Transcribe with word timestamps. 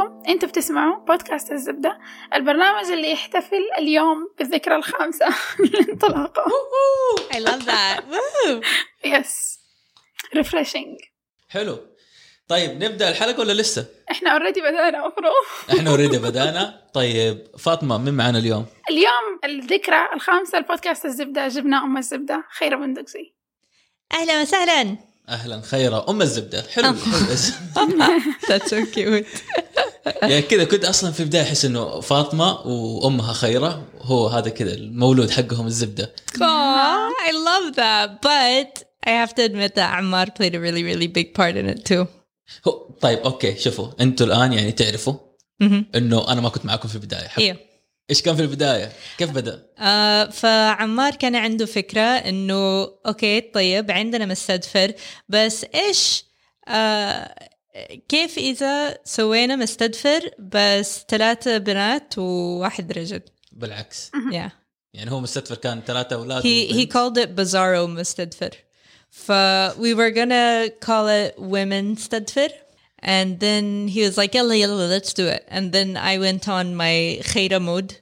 عليكم. 0.00 0.22
أنتوا 0.28 0.48
بتسمعوا 0.48 1.04
بودكاست 1.04 1.52
الزبدة 1.52 1.98
البرنامج 2.34 2.86
اللي 2.92 3.10
يحتفل 3.10 3.62
اليوم 3.78 4.34
بالذكرى 4.38 4.76
الخامسة 4.76 5.26
لانطلاقه 5.72 6.44
I 7.32 7.36
love 7.36 7.64
that. 7.66 8.02
يس 9.04 9.58
ريفريشنج 10.34 10.96
حلو. 11.48 11.78
طيب 12.48 12.84
نبدأ 12.84 13.08
الحلقة 13.10 13.40
ولا 13.40 13.52
لسه؟ 13.52 13.86
إحنا 14.10 14.30
اوريدي 14.30 14.60
بدأنا 14.60 15.06
مفروض. 15.08 15.78
إحنا 15.78 15.90
اوريدي 15.90 16.18
بدأنا. 16.18 16.90
طيب 16.94 17.46
فاطمة 17.58 17.98
مين 17.98 18.14
معانا 18.14 18.38
اليوم؟ 18.38 18.66
اليوم 18.90 19.40
الذكرى 19.44 20.08
الخامسة 20.14 20.58
لبودكاست 20.58 21.04
الزبدة 21.04 21.48
جبنا 21.48 21.84
أم 21.84 21.96
الزبدة. 21.96 22.44
خيرة 22.58 22.76
بندقسي 22.76 23.34
أهلا 24.12 24.42
وسهلا. 24.42 24.96
أهلا 25.28 25.60
خيره 25.60 26.10
أم 26.10 26.22
الزبدة 26.22 26.62
حلو. 26.74 26.94
That's 28.48 28.70
so 28.70 28.86
cute. 28.94 29.26
يعني 30.22 30.42
كذا 30.42 30.64
كنت 30.64 30.84
أصلا 30.84 31.12
في 31.12 31.20
البداية 31.20 31.42
أحس 31.42 31.64
إنه 31.64 32.00
فاطمة 32.00 32.66
وأمها 32.66 33.32
خيره 33.32 33.86
هو 34.00 34.26
هذا 34.26 34.50
كذا 34.50 34.74
المولود 34.74 35.30
حقهم 35.30 35.66
الزبدة 35.66 36.14
I 37.28 37.32
love 37.32 37.74
that. 37.76 38.20
But 38.22 38.84
I 39.06 39.10
have 39.10 39.34
to 39.34 39.42
admit 39.42 39.74
that 39.74 39.98
Ammar 39.98 40.34
played 40.34 40.54
a 40.54 40.60
really, 40.60 40.84
really 40.84 41.06
big 41.06 41.34
part 41.34 41.56
in 41.56 41.66
it 41.68 41.84
too. 41.84 42.06
طيب 43.00 43.18
أوكي 43.18 43.58
شوفوا 43.58 43.88
أنتوا 44.00 44.26
الآن 44.26 44.52
يعني 44.52 44.72
تعرفوا. 44.72 45.14
إنه 45.94 46.32
أنا 46.32 46.40
ما 46.40 46.48
كنت 46.48 46.64
معاكم 46.66 46.88
في 46.88 46.94
البداية 46.94 47.28
حق. 47.28 47.42
إيش 48.10 48.22
كان 48.22 48.36
في 48.36 48.42
البداية؟ 48.42 48.92
كيف 49.18 49.30
بدأ؟ 49.30 49.66
آه 49.78 50.24
فعمار 50.24 51.14
كان 51.14 51.36
عنده 51.36 51.66
فكرة 51.66 52.00
إنه 52.00 52.82
أوكي 53.06 53.40
طيب 53.40 53.90
عندنا 53.90 54.26
مستدفر 54.26 54.92
بس 55.28 55.66
إيش 55.74 56.24
آه 56.68 57.34
كيف 58.08 58.38
إذا 58.38 58.98
سوينا 59.04 59.56
مستدفر 59.56 60.30
بس 60.38 61.04
ثلاثة 61.08 61.58
بنات 61.58 62.18
وواحد 62.18 62.92
رجل؟ 62.92 63.20
بالعكس. 63.52 64.10
yeah. 64.14 64.50
يعني 64.94 65.10
هو 65.10 65.20
مستدفر 65.20 65.54
كان 65.54 65.82
ثلاثة 65.86 66.16
أولاد 66.16 66.42
he 66.42 66.72
he 66.72 66.86
called 66.86 67.24
it 67.24 67.28
bizarro 67.40 67.88
مستدفر. 67.88 68.50
ف 69.10 69.32
we 69.72 69.94
were 69.94 70.10
gonna 70.10 70.70
call 70.86 71.08
it 71.08 71.38
women 71.38 71.96
stedfir. 72.04 72.50
and 73.03 73.39
then 73.39 73.87
he 73.87 74.01
was 74.01 74.17
like 74.17 74.33
yalla 74.33 74.55
yalla 74.55 74.87
let's 74.87 75.13
do 75.13 75.27
it 75.27 75.45
and 75.47 75.71
then 75.71 75.97
I 75.97 76.17
went 76.17 76.47
on 76.47 76.75
my 76.75 77.19
khayra 77.21 77.61
mode 77.61 77.97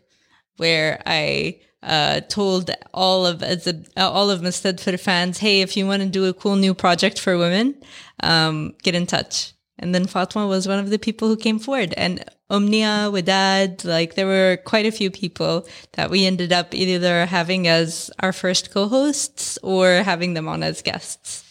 where 0.57 1.01
I 1.05 1.59
uh, 1.83 2.21
told 2.21 2.71
all 2.93 3.25
of 3.25 3.43
as 3.43 3.67
a, 3.67 3.75
uh, 3.95 4.09
all 4.09 4.29
of 4.29 4.41
Mustadfir 4.41 4.99
fans, 4.99 5.37
hey, 5.37 5.61
if 5.61 5.77
you 5.77 5.85
want 5.87 6.01
to 6.01 6.09
do 6.09 6.25
a 6.25 6.33
cool 6.33 6.55
new 6.55 6.73
project 6.73 7.19
for 7.19 7.37
women, 7.37 7.75
um, 8.23 8.75
get 8.83 8.95
in 8.95 9.05
touch. 9.05 9.53
And 9.79 9.93
then 9.93 10.07
Fatma 10.07 10.47
was 10.47 10.67
one 10.67 10.79
of 10.79 10.89
the 10.89 10.97
people 10.97 11.27
who 11.27 11.37
came 11.37 11.59
forward. 11.59 11.93
And 11.95 12.25
Omnia, 12.49 13.11
Wadad, 13.11 13.85
like 13.85 14.15
there 14.15 14.25
were 14.25 14.57
quite 14.65 14.87
a 14.87 14.91
few 14.91 15.11
people 15.11 15.67
that 15.93 16.09
we 16.09 16.25
ended 16.25 16.51
up 16.51 16.73
either 16.73 17.27
having 17.27 17.67
as 17.67 18.09
our 18.19 18.33
first 18.33 18.71
co-hosts 18.71 19.59
or 19.61 20.01
having 20.03 20.33
them 20.33 20.47
on 20.47 20.63
as 20.63 20.81
guests. 20.81 21.43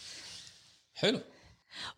حلو 0.97 1.21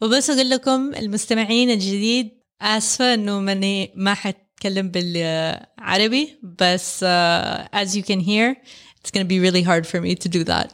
وبس 0.03 0.29
أقول 0.29 0.49
لكم 0.49 0.95
المستمعين 0.95 1.69
الجديد 1.69 2.29
آسفة 2.61 3.13
إنه 3.13 3.39
ماني 3.39 3.93
ما 3.95 4.13
حتكلم 4.13 4.91
بالعربي 4.91 6.39
بس 6.43 7.03
uh, 7.03 7.67
as 7.75 7.95
you 7.95 8.01
can 8.01 8.19
hear 8.19 8.55
it's 8.99 9.11
to 9.11 9.23
be 9.23 9.39
really 9.39 9.63
hard 9.63 9.85
for 9.87 10.01
me 10.01 10.15
to 10.15 10.29
do 10.29 10.43
that. 10.43 10.71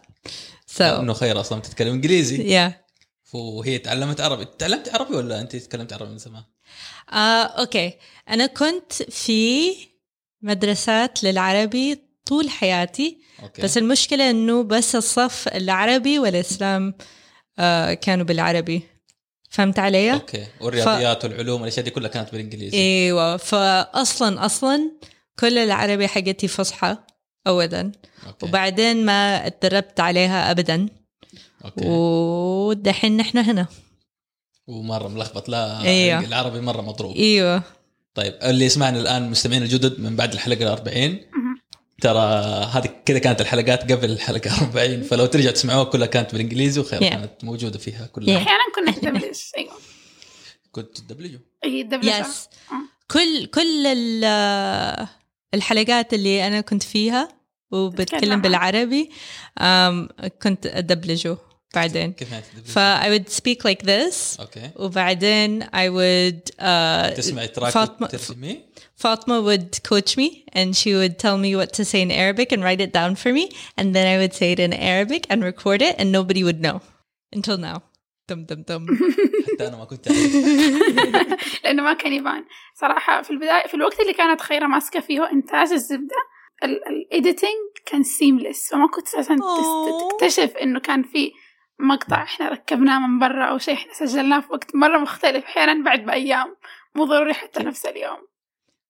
So 0.77 0.81
إنه 0.81 1.13
خير 1.13 1.39
أصلا 1.39 1.61
تتكلم 1.61 1.93
إنجليزي. 1.93 2.67
Yeah. 2.67 2.73
وهي 3.33 3.77
تعلمت 3.77 4.21
عربي. 4.21 4.45
تعلمت 4.59 4.89
عربي 4.95 5.15
ولا 5.15 5.41
أنت 5.41 5.55
تكلمت 5.55 5.93
عربي 5.93 6.11
من 6.11 6.17
زمان؟ 6.17 6.43
آه، 7.09 7.43
أوكي. 7.43 7.93
أنا 8.29 8.45
كنت 8.45 8.93
في 8.93 9.71
مدرسات 10.41 11.23
للعربي 11.23 12.01
طول 12.25 12.49
حياتي 12.49 13.17
أوكي. 13.43 13.61
بس 13.61 13.77
المشكلة 13.77 14.29
إنه 14.29 14.63
بس 14.63 14.95
الصف 14.95 15.47
العربي 15.47 16.19
والإسلام 16.19 16.93
آه 17.59 17.93
كانوا 17.93 18.25
بالعربي. 18.25 18.88
فهمت 19.49 19.79
علي؟ 19.79 20.13
أوكي. 20.13 20.47
والرياضيات 20.61 21.25
والعلوم 21.25 21.61
والأشياء 21.61 21.85
دي 21.85 21.91
كلها 21.91 22.09
كانت 22.09 22.31
بالإنجليزي. 22.31 22.77
إيوه. 22.77 23.37
فاصلا 23.37 24.45
أصلا 24.45 24.91
كل 25.39 25.57
العربي 25.57 26.07
حقتي 26.07 26.47
فصحى 26.47 26.97
اولا 27.47 27.91
أوكي. 28.27 28.45
وبعدين 28.45 29.05
ما 29.05 29.47
اتدربت 29.47 29.99
عليها 29.99 30.51
ابدا. 30.51 30.89
أوكي. 31.65 31.87
ودحين 31.87 33.17
نحن 33.17 33.37
هنا. 33.37 33.67
ومرة 34.67 35.07
ملخبط. 35.07 35.49
لا 35.49 35.81
أيوه. 35.81 36.19
العربي 36.19 36.61
مرة 36.61 36.81
مضروب 36.81 37.15
إيوه. 37.15 37.63
طيب 38.13 38.33
اللي 38.43 38.65
يسمعنا 38.65 38.99
الآن 38.99 39.23
المستمعين 39.23 39.63
الجدد 39.63 39.99
من 39.99 40.15
بعد 40.15 40.33
الحلقة 40.33 40.63
ال 40.63 40.67
40 40.67 41.19
ترى 42.01 42.19
هذه 42.73 42.89
كذا 43.05 43.19
كانت 43.19 43.41
الحلقات 43.41 43.91
قبل 43.91 44.11
الحلقة 44.11 44.61
40 44.61 45.03
فلو 45.03 45.25
ترجع 45.25 45.51
تسمعوها 45.51 45.83
كلها 45.83 46.07
كانت 46.07 46.31
بالإنجليزي 46.31 46.81
وخير 46.81 46.99
Yeah. 46.99 47.03
كانت 47.09 47.43
موجودة 47.43 47.79
فيها 47.79 48.05
كلها 48.07 48.35
Yeah. 48.39 48.41
أحيانا 48.47 48.63
كنا 48.75 49.11
ندبلج 49.11 49.37
أيوة 49.57 49.71
كنت 50.71 50.97
تدبلجوا 50.97 51.39
الدبلجة 51.65 52.19
يس 52.19 52.47
كل 53.11 53.45
كل 53.45 53.87
ال- 53.87 55.07
الحلقات 55.53 56.13
اللي 56.13 56.47
أنا 56.47 56.61
كنت 56.61 56.83
فيها 56.83 57.27
وبتكلم. 57.71 58.41
بالعربي 58.41 59.09
كنت 60.41 60.65
ادبلجه 60.65 61.37
بعدين 61.74 62.12
كيف 62.12 62.32
يعني 62.32 62.44
تدبلجوا؟ 62.54 62.72
ف 62.74 62.78
I 62.78 63.08
would 63.18 63.32
speak 63.34 63.58
like 63.70 63.86
this 63.86 64.40
اوكي 64.40 64.70
وبعدين 64.76 65.62
I 65.64 65.66
would 65.88 66.50
uh, 66.50 67.16
تسمعي 67.16 67.48
تراك 67.48 67.72
فاطمة 67.72 68.06
ترجمي 68.06 68.60
Fatma 69.04 69.36
would 69.48 69.82
coach 69.90 70.16
me 70.16 70.28
and 70.58 70.68
she 70.80 70.90
would 71.00 71.14
tell 71.24 71.36
me 71.36 71.50
what 71.60 71.70
to 71.78 71.84
say 71.84 72.00
in 72.06 72.10
Arabic 72.22 72.48
and 72.52 72.60
write 72.66 72.80
it 72.86 72.92
down 73.00 73.12
for 73.22 73.30
me. 73.38 73.44
And 73.78 73.86
then 73.96 74.06
I 74.14 74.16
would 74.22 74.32
say 74.40 74.48
it 74.54 74.60
in 74.66 74.72
Arabic 74.92 75.22
and 75.30 75.38
record 75.52 75.80
it 75.88 75.94
and 76.00 76.08
nobody 76.18 76.42
would 76.48 76.60
know 76.66 76.76
until 77.36 77.58
now. 77.68 77.76
Dum 78.28 78.40
dum 78.48 78.60
dum. 78.68 78.82
حتى 79.52 79.66
انا 79.68 79.76
ما 79.76 79.84
كنت 79.84 80.08
اعرف 80.08 80.34
لأنه 81.64 81.82
ما 81.82 81.92
كان 81.92 82.12
يبان 82.12 82.44
صراحة 82.80 83.22
في 83.22 83.30
البداية 83.30 83.66
في 83.66 83.74
الوقت 83.74 84.00
اللي 84.00 84.12
كانت 84.12 84.40
خيرة 84.40 84.66
ماسكة 84.66 85.00
فيه 85.00 85.30
إنتاج 85.32 85.72
الزبدة 85.72 86.16
الإيديتنج 86.64 87.50
كان 87.86 88.02
سيمليس 88.02 88.68
فما 88.70 88.86
كنت 88.94 89.08
أساسا 89.08 89.34
تس- 89.34 89.40
أوه. 89.40 90.08
تكتشف 90.10 90.56
إنه 90.56 90.80
كان 90.80 91.02
في 91.02 91.32
مقطع 91.79 92.23
إحنا 92.23 92.49
ركبناه 92.49 93.07
من 93.07 93.19
برا 93.19 93.45
أو 93.45 93.57
شيء 93.57 93.73
إحنا 93.73 93.93
سجلناه 93.93 94.39
في 94.39 94.47
وقت 94.51 94.75
مرة 94.75 94.97
مختلف 94.97 95.45
أحيانا 95.45 95.83
بعد 95.83 96.05
بأيام 96.05 96.55
مو 96.95 97.05
ضروري 97.05 97.33
حتى 97.33 97.63
نفس 97.63 97.85
اليوم 97.85 98.29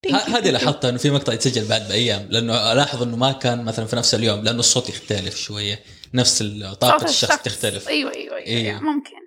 هذه. 0.06 0.52
لاحظتها 0.52 0.90
إنه 0.90 0.98
في 0.98 1.12
مقطع 1.12 1.34
يتسجل 1.34 1.70
بعد 1.70 1.88
بأيام 1.90 2.28
لأنه 2.30 2.72
ألاحظ 2.72 3.04
إنه 3.04 3.18
ما 3.18 3.32
كان 3.32 3.66
مثلا 3.66 3.86
في 3.86 3.96
نفس 3.96 4.16
اليوم 4.16 4.40
لأنه 4.44 4.60
الصوت 4.60 4.90
يختلف 4.90 5.36
شوية 5.36 5.80
نفس 6.14 6.44
طاقة 6.82 7.06
الشخص 7.06 7.38
تختلف 7.42 7.90
أيوة 7.90 8.14
أيوة, 8.16 8.36
أيوة, 8.36 8.38
إيه. 8.38 8.70
أيوة 8.70 8.82
ممكن 8.82 9.20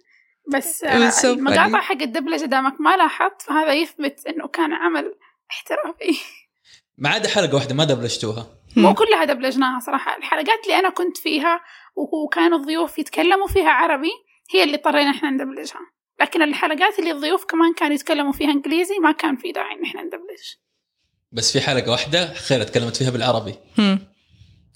بس 0.52 0.84
so 0.84 1.24
آه، 1.24 1.32
المقاطع 1.32 1.80
funny. 1.80 1.82
حق 1.82 2.02
الدبلجة 2.02 2.44
دامك 2.44 2.80
ما 2.80 2.96
لاحظت 2.96 3.42
فهذا 3.42 3.72
يثبت 3.74 4.26
إنه 4.26 4.48
كان 4.48 4.72
عمل 4.72 5.14
احترافي 5.50 6.18
ما 6.98 7.08
عدا 7.08 7.28
حلقة 7.28 7.54
واحدة 7.54 7.74
ما 7.74 7.84
دبلجتوها 7.84 8.46
مو 8.76 8.94
كلها 8.94 9.24
دبلجناها 9.24 9.80
صراحة 9.80 10.16
الحلقات 10.16 10.64
اللي 10.64 10.78
أنا 10.78 10.90
كنت 10.90 11.16
فيها 11.16 11.60
وكانوا 11.96 12.58
الضيوف 12.58 12.98
يتكلموا 12.98 13.46
فيها 13.48 13.70
عربي 13.70 14.10
هي 14.54 14.62
اللي 14.64 14.74
اضطرينا 14.76 15.10
إحنا 15.10 15.30
ندبلجها 15.30 15.80
لكن 16.20 16.42
الحلقات 16.42 16.98
اللي 16.98 17.10
الضيوف 17.10 17.44
كمان 17.44 17.74
كانوا 17.74 17.94
يتكلموا 17.94 18.32
فيها 18.32 18.50
إنجليزي 18.50 18.98
ما 18.98 19.12
كان 19.12 19.36
في 19.36 19.52
داعي 19.52 19.74
إن 19.78 19.82
إحنا 19.84 20.02
ندبلج 20.02 20.42
بس 21.32 21.52
في 21.52 21.60
حلقة 21.60 21.90
واحدة 21.90 22.34
خير 22.34 22.62
تكلمت 22.62 22.96
فيها 22.96 23.10
بالعربي 23.10 23.52
Hmm. 23.52 23.98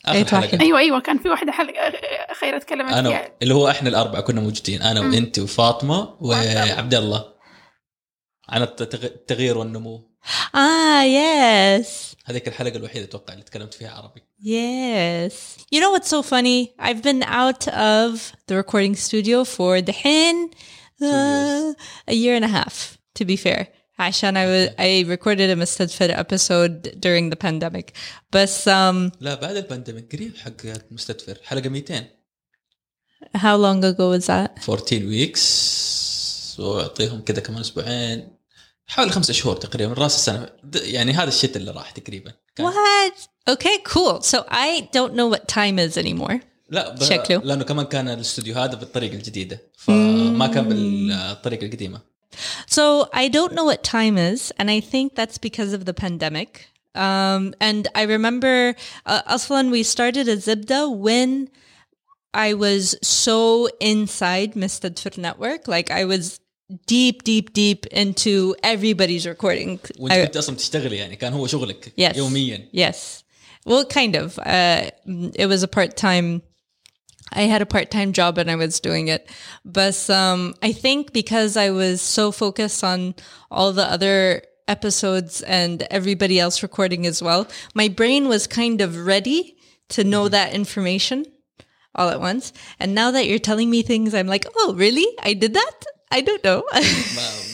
آخر 0.07 0.19
أي 0.19 0.25
حلقة. 0.25 0.61
أيوة 0.61 0.79
أيوة 0.79 1.01
كان 1.01 1.19
في 1.19 1.29
واحدة 1.29 1.53
حلقة 1.53 1.93
خيرة 2.41 2.59
تكلمت 2.59 2.93
أنا 2.93 3.09
فيها 3.09 3.33
اللي 3.43 3.55
هو 3.55 3.69
إحنا 3.69 3.89
الأربعة 3.89 4.21
كنا 4.23 4.41
موجودين 4.41 4.83
أنا. 4.83 5.01
وأنت 5.01 5.39
وفاطمة 5.39 6.17
وعبد 6.21 6.95
الله. 6.95 7.36
عن 8.49 8.67
التغ- 8.67 9.05
التغيير 9.05 9.59
والنمو 9.59 10.11
Ah, 10.55 11.03
yes. 11.05 11.87
هذيك 12.25 12.49
الحلقة 12.49 12.77
الوحيده 12.77 13.05
أتوقع 13.05 13.33
اللي 13.33 13.45
تكلمت 13.45 13.75
فيها 13.75 13.91
عربي 13.91 14.23
Yes. 14.43 15.33
You 15.75 15.81
know 15.81 15.91
what's 15.97 16.09
so 16.09 16.23
funny? 16.23 16.61
I've 16.79 17.03
been 17.03 17.23
out 17.23 17.69
of 17.69 18.33
the 18.49 18.55
recording 18.63 18.95
studio 19.07 19.45
for 19.45 19.73
the 19.89 19.93
hin 20.05 20.37
uh, 21.03 21.73
a 22.13 22.15
year 22.23 22.35
and 22.39 22.45
a 22.45 22.53
half, 22.59 22.99
to 23.19 23.25
be 23.25 23.37
fair. 23.37 23.67
عشان 23.99 24.35
I 24.37 24.45
was 24.47 24.75
I 24.79 25.09
recorded 25.17 25.49
a 25.51 25.57
Mustadfid 25.57 26.11
episode 26.25 27.01
during 27.01 27.31
the 27.31 27.37
pandemic. 27.37 27.87
But 28.33 28.51
um 28.67 29.11
لا 29.21 29.35
بعد 29.35 29.57
البانديميك 29.57 30.13
قريب 30.13 30.37
حق 30.37 30.53
مستدفر 30.91 31.39
حلقه 31.45 31.69
200 31.69 32.05
how 33.37 33.57
long 33.57 33.85
ago 33.85 34.11
was 34.19 34.27
that? 34.27 34.59
14 34.71 35.07
ويكس 35.07 36.57
واعطيهم 36.59 37.21
كذا 37.23 37.41
كمان 37.41 37.61
أسبوعين 37.61 38.36
حوالي 38.88 39.12
خمسة 39.12 39.34
شهور 39.34 39.56
تقريبا 39.56 39.94
راس 39.94 40.16
السنه 40.16 40.50
د- 40.64 40.76
يعني 40.76 41.12
هذا 41.14 41.28
الشتاء 41.28 41.58
اللي 41.58 41.72
راح 41.72 41.92
تقريبا 41.92 42.32
كان 42.56 42.68
What? 42.72 43.18
Okay, 43.54 43.78
cool. 43.94 44.22
So 44.22 44.38
I 44.50 44.88
don't 44.96 45.14
know 45.16 45.28
what 45.36 45.48
time 45.48 45.80
is 45.80 45.98
anymore. 45.98 46.40
لا 46.70 46.90
ب... 46.96 47.04
شكله. 47.04 47.42
لانه 47.44 47.64
كمان 47.64 47.86
كان 47.86 48.08
الاستوديو 48.10 48.56
هذا 48.56 48.76
بالطريقه 48.76 49.14
الجديده 49.16 49.60
فما 49.78 50.48
كان 50.48 50.70
بالطريقه 50.70 51.66
القديمه 51.66 52.02
So 52.70 52.86
I 53.14 53.28
don't 53.38 53.54
know 53.58 53.66
what 53.72 53.84
time 53.84 54.18
is, 54.18 54.52
and 54.60 54.68
I 54.72 54.80
think 54.92 55.16
that's 55.20 55.38
because 55.48 55.72
of 55.78 55.82
the 55.90 55.94
pandemic. 55.94 56.52
Um, 56.96 57.42
and 57.70 57.84
I 58.02 58.04
remember, 58.16 58.56
uh, 59.06 59.22
Aslan, 59.36 59.66
we 59.76 59.82
started 59.84 60.26
a 60.36 60.38
Zibda 60.48 60.80
when 61.08 61.30
I 62.48 62.50
was 62.66 62.84
so 63.02 63.38
inside 63.94 64.50
Mistadfir 64.64 65.14
Network. 65.28 65.62
Like 65.76 65.88
I 66.02 66.04
was 66.14 66.24
deep, 66.88 67.24
deep, 67.24 67.54
deep 67.54 67.86
into 67.88 68.56
everybody's 68.64 69.26
recording. 69.28 69.80
وانت 70.00 70.12
I- 70.14 70.26
كنت 70.26 70.38
اصلا 70.38 70.56
تشتغلي 70.56 70.98
يعني 70.98 71.16
كان 71.16 71.34
هو 71.34 71.48
شغلك 71.48 71.94
Yes. 72.02 72.18
يوميا 72.18 72.68
Yes. 72.74 73.24
Well, 73.66 73.86
kind 73.86 74.16
of. 74.16 74.40
Uh, 74.40 74.90
it 75.36 75.46
was 75.48 75.62
a 75.64 75.68
part 75.68 75.96
time. 75.96 76.42
I 77.34 77.44
had 77.44 77.62
a 77.62 77.66
part 77.76 77.92
time 77.92 78.12
job 78.12 78.38
and 78.40 78.50
I 78.50 78.56
was 78.56 78.80
doing 78.80 79.08
it. 79.08 79.30
But 79.64 80.10
um, 80.10 80.56
I 80.64 80.72
think 80.74 81.14
because 81.14 81.56
I 81.56 81.70
was 81.70 82.02
so 82.02 82.32
focused 82.32 82.84
on 82.84 83.00
all 83.52 83.72
the 83.72 83.86
other 83.96 84.42
episodes 84.68 85.42
and 85.60 85.84
everybody 85.98 86.40
else 86.40 86.64
recording 86.64 87.06
as 87.06 87.22
well, 87.22 87.48
my 87.82 87.88
brain 87.88 88.28
was 88.28 88.48
kind 88.48 88.82
of 88.82 89.06
ready 89.14 89.56
to 89.90 90.04
know 90.04 90.28
that 90.30 90.54
information 90.62 91.26
all 91.96 92.10
at 92.10 92.20
once. 92.20 92.52
And 92.80 92.96
now 92.96 93.12
that 93.12 93.28
you're 93.28 93.40
telling 93.50 93.70
me 93.70 93.82
things, 93.84 94.14
I'm 94.14 94.28
like, 94.28 94.46
oh, 94.60 94.74
really? 94.74 95.08
I 95.22 95.34
did 95.34 95.54
that? 95.54 95.78
اي 96.13 96.21
دونت 96.21 96.47
نو 96.47 96.63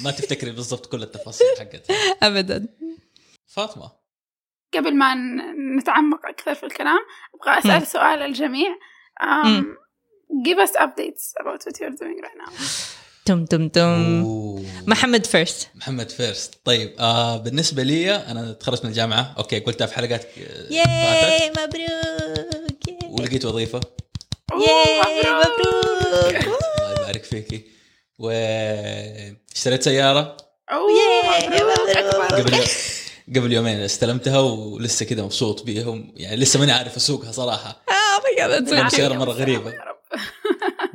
ما 0.04 0.10
تفتكري 0.10 0.50
بالضبط 0.50 0.87
كل 0.87 1.02
التفاصيل 1.02 1.46
حقتها. 1.58 1.96
ابدا. 2.28 2.66
فاطمة. 3.46 3.90
قبل 4.75 4.96
ما 4.96 5.14
نتعمق 5.78 6.26
أكثر 6.26 6.54
في 6.54 6.66
الكلام 6.66 6.99
أبغى 7.34 7.58
أسأل 7.58 7.82
م. 7.82 7.84
سؤال 7.84 8.22
الجميع. 8.22 8.69
um, 9.22 9.64
give 10.46 10.58
us 10.66 10.72
updates 10.84 11.25
about 11.40 11.60
what 11.66 11.81
you're 11.81 11.96
doing 12.02 12.19
right 12.25 12.38
now. 12.46 12.52
تم 13.25 13.44
تم 13.44 13.69
تم. 13.69 14.22
أوه. 14.25 14.64
محمد 14.87 15.26
فيرست 15.26 15.69
محمد 15.75 16.10
فيرست 16.10 16.60
طيب 16.64 16.94
آه 16.99 17.37
بالنسبة 17.37 17.82
لي 17.82 18.16
أنا 18.16 18.52
تخرجت 18.52 18.84
من 18.84 18.90
الجامعة. 18.90 19.34
أوكي 19.38 19.58
قلتها 19.60 19.87
في 19.87 19.94
حلقات 19.94 20.25
آه، 20.25 20.72
ياي 20.72 21.50
مبروك. 21.50 23.02
ولقيت 23.10 23.44
وظيفة. 23.44 23.81
ياي 24.52 25.00
مبروك. 25.32 26.44
الله 26.44 26.93
يبارك 27.02 27.25
فيكي. 27.25 27.72
واشتريت 28.23 29.83
سيارة 29.83 30.37
قبل 32.31 32.65
قبل 33.37 33.53
يومين 33.53 33.81
استلمتها 33.81 34.39
ولسه 34.39 35.07
كذا 35.07 35.23
مبسوط 35.23 35.63
بيهم 35.63 36.13
يعني 36.17 36.37
لسه 36.37 36.61
ماني 36.61 36.73
عارف 36.73 36.97
اسوقها 36.97 37.33
صراحة 37.33 37.83
مرة 39.19 39.33
غريبة. 39.33 39.71
يا 39.71 39.77
رب. 39.79 40.03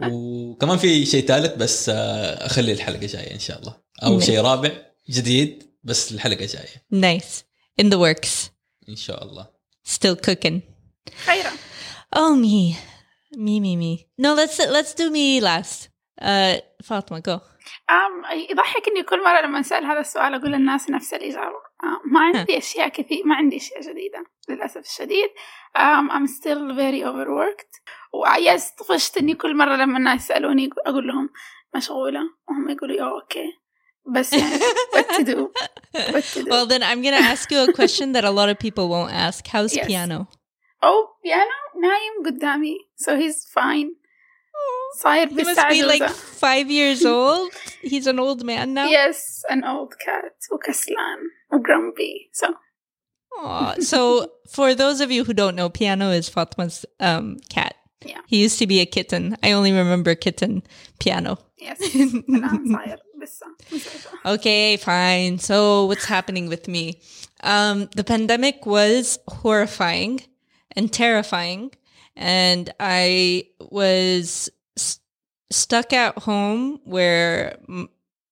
وكمان 0.11 0.77
في 0.77 1.05
شيء 1.05 1.25
ثالث 1.25 1.53
بس 1.55 1.89
آه، 1.89 2.45
أخلي 2.45 2.71
الحلقة 2.71 3.05
جاية 3.05 3.33
إن 3.33 3.39
شاء 3.39 3.59
الله 3.59 3.77
أو. 4.03 4.19
شيء 4.19 4.41
رابع 4.41 4.71
جديد 5.09 5.63
بس 5.83 6.11
الحلقة 6.11 6.45
جاية 6.45 6.85
Nice. 7.19 7.43
In 7.81 7.85
the 7.85 7.97
works. 7.97 8.49
إن 8.89 8.95
شاء 8.95 9.23
الله 9.23 9.47
Still 9.87 10.15
cooking. 10.29 10.59
خيرا 11.25 11.51
Oh 12.15 12.35
me. 12.35 12.75
Me, 13.35 13.59
me, 13.59 13.75
me. 13.75 14.05
No, 14.21 14.33
let's 14.35 14.57
let's 14.59 14.93
do 15.01 15.09
me 15.11 15.41
last. 15.41 15.89
Fatma, 16.83 17.19
go. 17.21 17.39
أم 17.89 18.23
يضحك 18.49 18.87
إني 18.87 19.03
كل 19.03 19.23
مرة 19.23 19.41
لما 19.41 19.59
أسأل 19.59 19.85
هذا 19.85 19.99
السؤال 19.99 20.33
أقول 20.33 20.51
للناس 20.51 20.89
نفس 20.89 21.13
الإجابة 21.13 21.55
أم، 21.83 22.13
ما 22.13 22.19
عندي 22.19 22.57
أشياء 22.57 22.87
كثير 22.87 23.25
ما 23.25 23.35
عندي 23.35 23.57
أشياء 23.57 23.81
جديدة 23.81 24.25
للأسف 24.49 24.77
الشديد. 24.81 25.29
أم 25.77 26.11
I'm 26.11 26.27
still 26.27 26.73
very 26.75 27.03
overworked. 27.03 27.81
وعيست 28.13 28.79
طفشت 28.79 29.17
إني 29.17 29.33
كل 29.35 29.55
مرة 29.57 29.75
لما 29.75 29.97
الناس 29.97 30.23
يسألوني 30.23 30.69
أقول 30.87 31.07
لهم 31.07 31.29
مشغولة 31.75 32.19
وهم 32.49 32.69
يقولوا 32.69 32.95
يا 32.95 33.03
أوكي. 33.03 33.53
بس 34.05 34.33
يعني 34.33 34.59
what 34.95 35.05
to 35.15 35.23
do 35.23 35.49
what 36.13 36.23
to 36.23 36.43
do 36.43 36.49
Well, 36.49 36.65
then 36.65 36.83
I'm 36.83 37.01
to 37.03 37.09
ask 37.33 37.51
you 37.51 37.59
a 37.69 37.73
question 37.73 38.11
that 38.13 38.23
a 38.23 38.31
lot 38.31 38.49
of 38.49 38.57
people 38.59 38.87
won't 38.89 39.11
ask. 39.13 39.47
How's 39.47 39.75
Yes. 39.75 39.87
piano? 39.87 40.25
أو 40.83 40.93
بيانو 41.23 41.81
نايم 41.81 42.25
قدامي 42.25 42.75
so 43.03 43.11
he's 43.17 43.45
fine. 43.53 44.06
صاير 45.02 45.28
He 45.28 45.32
must 45.32 45.36
be 45.36 45.44
بالسعجوزة 45.44 45.98
like 46.06 46.10
five 46.10 46.70
years 46.70 47.04
old. 47.04 47.52
He's 47.82 48.06
an 48.06 48.18
old 48.18 48.44
man 48.44 48.74
now. 48.74 48.88
yes 48.88 49.42
an 49.50 49.64
old 49.64 49.92
cat 49.98 50.34
وكسلان 50.52 51.18
وgrumpy 51.52 52.28
so 52.32 52.46
Aw. 53.38 53.74
So, 53.80 54.30
for 54.56 54.74
those 54.74 55.00
of 55.00 55.10
you 55.10 55.24
who 55.24 55.32
don't 55.32 55.56
know, 55.56 55.70
Piano 55.70 56.10
is 56.10 56.28
Fatma's 56.28 56.84
um, 57.00 57.38
cat. 57.48 57.74
Yeah. 58.04 58.20
He 58.26 58.36
used 58.42 58.58
to 58.58 58.66
be 58.66 58.80
a 58.80 58.86
kitten. 58.96 59.36
I 59.42 59.52
only 59.52 59.72
remember 59.72 60.14
kitten 60.14 60.62
Piano. 61.00 61.38
yes 61.58 61.78
الآن 61.96 62.72
صاير 62.76 62.98
لسه 63.22 63.46
مزعجة. 63.72 64.34
Okay, 64.34 64.76
fine. 64.76 65.38
So, 65.38 65.86
what's 65.86 66.04
happening 66.04 66.46
with 66.48 66.68
me? 66.68 67.00
Um, 67.42 67.88
the 67.96 68.04
pandemic 68.04 68.66
was 68.66 69.18
horrifying 69.28 70.20
and 70.76 70.92
terrifying, 70.92 71.70
and 72.16 72.64
I 72.78 73.44
was 73.60 74.24
s- 74.24 74.50
stuck 75.49 75.93
at 75.93 76.17
home 76.19 76.79
where 76.83 77.57
m- 77.67 77.89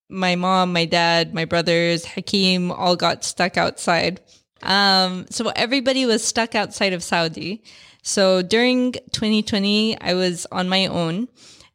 my 0.10 0.36
mom, 0.36 0.74
my 0.74 0.86
dad, 0.86 1.34
my 1.34 1.46
brothers, 1.46 2.06
Hakeem 2.06 2.72
all 2.72 2.96
got 2.96 3.24
stuck 3.24 3.58
outside. 3.58 4.22
Um, 4.62 5.26
so 5.30 5.50
everybody 5.56 6.06
was 6.06 6.24
stuck 6.24 6.56
outside 6.56 6.94
of 6.94 7.04
Saudi. 7.04 7.64
So 8.02 8.42
during 8.42 8.94
2020, 9.12 10.00
I 10.00 10.14
was 10.14 10.46
on 10.52 10.70
my 10.70 10.88
own. 10.88 11.28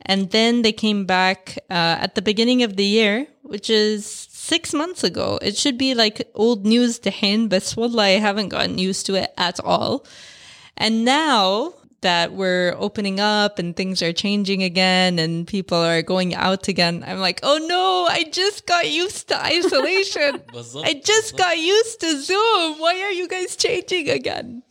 And 0.03 0.31
then 0.31 0.63
they 0.63 0.73
came 0.73 1.05
back 1.05 1.59
uh, 1.69 1.99
at 2.01 2.15
the 2.15 2.23
beginning 2.23 2.63
of 2.63 2.77
the 2.77 2.85
year, 2.85 3.27
which 3.43 3.69
is 3.69 4.07
six 4.07 4.73
months 4.73 5.05
ago. 5.05 5.39
It 5.43 5.57
should 5.57 5.77
be 5.77 5.95
like 5.95 6.29
old 6.35 6.65
news 6.65 6.99
to 7.01 7.11
him, 7.11 7.49
but 7.49 7.75
wallah, 7.77 8.05
I 8.05 8.19
haven't 8.19 8.49
gotten 8.49 8.79
used 8.79 9.07
to 9.07 9.15
it 9.17 9.33
at 9.37 9.61
all. 9.61 10.07
And 10.77 11.05
now 11.05 11.75
that 12.02 12.32
we're 12.32 12.75
opening 12.79 13.20
up 13.20 13.58
and 13.58 13.76
things 13.76 14.02
are 14.02 14.12
changing 14.12 14.62
again 14.62 15.19
and 15.19 15.47
people 15.47 15.79
are 15.79 16.02
going 16.02 16.35
out 16.35 16.69
again. 16.69 17.05
I'm 17.06 17.19
like, 17.19 17.41
oh 17.43 17.58
no, 17.58 18.06
I 18.11 18.25
just 18.25 18.67
got 18.67 18.91
used 18.91 19.29
to 19.29 19.43
isolation. 19.43 20.43
I 20.85 21.00
just 21.05 21.37
got 21.37 21.58
used 21.58 22.00
to 22.00 22.20
Zoom. 22.20 22.79
Why 22.79 23.00
are 23.02 23.12
you 23.12 23.29
guys 23.29 23.56
changing 23.56 24.08
again? 24.08 24.62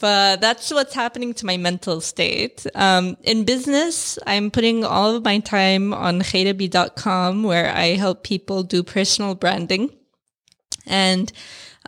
But 0.00 0.40
that's 0.40 0.70
what's 0.72 0.94
happening 0.94 1.34
to 1.34 1.46
my 1.46 1.58
mental 1.58 2.00
state. 2.00 2.66
Um, 2.74 3.18
in 3.22 3.44
business, 3.44 4.18
I'm 4.26 4.50
putting 4.50 4.82
all 4.84 5.14
of 5.16 5.24
my 5.24 5.40
time 5.40 5.92
on 5.92 6.20
khayrabi.com 6.20 7.42
where 7.42 7.70
I 7.74 7.96
help 7.96 8.24
people 8.24 8.62
do 8.62 8.82
personal 8.82 9.34
branding. 9.34 9.90
And 10.86 11.30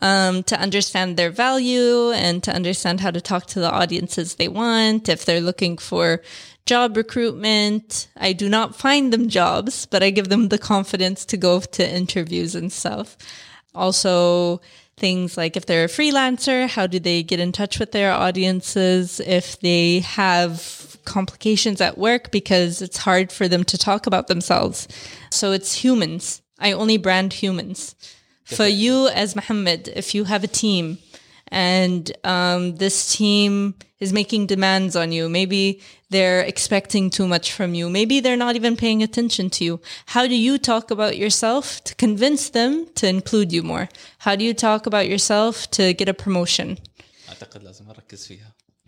um, 0.03 0.43
to 0.43 0.61
understand 0.61 1.17
their 1.17 1.31
value 1.31 2.11
and 2.11 2.43
to 2.43 2.53
understand 2.53 3.01
how 3.01 3.13
to 3.13 3.21
talk 3.21 3.47
to 3.47 3.61
the 3.61 3.71
audiences 3.71 4.35
they 4.35 4.49
want. 4.49 5.09
If 5.09 5.25
they're 5.25 5.41
looking 5.41 5.79
for 5.79 6.21
job 6.67 6.97
recruitment, 6.97 8.09
I 8.17 8.33
do 8.33 8.49
not 8.49 8.77
find 8.77 9.13
them 9.13 9.29
jobs, 9.29 9.87
but 9.87 10.03
I 10.03 10.11
give 10.11 10.29
them 10.29 10.49
the 10.49 10.59
confidence 10.59 11.25
to 11.27 11.37
go 11.37 11.61
to 11.61 11.89
interviews 11.89 12.55
and 12.57 12.71
stuff. 12.73 13.17
Also, 13.75 14.61
things 14.97 15.37
like 15.37 15.57
if 15.57 15.67
they're 15.67 15.85
a 15.85 15.89
freelancer, 15.89 16.69
how 16.69 16.89
do 16.89 16.99
they 16.99 17.23
get 17.23 17.41
in 17.41 17.53
touch 17.53 17.79
with 17.79 17.93
their 17.93 18.13
audiences? 18.13 19.21
If 19.21 19.61
they 19.61 20.01
have 20.01 20.99
complications 21.05 21.81
at 21.81 21.99
work 21.99 22.31
because 22.31 22.83
it's 22.83 22.99
hard 22.99 23.33
for 23.33 23.49
them 23.49 23.65
to 23.65 23.79
talk 23.79 24.07
about 24.07 24.27
themselves. 24.27 24.89
So 25.31 25.53
it's 25.53 25.73
humans. 25.73 26.43
I 26.59 26.73
only 26.73 26.97
brand 26.97 27.33
humans 27.33 27.97
for 28.57 28.67
you 28.67 29.09
as 29.09 29.35
Muhammad, 29.35 29.89
if 29.89 30.15
you 30.15 30.25
have 30.25 30.45
a 30.45 30.49
team 30.49 30.99
and 31.49 32.11
um, 32.25 32.77
this 32.77 33.15
team 33.15 33.75
is 34.01 34.13
making 34.13 34.47
demands 34.47 34.97
on 34.97 35.13
you, 35.13 35.29
maybe 35.29 35.81
they're 36.11 36.41
expecting 36.41 37.11
too 37.11 37.27
much 37.27 37.53
from 37.53 37.75
you, 37.75 37.89
maybe 37.89 38.21
they're 38.21 38.37
not 38.37 38.57
even 38.57 38.77
paying 38.77 39.03
attention 39.03 39.49
to 39.51 39.65
you, 39.65 39.81
how 40.07 40.27
do 40.27 40.35
you 40.35 40.59
talk 40.59 40.91
about 40.91 41.17
yourself 41.17 41.83
to 41.85 41.95
convince 41.95 42.51
them 42.51 42.87
to 42.95 43.07
include 43.07 43.53
you 43.53 43.63
more? 43.63 43.89
How 44.19 44.35
do 44.37 44.45
you 44.45 44.55
talk 44.55 44.87
about 44.87 45.09
yourself 45.09 45.71
to 45.73 45.95
get 45.95 46.09
a 46.09 46.15
promotion? 46.15 46.79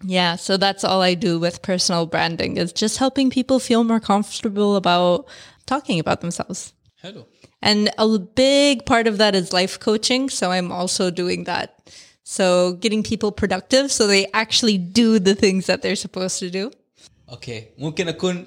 Yeah, 0.02 0.36
so 0.36 0.56
that's 0.56 0.84
all 0.84 1.00
I 1.00 1.14
do 1.14 1.38
with 1.38 1.62
personal 1.62 2.06
branding 2.06 2.56
is 2.56 2.72
just 2.72 2.98
helping 2.98 3.30
people 3.30 3.58
feel 3.58 3.84
more 3.84 4.00
comfortable 4.00 4.76
about 4.76 5.26
talking 5.66 5.98
about 5.98 6.20
themselves. 6.20 6.74
Hello. 7.00 7.26
And 7.63 7.89
a 7.97 8.07
big 8.43 8.85
part 8.85 9.05
of 9.11 9.17
that 9.21 9.33
is 9.35 9.45
life 9.61 9.75
coaching. 9.87 10.29
So 10.29 10.45
I'm 10.51 10.71
also 10.71 11.03
doing 11.21 11.43
that. 11.51 11.67
So 12.23 12.73
getting 12.83 13.01
people 13.11 13.31
productive 13.41 13.85
so 13.97 14.01
they 14.07 14.23
actually 14.43 14.77
do 15.01 15.07
the 15.27 15.35
things 15.43 15.65
that 15.69 15.81
they're 15.81 16.01
supposed 16.07 16.37
to 16.39 16.49
do. 16.49 16.71
اوكي 17.29 17.63
ممكن 17.77 18.07
اكون 18.07 18.45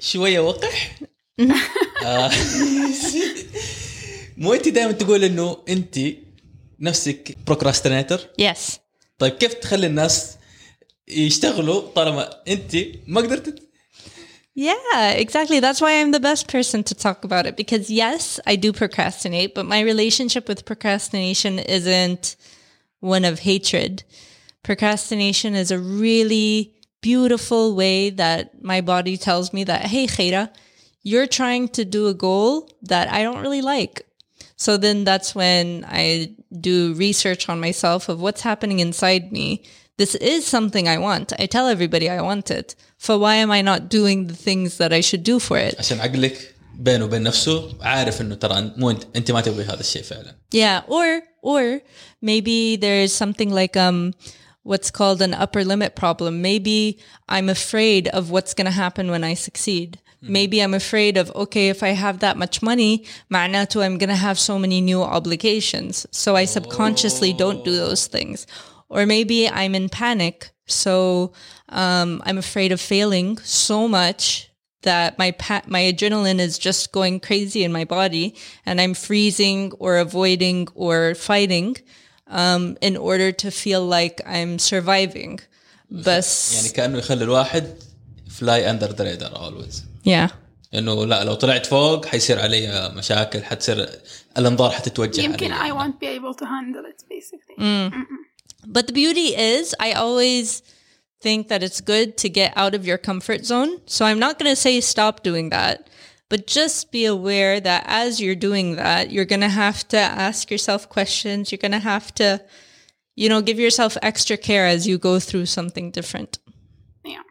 شويه 0.00 0.40
وقح 0.40 0.98
آه، 2.04 2.30
مو 4.36 4.54
انت 4.54 4.68
دائما 4.68 4.92
تقول 4.92 5.24
انه 5.24 5.56
انت 5.68 5.98
نفسك 6.80 7.36
بروكراستينيتر 7.46 8.28
Yes. 8.42 8.58
طيب 9.18 9.32
كيف 9.32 9.54
تخلي 9.54 9.86
الناس 9.86 10.36
يشتغلوا 11.08 11.80
طالما 11.94 12.30
انت 12.48 12.76
ما 13.06 13.20
قدرت 13.20 13.62
yeah, 14.55 15.11
exactly. 15.11 15.59
That's 15.59 15.81
why 15.81 15.99
I'm 15.99 16.11
the 16.11 16.19
best 16.19 16.47
person 16.47 16.83
to 16.83 16.95
talk 16.95 17.23
about 17.23 17.47
it 17.47 17.57
because 17.57 17.89
yes, 17.89 18.39
I 18.45 18.55
do 18.55 18.71
procrastinate, 18.71 19.55
but 19.55 19.65
my 19.65 19.79
relationship 19.81 20.47
with 20.47 20.65
procrastination 20.65 21.57
isn't 21.57 22.35
one 22.99 23.25
of 23.25 23.39
hatred. 23.39 24.03
Procrastination 24.61 25.55
is 25.55 25.71
a 25.71 25.79
really 25.79 26.75
beautiful 27.01 27.75
way 27.75 28.11
that 28.11 28.63
my 28.63 28.79
body 28.79 29.17
tells 29.17 29.53
me 29.53 29.63
that, 29.63 29.87
hey, 29.87 30.05
Khaira, 30.05 30.49
you're 31.01 31.27
trying 31.27 31.67
to 31.69 31.83
do 31.83 32.07
a 32.07 32.13
goal 32.13 32.69
that 32.83 33.11
I 33.11 33.23
don't 33.23 33.41
really 33.41 33.61
like. 33.61 34.05
So 34.55 34.77
then 34.77 35.03
that's 35.03 35.33
when 35.33 35.83
I 35.87 36.35
do 36.61 36.93
research 36.93 37.49
on 37.49 37.59
myself 37.59 38.07
of 38.07 38.21
what's 38.21 38.41
happening 38.41 38.79
inside 38.79 39.31
me 39.31 39.63
This 39.98 40.14
is 40.14 40.46
something 40.46 40.86
I 40.88 40.98
want. 40.98 41.32
I 41.38 41.46
tell 41.46 41.66
everybody 41.66 42.08
I 42.08 42.20
want 42.20 42.50
it. 42.50 42.76
For 42.98 43.18
why 43.18 43.34
am 43.36 43.50
I 43.50 43.62
not 43.62 43.88
doing 43.88 44.28
the 44.28 44.34
things 44.46 44.78
that 44.78 44.92
I 44.92 45.00
should 45.00 45.24
do 45.24 45.38
for 45.40 45.58
it? 45.58 45.74
عشان 45.78 46.00
عقلك 46.00 46.54
بينه 46.78 47.04
وبين 47.04 47.22
نفسه 47.22 47.74
عارف 47.80 48.20
انه 48.20 48.34
ترى 48.34 48.72
مو 48.76 48.90
انت 48.90 49.02
انت 49.16 49.30
ما 49.30 49.40
تبغي 49.40 49.64
هذا 49.64 49.80
الشيء 49.80 50.02
فعلا 50.02 50.34
Yeah, 50.54 50.82
or 50.86 51.22
or 51.42 51.80
maybe 52.22 52.76
there's 52.76 53.12
something 53.12 53.50
like 53.50 53.76
um 53.76 54.14
what's 54.62 54.90
called 54.90 55.20
an 55.22 55.34
upper 55.34 55.64
limit 55.64 55.96
problem. 55.96 56.42
Maybe 56.42 56.98
I'm 57.28 57.48
afraid 57.48 58.08
of 58.08 58.30
what's 58.30 58.54
going 58.54 58.66
to 58.66 58.78
happen 58.84 59.10
when 59.10 59.24
I 59.24 59.34
succeed. 59.34 59.98
Maybe 60.20 60.60
I'm 60.64 60.74
afraid 60.74 61.16
of 61.16 61.30
okay, 61.44 61.68
if 61.68 61.82
I 61.82 61.92
have 62.04 62.18
that 62.20 62.36
much 62.36 62.60
money, 62.62 63.04
معناته 63.32 63.84
I'm 63.84 63.98
going 63.98 64.08
to 64.08 64.22
have 64.28 64.38
so 64.38 64.58
many 64.58 64.80
new 64.80 65.02
obligations. 65.02 66.06
So 66.10 66.36
I 66.36 66.44
subconsciously 66.44 67.32
don't 67.32 67.64
do 67.64 67.74
those 67.76 68.06
things. 68.06 68.46
Or 68.88 69.06
maybe 69.06 69.48
I'm 69.48 69.74
in 69.74 69.88
panic. 69.88 70.50
So 70.66 71.32
um, 71.68 72.10
I'm 72.26 72.38
afraid 72.38 72.70
of 72.72 72.80
failing 72.80 73.38
so 73.38 73.88
much 73.88 74.22
that 74.82 75.18
my 75.18 75.30
pa- 75.32 75.66
my 75.66 75.82
adrenaline 75.90 76.40
is 76.48 76.58
just 76.68 76.92
going 76.92 77.20
crazy 77.28 77.64
in 77.64 77.72
my 77.72 77.84
body 77.84 78.26
and 78.66 78.80
I'm 78.82 78.94
freezing 78.94 79.72
or 79.82 79.92
avoiding 80.06 80.68
or 80.74 81.14
fighting 81.14 81.76
um, 82.28 82.62
in 82.88 82.94
order 82.96 83.32
to 83.42 83.50
feel 83.50 83.82
like 83.98 84.16
I'm 84.26 84.58
surviving. 84.58 85.40
بس 85.90 86.54
يعني 86.54 86.68
كانه 86.68 86.98
يخلي 86.98 87.24
الواحد 87.24 87.74
فلاي 88.30 88.70
اندر 88.70 88.90
ذا 88.92 89.04
رادار 89.04 89.36
اولويز 89.44 89.84
yeah 90.08 90.30
انه 90.74 91.06
لا 91.06 91.24
لو 91.24 91.34
طلعت 91.34 91.66
فوق 91.66 92.06
حيصير 92.06 92.38
علي 92.40 92.92
مشاكل 92.96 93.42
حتصير 93.44 93.88
الانظار 94.38 94.70
حتتوجه 94.70 95.22
يمكن 95.22 95.52
علي 95.52 95.72
I 95.72 95.76
won't 95.76 95.98
be 96.00 96.06
able 96.06 96.34
to 96.34 96.44
handle 96.44 96.84
it 96.90 97.02
basically 97.08 97.64
But 98.66 98.86
the 98.86 98.92
beauty 98.92 99.28
is, 99.36 99.74
I 99.80 99.92
always 99.92 100.62
think 101.20 101.48
that 101.48 101.62
it's 101.62 101.80
good 101.80 102.16
to 102.18 102.28
get 102.28 102.52
out 102.56 102.74
of 102.74 102.86
your 102.86 102.98
comfort 102.98 103.44
zone. 103.44 103.80
So 103.86 104.04
I'm 104.04 104.18
not 104.18 104.38
going 104.38 104.50
to 104.52 104.56
say 104.56 104.80
stop 104.80 105.22
doing 105.22 105.50
that, 105.50 105.88
but 106.28 106.46
just 106.46 106.92
be 106.92 107.04
aware 107.06 107.58
that 107.60 107.84
as 107.86 108.20
you're 108.20 108.34
doing 108.48 108.76
that, 108.76 109.10
you're 109.10 109.24
going 109.24 109.40
to 109.40 109.48
have 109.48 109.86
to 109.88 109.98
ask 109.98 110.50
yourself 110.50 110.88
questions. 110.88 111.50
You're 111.50 111.58
going 111.66 111.72
to 111.72 111.78
have 111.94 112.14
to, 112.16 112.40
you 113.16 113.28
know, 113.28 113.40
give 113.40 113.58
yourself 113.58 113.96
extra 114.02 114.36
care 114.36 114.66
as 114.66 114.86
you 114.86 114.96
go 114.98 115.18
through 115.18 115.46
something 115.46 115.90
different. 115.90 116.38
yeah. 117.04 117.22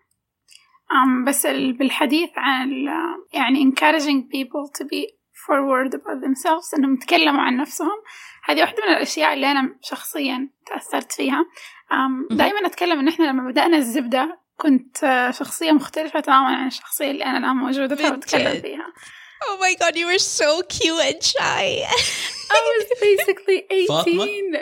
um, 0.92 1.26
بس 1.28 1.46
ال- 1.46 1.78
بالحديث 1.78 2.30
عن 2.38 2.72
ال- 2.72 2.90
يعني 3.34 3.62
encouraging 3.62 4.24
people 4.32 4.70
to 4.80 4.86
be 4.86 5.08
forward 5.48 5.94
about 5.94 6.22
themselves 6.22 6.74
انهم 6.78 6.94
يتكلموا 6.94 7.42
عن 7.42 7.58
نفسهم 7.58 7.98
هذه 8.44 8.62
واحدة 8.62 8.78
من 8.88 8.94
الأشياء 8.94 9.34
اللي 9.34 9.52
أنا 9.52 9.76
شخصيا 9.84 10.50
تأثرت 10.66 11.12
فيها 11.12 11.46
دائما 12.32 12.66
أتكلم 12.68 13.00
إن 13.00 13.08
إحنا 13.08 13.26
لما 13.26 13.52
بدأنا 13.52 13.78
الزبدة 13.78 14.40
كنت 14.58 15.04
آه، 15.04 15.32
شخصية 15.32 15.72
مختلفة 15.72 16.20
تماما 16.20 16.48
عن 16.56 16.68
الشخصية 16.68 17.12
اللي 17.12 17.26
أنا 17.26 17.38
الآن 17.38 17.56
موجودة 17.56 17.96
فيها 17.96 18.12
وأتكلم 18.12 18.54
Vintage. 18.54 18.62
فيها 18.62 18.94
Oh 19.44 19.58
my 19.62 19.76
God, 19.76 19.96
you 19.96 20.08
were 20.08 20.18
so 20.18 20.64
cute 20.64 21.00
and 21.10 21.22
shy. 21.24 21.84
I 22.52 22.60
was 22.72 22.86
basically 23.02 23.60
فاطمة؟ 23.90 24.24
18 24.24 24.62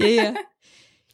yeah, 0.00 0.06
yeah. 0.08 0.34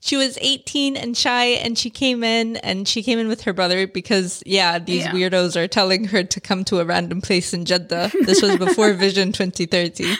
She 0.04 0.16
was 0.16 0.36
18 0.40 0.96
and 0.96 1.16
shy, 1.16 1.44
and 1.64 1.78
she 1.78 1.88
came 1.88 2.24
in, 2.24 2.56
and 2.56 2.88
she 2.88 3.04
came 3.04 3.20
in 3.20 3.28
with 3.28 3.42
her 3.42 3.52
brother 3.52 3.86
because, 3.86 4.42
yeah, 4.44 4.80
these 4.80 5.04
Yeah. 5.04 5.12
weirdos 5.12 5.54
are 5.54 5.68
telling 5.68 6.02
her 6.12 6.24
to 6.24 6.40
come 6.40 6.64
to 6.64 6.80
a 6.80 6.84
random 6.84 7.20
place 7.20 7.54
in 7.54 7.64
Jeddah. 7.64 8.10
This 8.26 8.42
was 8.42 8.56
before 8.56 8.92
Vision 8.94 9.30
2030. 9.30 10.16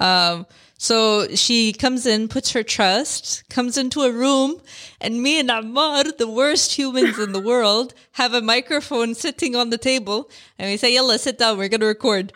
Um, 0.00 0.46
so 0.78 1.26
she 1.34 1.72
comes 1.72 2.04
in, 2.06 2.28
puts 2.28 2.52
her 2.52 2.62
trust, 2.62 3.44
comes 3.48 3.78
into 3.78 4.02
a 4.02 4.12
room, 4.12 4.60
and 5.00 5.22
me 5.22 5.32
and 5.40 5.48
Ammar, 5.48 6.04
the 6.18 6.28
worst 6.28 6.68
humans 6.80 7.18
in 7.18 7.32
the 7.32 7.40
world, 7.40 7.94
have 8.20 8.34
a 8.34 8.42
microphone 8.42 9.14
sitting 9.14 9.56
on 9.56 9.70
the 9.70 9.78
table, 9.78 10.18
and 10.58 10.70
we 10.70 10.76
say, 10.76 10.90
"Yalla, 10.94 11.18
sit 11.18 11.38
down. 11.38 11.52
We're 11.58 11.68
gonna 11.74 11.86
record." 11.86 12.26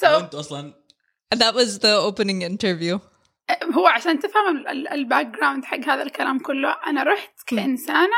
so 0.00 0.08
وانت 0.18 0.34
اصلا 0.34 0.74
And 1.32 1.40
that 1.40 1.54
was 1.54 1.78
the 1.78 1.94
opening 2.08 2.42
interview. 2.42 2.98
هو 3.74 3.86
عشان 3.86 4.18
تفهم 4.20 4.64
الباك 4.92 5.26
جراوند 5.26 5.64
حق 5.64 5.78
هذا 5.80 6.02
الكلام 6.02 6.38
كله 6.38 6.76
أنا 6.86 7.02
رحت 7.02 7.32
كإنسانة 7.46 8.16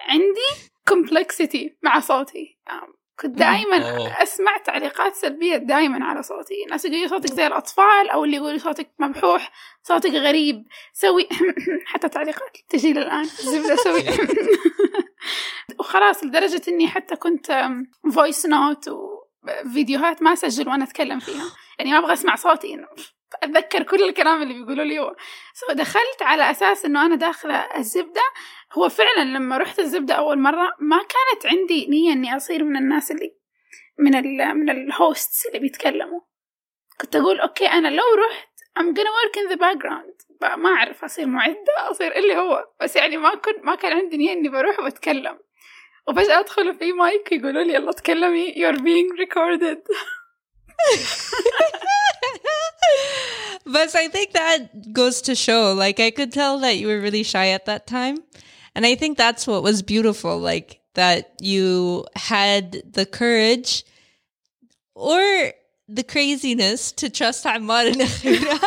عندي 0.00 0.50
complexity 0.90 1.68
مع 1.82 2.00
صوتي 2.00 2.58
آم، 2.70 2.94
كنت 3.19 3.37
دائما. 3.37 3.77
أسمع 4.23 4.57
تعليقات 4.57 5.15
سلبية 5.15 5.57
دائما 5.57 6.05
على 6.05 6.23
صوتي. 6.23 6.63
الناس 6.65 6.85
يقولوا 6.85 7.07
صوتك 7.07 7.33
زي 7.33 7.47
الأطفال 7.47 8.09
أو 8.13 8.23
اللي 8.23 8.35
يقولوا 8.35 8.57
صوتك 8.57 8.91
مبحوح 8.99 9.51
صوتك 9.83 10.09
غريب. 10.11 10.67
سوي 10.93 11.27
حتى 11.91 12.09
تعليقات 12.09 12.57
تجي 12.69 12.93
لي 12.93 13.01
الآن. 13.01 13.23
زبدة 13.23 13.75
سوي. 13.75 14.03
وخلاص 15.79 16.23
لدرجة 16.23 16.61
إني 16.67 16.87
حتى 16.87 17.15
كنت 17.15 17.67
فويس 18.13 18.45
نوت 18.45 18.85
وفيديوهات 18.87 20.21
ما 20.21 20.33
أسجل 20.33 20.69
وأنا 20.69 20.83
أتكلم 20.83 21.19
فيها. 21.19 21.45
يعني 21.79 21.91
ما 21.91 21.97
أبغى 21.97 22.13
أسمع 22.13 22.35
صوتي. 22.35 22.77
إنه 23.43 23.59
أتذكر 23.59 23.83
كل 23.83 24.03
الكلام 24.03 24.41
اللي 24.41 24.53
بيقولوا 24.53 24.85
لي. 24.85 24.99
هو 24.99 25.15
سو 25.53 25.73
دخلت 25.73 26.21
على 26.21 26.51
أساس 26.51 26.85
إنه 26.85 27.05
أنا 27.05 27.15
داخلة 27.15 27.55
الزبدة. 27.55 28.21
هو 28.73 28.89
فعلا 28.89 29.23
لما 29.23 29.57
رحت 29.57 29.79
الزبدة 29.79 30.13
أول 30.13 30.39
مرة 30.39 30.75
ما 30.79 30.97
كانت 30.97 31.45
عندي 31.45 31.87
نية 31.87 32.13
إني 32.13 32.35
أصير 32.35 32.63
من 32.63 32.77
الناس 32.77 33.11
اللي 33.11 33.35
من 33.99 34.15
ال 34.15 34.55
من 34.55 34.69
الهوستس 34.69 35.45
اللي 35.45 35.59
بيتكلموا. 35.59 36.21
كنت 37.01 37.15
أقول 37.15 37.39
أوكي 37.39 37.67
أنا 37.67 37.87
لو 37.87 38.03
رحت 38.29 38.49
I'm 38.79 38.93
gonna 38.93 39.11
work 39.19 39.35
in 39.37 39.53
the 39.53 39.57
background. 39.57 40.25
ما 40.57 40.69
أعرف 40.69 41.03
أصير 41.03 41.25
معدة 41.25 41.91
أصير 41.91 42.15
اللي 42.15 42.37
هو. 42.37 42.67
بس 42.81 42.95
يعني 42.95 43.17
ما 43.17 43.35
كنت 43.35 43.63
ما 43.63 43.75
كان 43.75 43.93
عندي 43.93 44.17
نية 44.17 44.33
إني 44.33 44.49
بروح 44.49 44.79
وأتكلم. 44.79 45.39
وفجأة 46.07 46.39
أدخل 46.39 46.75
في 46.75 46.91
مايك 46.91 47.31
يقولوا 47.31 47.63
لي 47.63 47.73
يلا 47.73 47.91
تكلمي 47.91 48.53
you're 48.53 48.77
being 48.77 49.17
recorded. 49.17 49.79
But 53.66 53.94
I 53.94 54.08
think 54.08 54.32
that 54.32 54.92
goes 54.92 55.22
to 55.22 55.34
show, 55.34 55.72
like, 55.74 56.00
I 56.00 56.10
could 56.10 56.32
tell 56.32 56.58
that 56.60 56.78
you 56.78 56.86
were 56.88 57.00
really 57.00 57.22
shy 57.22 57.48
at 57.48 57.66
that 57.66 57.86
time. 57.86 58.16
And 58.74 58.86
I 58.86 58.94
think 58.94 59.16
that's 59.16 59.46
what 59.46 59.62
was 59.62 59.82
beautiful, 59.82 60.38
like, 60.38 60.80
that 60.94 61.34
you 61.40 62.06
had 62.16 62.82
the 62.92 63.06
courage 63.06 63.84
or 64.94 65.52
the 65.88 66.02
craziness 66.02 66.92
to 66.92 67.10
trust 67.10 67.44
Ammar 67.44 67.86
and 67.92 68.00
Akhira 68.00 68.58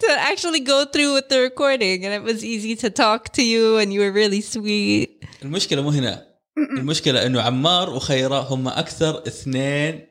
to 0.00 0.08
actually 0.30 0.60
go 0.60 0.84
through 0.84 1.14
with 1.14 1.28
the 1.28 1.40
recording. 1.40 2.04
And 2.04 2.14
it 2.14 2.22
was 2.22 2.44
easy 2.44 2.74
to 2.76 2.90
talk 2.90 3.32
to 3.34 3.42
you, 3.42 3.76
and 3.76 3.92
you 3.92 4.00
were 4.00 4.12
really 4.12 4.40
sweet. 4.40 5.24
المشكله 5.42 5.82
مو 5.82 5.90
هنا 5.90 6.26
المشكله 6.58 7.26
انه 7.26 7.40
عمار 7.40 7.90
وخيره 7.90 8.40
هم 8.40 8.68
اكثر 8.68 9.26
اثنين 9.26 10.06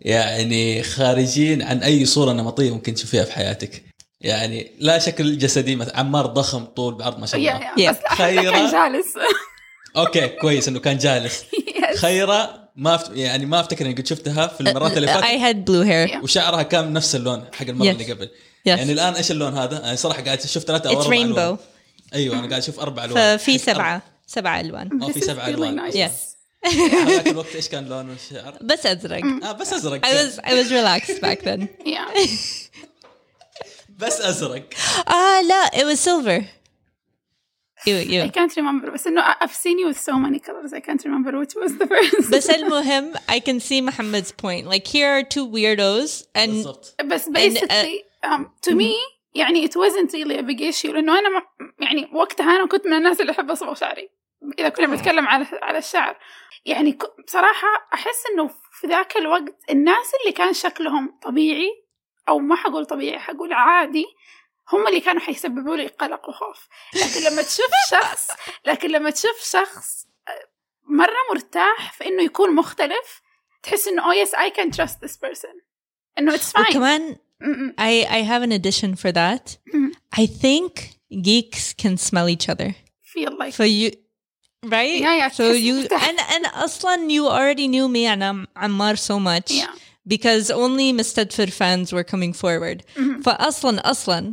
يعني 0.00 0.82
خارجين 0.82 1.62
عن 1.62 1.78
أي 1.82 2.04
صورة 2.06 2.32
نمطية 2.32 2.70
ممكن 2.70 2.94
تشوفيها 2.94 3.24
في 3.24 3.32
حياتك 3.32 3.84
يعني 4.20 4.70
لا 4.78 4.98
شكل 4.98 5.38
جسدي 5.38 5.76
مثلا 5.76 5.98
عمار 5.98 6.26
ضخم 6.26 6.64
طول 6.64 6.94
بعرض 6.94 7.18
ما 7.18 7.26
شاء 7.26 7.40
الله. 7.40 7.90
بس 7.90 7.96
أحد 8.06 8.16
كان 8.18 8.26
خيرة. 8.40 8.70
جالس 8.72 9.06
أوكي 9.96 10.28
كويس 10.28 10.68
إنه 10.68 10.80
كان 10.80 10.98
جالس. 10.98 11.44
خيرة 12.02 12.64
ما 12.76 12.94
أفت... 12.94 13.10
يعني 13.16 13.46
ما 13.46 13.60
أفتكر 13.60 13.86
إني 13.86 13.94
قد 13.94 14.06
شفتها 14.06 14.46
في 14.46 14.60
المرات 14.60 14.96
اللي 14.96 15.08
I 15.08 15.10
فاتت 15.10 15.26
had 15.42 15.70
blue 15.70 15.84
hair. 15.86 16.14
Yeah. 16.20 16.22
وشعرها 16.24 16.62
كان 16.62 16.92
نفس 16.92 17.14
اللون 17.16 17.44
حق 17.52 17.66
المرة 17.66 17.86
Yes. 17.86 17.90
اللي 17.90 18.12
قبل 18.12 18.26
Yes. 18.26 18.30
يعني 18.68 18.92
الآن 18.92 19.14
إيش 19.14 19.30
اللون 19.30 19.54
هذا؟ 19.58 19.84
أنا 19.84 19.94
صراحة 19.96 20.22
قاعد 20.22 20.38
أشوف 20.38 20.62
ثلاثة 20.64 20.90
أو 20.90 21.02
أربع 21.02 21.16
ألوان. 21.16 21.56
rainbow. 21.56 21.60
أيوه 22.14 22.38
أنا 22.38 22.48
قاعد 22.48 22.62
أشوف 22.62 22.80
أربع 22.80 23.04
ألوان 23.04 23.36
ففي 23.38 23.52
حق 23.58 23.64
سبعة 23.64 24.02
سبعة 24.26 24.60
ألوان. 24.60 25.02
أو 25.02 25.08
في 25.12 25.20
سبعة. 25.20 25.90
Yes. 25.90 26.33
هذاك 26.66 27.26
الوقت 27.28 27.54
إيش 27.54 27.68
كان 27.68 27.88
لون 27.88 28.10
الشعر؟ 28.10 28.54
بس 28.60 28.86
أزرق. 28.86 29.24
آه 29.44 29.52
بس 29.52 29.72
ازرق 29.72 30.06
I 30.06 30.08
was 30.08 30.38
I 30.40 30.50
was 30.52 30.70
relaxed 30.70 31.20
back 31.20 31.42
then. 31.44 31.68
Yeah. 31.86 32.18
بس 33.98 34.20
ازرق 34.20 34.74
Ah, 35.08 35.40
لا, 35.48 35.70
it 35.74 35.84
was 35.84 36.00
silver. 36.00 36.44
You, 37.86 37.96
I 37.98 38.02
you. 38.02 38.30
can't 38.30 38.56
remember 38.56 38.90
بس 38.90 39.06
انه 39.06 39.22
I've 39.32 39.52
seen 39.54 39.78
you 39.78 39.86
with 39.88 39.98
so 40.00 40.14
many 40.14 40.38
colors 40.40 40.72
I 40.72 40.80
can't 40.80 41.04
remember 41.04 41.32
which 41.38 41.54
was 41.54 41.72
the 41.78 41.86
first 41.86 42.30
بس 42.32 42.50
المهم, 42.50 43.12
I 43.28 43.40
can 43.40 43.60
see 43.60 43.80
Muhammad's 43.80 44.32
point. 44.32 44.66
Like 44.66 44.86
here 44.86 45.10
are 45.18 45.22
two 45.22 45.46
weirdos, 45.46 46.24
and 46.34 46.50
بالضبط 46.50 46.94
بس 47.04 47.28
basically 47.28 48.04
um, 48.24 48.46
to 48.66 48.74
me 48.74 48.94
يعني 49.34 49.66
it 49.68 49.72
wasn't 49.76 50.12
really 50.12 50.38
a 50.38 50.42
big 50.42 50.60
issue 50.60 50.90
لأنه 50.90 51.18
أنا 51.18 51.28
ما- 51.28 51.42
يعني 51.80 52.08
وقتها 52.14 52.56
أنا 52.56 52.66
كنت 52.68 52.86
من 52.86 52.92
الناس 52.92 53.20
اللي 53.20 53.32
أحب 53.32 53.50
أصبغ 53.50 53.74
شعري 53.74 54.08
اذا 54.58 54.68
كنا 54.68 54.86
بنتكلم 54.86 55.26
على 55.26 55.46
على 55.62 55.78
الشعر 55.78 56.16
يعني 56.64 56.98
بصراحة 57.26 57.88
أحس 57.94 58.26
إنه 58.32 58.50
في 58.80 58.86
ذاك 58.86 59.16
الوقت 59.16 59.54
الناس 59.70 60.12
اللي 60.20 60.32
كان 60.32 60.52
شكلهم 60.52 61.18
طبيعي 61.22 61.84
أو 62.28 62.38
ما 62.38 62.56
حقول 62.56 62.86
طبيعي 62.86 63.18
حقول 63.18 63.52
عادي 63.52 64.04
هم 64.72 64.86
اللي 64.86 65.00
كانوا 65.00 65.20
حيسببوا 65.20 65.76
لي 65.76 65.86
قلق 65.86 66.28
وخوف. 66.28 66.68
لكن 66.94 67.30
لما 67.30 67.42
تشوف 67.42 67.70
شخص 67.90 68.28
لكن 68.64 68.90
لما 68.90 69.10
تشوف 69.10 69.40
شخص 69.50 70.06
آه، 70.28 70.48
مرة 70.84 71.16
مرتاح 71.32 71.92
في 71.92 72.06
إنه 72.06 72.22
يكون 72.22 72.54
مختلف 72.54 73.22
تحس 73.62 73.88
إنه 73.88 74.02
oh 74.02 74.26
yes 74.26 74.30
I 74.30 74.50
can 74.50 74.70
trust 74.76 74.94
this 75.06 75.16
person. 75.16 75.62
إنه 76.18 76.36
it's 76.36 76.52
fine. 76.52 76.70
وكمان 76.70 77.16
I 77.78 78.06
I 78.08 78.22
have 78.22 78.42
an 78.42 78.52
addition 78.52 78.94
for 78.94 79.12
that. 79.12 79.58
I 80.16 80.26
think 80.26 80.72
geeks 81.22 81.74
can 81.74 81.96
smell 81.96 82.28
each 82.28 82.48
other. 82.48 82.74
feel 83.14 83.32
like. 83.38 83.52
So 83.54 83.64
you 83.64 83.90
right? 84.65 85.01
Yeah, 85.01 85.15
yeah, 85.21 85.29
So 85.29 85.43
تحس 85.53 85.63
you 85.63 85.83
مرتاح. 85.87 86.09
and 86.09 86.19
and 86.35 86.45
Aslan 86.65 87.09
you 87.09 87.27
already 87.27 87.67
knew 87.67 87.87
me 87.87 88.05
and 88.05 88.23
Am- 88.23 88.47
Ammar 88.65 88.97
so 88.97 89.19
much 89.19 89.51
yeah 89.51 89.73
because 90.07 90.49
only 90.51 90.87
Mustadfir 90.99 91.49
fans 91.61 91.87
were 91.95 92.03
coming 92.13 92.33
forward. 92.43 92.77
Mm-hmm. 92.95 93.21
For 93.25 93.33
Aslan 93.49 93.79
Aslan 93.93 94.25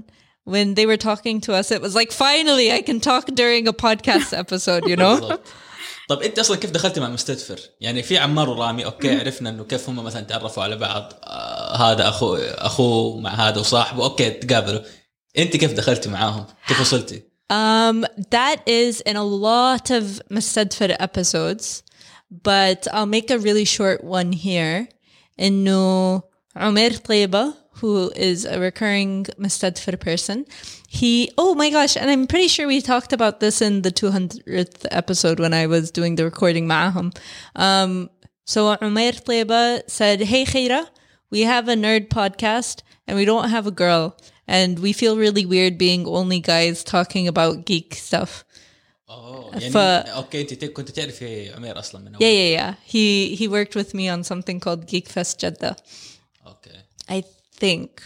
when 0.55 0.75
they 0.77 0.87
were 0.91 1.01
talking 1.11 1.37
to 1.47 1.51
us 1.61 1.67
it 1.77 1.81
was 1.87 1.95
like 2.01 2.11
finally 2.27 2.69
I 2.79 2.81
can 2.89 2.99
talk 3.11 3.25
during 3.43 3.65
a 3.69 3.75
podcast 3.87 4.31
episode, 4.45 4.83
you 4.93 4.97
know? 4.97 5.17
بالضبط. 5.21 5.47
طب 6.09 6.23
انت 6.23 6.39
اصلا 6.39 6.57
كيف 6.57 6.71
دخلتي 6.71 7.01
مع 7.01 7.09
مستدفر؟ 7.09 7.61
يعني 7.81 8.03
في 8.03 8.19
عمار 8.19 8.49
ورامي 8.51 8.85
اوكي 8.85 9.19
عرفنا 9.21 9.51
انه 9.51 9.65
كيف 9.65 9.89
هم 9.89 10.05
مثلا 10.05 10.23
تعرفوا 10.23 10.63
على 10.63 10.77
بعض 10.77 11.13
آه 11.25 11.77
هذا 11.77 12.09
اخو 12.09 12.35
اخوه 12.37 13.21
مع 13.21 13.31
هذا 13.31 13.61
وصاحبه 13.61 14.05
اوكي 14.05 14.31
تقابلوا 14.31 14.81
انت 15.39 15.57
كيف 15.57 15.73
دخلتي 15.73 16.09
معاهم؟ 16.09 16.47
كيف 16.69 16.81
وصلتي؟ 16.81 17.23
Um, 17.51 18.05
that 18.31 18.63
is 18.67 19.01
in 19.03 19.17
a 19.17 19.23
lot 19.23 19.91
of 19.91 20.21
Mustadfir 20.31 20.97
episodes, 20.99 21.83
but 22.31 22.89
I'll 22.93 23.07
make 23.07 23.31
a 23.31 23.39
really 23.39 23.65
short 23.65 24.03
one 24.03 24.33
here. 24.33 24.89
إنه 25.39 26.23
عمر 26.57 26.91
طيبة, 27.03 27.55
who 27.77 28.11
is 28.17 28.45
a 28.45 28.59
recurring 28.59 29.27
Mustadfir 29.39 30.01
person, 30.01 30.47
he, 30.89 31.31
oh 31.37 31.55
my 31.55 31.71
gosh, 31.71 31.97
and 31.97 32.11
I'm 32.11 32.27
pretty 32.27 32.49
sure 32.49 32.67
we 32.67 32.81
talked 32.81 33.13
about 33.13 33.41
this 33.41 33.61
in 33.61 33.83
the 33.83 33.93
200th 33.93 34.87
episode 34.91 35.39
when 35.39 35.53
I 35.53 35.67
was 35.67 35.91
doing 35.91 36.15
the 36.17 36.25
recording 36.25 36.67
معهم. 36.67 37.13
Um, 37.55 38.11
so 38.45 38.77
Umair 38.77 39.23
Tlayba 39.23 39.83
said, 39.89 40.21
Hey 40.23 40.45
Khaira, 40.45 40.89
we 41.31 41.43
have 41.43 41.69
a 41.69 41.75
nerd 41.75 42.09
podcast 42.09 42.83
and 43.07 43.17
we 43.17 43.25
don't 43.25 43.51
have 43.51 43.67
a 43.67 43.71
girl. 43.71 44.17
And 44.49 44.79
we 44.79 44.93
feel 44.93 45.17
really 45.17 45.45
weird 45.45 45.77
being 45.77 46.07
only 46.07 46.41
guys 46.41 46.85
talking 46.85 47.27
about 47.29 47.65
geek 47.67 47.95
stuff. 47.95 48.45
اوه 49.11 49.51
يعني 49.53 49.71
ف- 49.71 49.77
اوكي 49.77 50.41
انت 50.41 50.65
كنت 50.65 50.91
تعرفي 50.91 51.53
عمير 51.53 51.79
اصلا 51.79 52.01
من 52.01 52.15
اول 52.15 52.23
Yeah, 52.25 52.33
yeah, 52.33 52.59
yeah. 52.61 52.75
He 52.93 53.37
he 53.41 53.49
worked 53.49 53.75
with 53.77 53.95
me 53.95 54.09
on 54.09 54.25
something 54.25 54.61
called 54.61 54.87
Geek 54.87 55.09
Fest 55.09 55.39
Jeddah, 55.41 55.77
اوكي 56.47 56.71
I 57.09 57.23
think, 57.61 58.03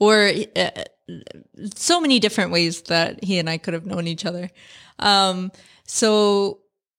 or 0.00 0.30
uh, 0.56 0.84
so 1.76 2.00
many 2.00 2.18
different 2.18 2.50
ways 2.52 2.82
that 2.92 3.22
he 3.24 3.38
and 3.38 3.48
I 3.48 3.58
could 3.58 3.74
have 3.78 3.86
known 3.86 4.06
each 4.06 4.24
other. 4.30 4.50
Um, 4.98 5.50
so 5.86 6.10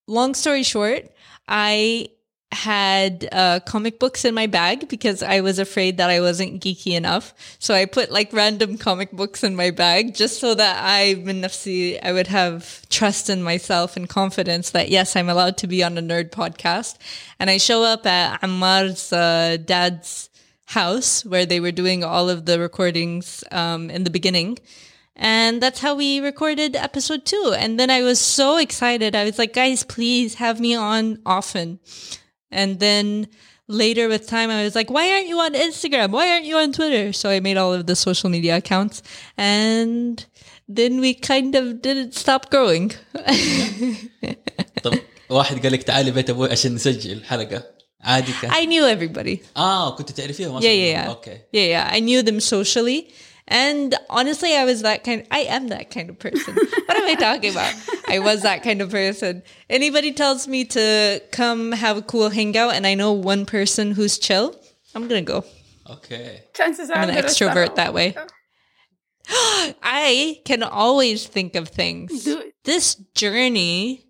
long 0.07 0.33
story 0.33 0.63
short, 0.63 1.03
I 1.47 2.09
had 2.54 3.28
uh, 3.32 3.60
comic 3.60 3.98
books 3.98 4.24
in 4.24 4.34
my 4.34 4.46
bag 4.46 4.88
because 4.88 5.22
I 5.22 5.40
was 5.40 5.58
afraid 5.58 5.98
that 5.98 6.08
I 6.08 6.20
wasn't 6.20 6.62
geeky 6.62 6.96
enough. 6.96 7.34
So 7.58 7.74
I 7.74 7.84
put 7.84 8.10
like 8.10 8.32
random 8.32 8.78
comic 8.78 9.10
books 9.12 9.44
in 9.44 9.56
my 9.56 9.70
bag 9.70 10.14
just 10.14 10.40
so 10.40 10.54
that 10.54 10.82
I, 10.82 11.16
nafsi, 11.16 11.98
I 12.02 12.12
would 12.12 12.28
have 12.28 12.88
trust 12.88 13.28
in 13.28 13.42
myself 13.42 13.96
and 13.96 14.08
confidence 14.08 14.70
that 14.70 14.88
yes, 14.88 15.16
I'm 15.16 15.28
allowed 15.28 15.56
to 15.58 15.66
be 15.66 15.82
on 15.84 15.98
a 15.98 16.02
nerd 16.02 16.30
podcast. 16.30 16.96
And 17.38 17.50
I 17.50 17.58
show 17.58 17.82
up 17.82 18.06
at 18.06 18.42
Ammar's 18.42 19.12
uh, 19.12 19.58
dad's 19.62 20.30
house 20.66 21.24
where 21.24 21.44
they 21.44 21.60
were 21.60 21.72
doing 21.72 22.04
all 22.04 22.30
of 22.30 22.46
the 22.46 22.58
recordings 22.58 23.44
um, 23.50 23.90
in 23.90 24.04
the 24.04 24.10
beginning. 24.10 24.58
And 25.16 25.62
that's 25.62 25.80
how 25.80 25.94
we 25.94 26.20
recorded 26.20 26.74
episode 26.74 27.24
two. 27.24 27.54
And 27.56 27.78
then 27.78 27.90
I 27.90 28.02
was 28.02 28.18
so 28.18 28.56
excited. 28.56 29.14
I 29.14 29.24
was 29.24 29.38
like, 29.38 29.52
guys, 29.52 29.84
please 29.84 30.34
have 30.34 30.58
me 30.58 30.74
on 30.74 31.20
often. 31.24 31.78
And 32.53 32.79
then 32.79 33.27
later 33.67 34.07
with 34.09 34.27
time, 34.27 34.49
I 34.49 34.63
was 34.63 34.75
like, 34.75 34.89
why 34.89 35.05
aren't 35.13 35.27
you 35.27 35.39
on 35.39 35.53
Instagram? 35.53 36.09
Why 36.11 36.25
aren't 36.31 36.45
you 36.45 36.57
on 36.57 36.71
Twitter? 36.71 37.13
So 37.13 37.29
I 37.29 37.39
made 37.39 37.57
all 37.57 37.73
of 37.73 37.85
the 37.85 37.95
social 37.95 38.29
media 38.29 38.57
accounts. 38.57 39.03
And 39.37 40.25
then 40.67 40.99
we 40.99 41.13
kind 41.13 41.53
of 41.55 41.81
didn't 41.81 42.13
stop 42.15 42.49
growing. 42.49 42.91
طب 44.83 44.93
واحد 45.29 45.63
قال 45.63 45.71
لك 45.71 45.83
تعالي 45.83 46.11
بيت 46.11 46.29
ابوي 46.29 46.51
عشان 46.51 46.75
نسجل 46.75 47.23
حلقه 47.23 47.63
عادي 48.01 48.31
كان 48.41 48.51
I 48.51 48.65
knew 48.65 48.83
everybody. 48.97 49.37
اه 49.57 49.95
كنت 49.95 50.11
تعرفيهم 50.11 50.51
Yeah, 50.51 50.57
اصلا 50.57 50.69
yeah, 50.69 51.05
yeah. 51.05 51.07
اوكي 51.09 51.37
Yeah, 51.37 51.91
yeah. 51.91 51.95
I 51.95 51.99
knew 51.99 52.23
them 52.31 52.39
socially. 52.39 53.11
And 53.46 53.94
honestly, 54.08 54.56
I 54.56 54.64
was 54.64 54.82
that 54.82 55.04
kind. 55.04 55.26
I 55.30 55.40
am 55.40 55.68
that 55.68 55.90
kind 55.90 56.08
of 56.08 56.18
person. 56.18 56.54
what 56.86 56.96
am 56.96 57.04
I 57.04 57.14
talking 57.14 57.50
about? 57.50 57.74
I 58.08 58.18
was 58.18 58.42
that 58.42 58.62
kind 58.62 58.80
of 58.80 58.90
person. 58.90 59.42
Anybody 59.68 60.12
tells 60.12 60.48
me 60.48 60.64
to 60.66 61.22
come 61.30 61.72
have 61.72 61.98
a 61.98 62.02
cool 62.02 62.30
hangout, 62.30 62.74
and 62.74 62.86
I 62.86 62.94
know 62.94 63.12
one 63.12 63.44
person 63.44 63.92
who's 63.92 64.18
chill, 64.18 64.58
I'm 64.94 65.08
gonna 65.08 65.22
go. 65.22 65.44
Okay. 65.90 66.44
Chances 66.54 66.88
are 66.88 66.96
I'm 66.96 67.10
an 67.10 67.16
extrovert 67.16 67.74
that 67.74 67.92
way. 67.92 68.16
I 69.28 70.40
can 70.46 70.62
always 70.62 71.26
think 71.26 71.54
of 71.54 71.68
things. 71.68 72.26
This 72.64 72.94
journey, 73.14 74.06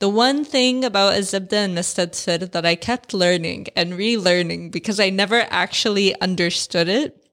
the 0.00 0.08
one 0.08 0.44
thing 0.44 0.84
about 0.84 1.14
Azibda 1.14 1.52
and 1.52 1.78
Mested 1.78 2.50
that 2.50 2.66
I 2.66 2.74
kept 2.74 3.14
learning 3.14 3.68
and 3.76 3.92
relearning 3.92 4.72
because 4.72 4.98
I 4.98 5.10
never 5.10 5.46
actually 5.50 6.18
understood 6.20 6.88
it 6.88 7.23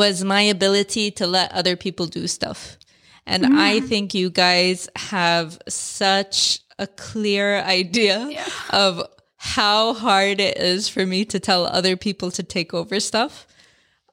was 0.00 0.22
my 0.22 0.42
ability 0.56 1.10
to 1.18 1.26
let 1.26 1.50
other 1.52 1.74
people 1.84 2.06
do 2.06 2.26
stuff. 2.26 2.76
And 3.26 3.42
I 3.58 3.80
think 3.80 4.14
you 4.14 4.28
guys 4.30 4.88
have 4.94 5.58
such 5.68 6.60
a 6.78 6.86
clear 6.86 7.58
idea 7.62 8.28
Yeah. 8.30 8.46
of 8.70 9.02
how 9.36 9.94
hard 9.94 10.38
it 10.40 10.58
is 10.58 10.88
for 10.88 11.04
me 11.06 11.24
to 11.32 11.40
tell 11.40 11.66
other 11.66 11.96
people 11.96 12.30
to 12.32 12.42
take 12.42 12.72
over 12.74 13.00
stuff. 13.00 13.46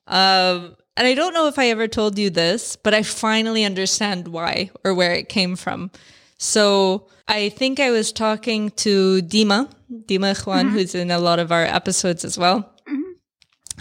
Um, 0.07 0.75
and 0.95 1.05
I 1.07 1.13
don't 1.15 1.33
know 1.33 1.47
if 1.47 1.57
I 1.59 1.67
ever 1.67 1.87
told 1.87 2.17
you 2.17 2.29
this, 2.29 2.75
but 2.75 2.93
I 2.93 3.03
finally 3.03 3.63
understand 3.65 4.27
why 4.29 4.71
or 4.83 4.93
where 4.93 5.13
it 5.13 5.27
came 5.29 5.55
from. 5.55 5.91
So 6.37 7.07
I 7.27 7.49
think 7.49 7.79
I 7.79 7.91
was 7.91 8.11
talking 8.11 8.71
to 8.85 9.21
Dima, 9.21 9.69
Dima 9.91 10.33
Ikhwan, 10.35 10.71
who's 10.71 10.95
in 10.95 11.11
a 11.11 11.19
lot 11.19 11.39
of 11.39 11.51
our 11.51 11.63
episodes 11.65 12.23
as 12.25 12.37
well. 12.37 12.72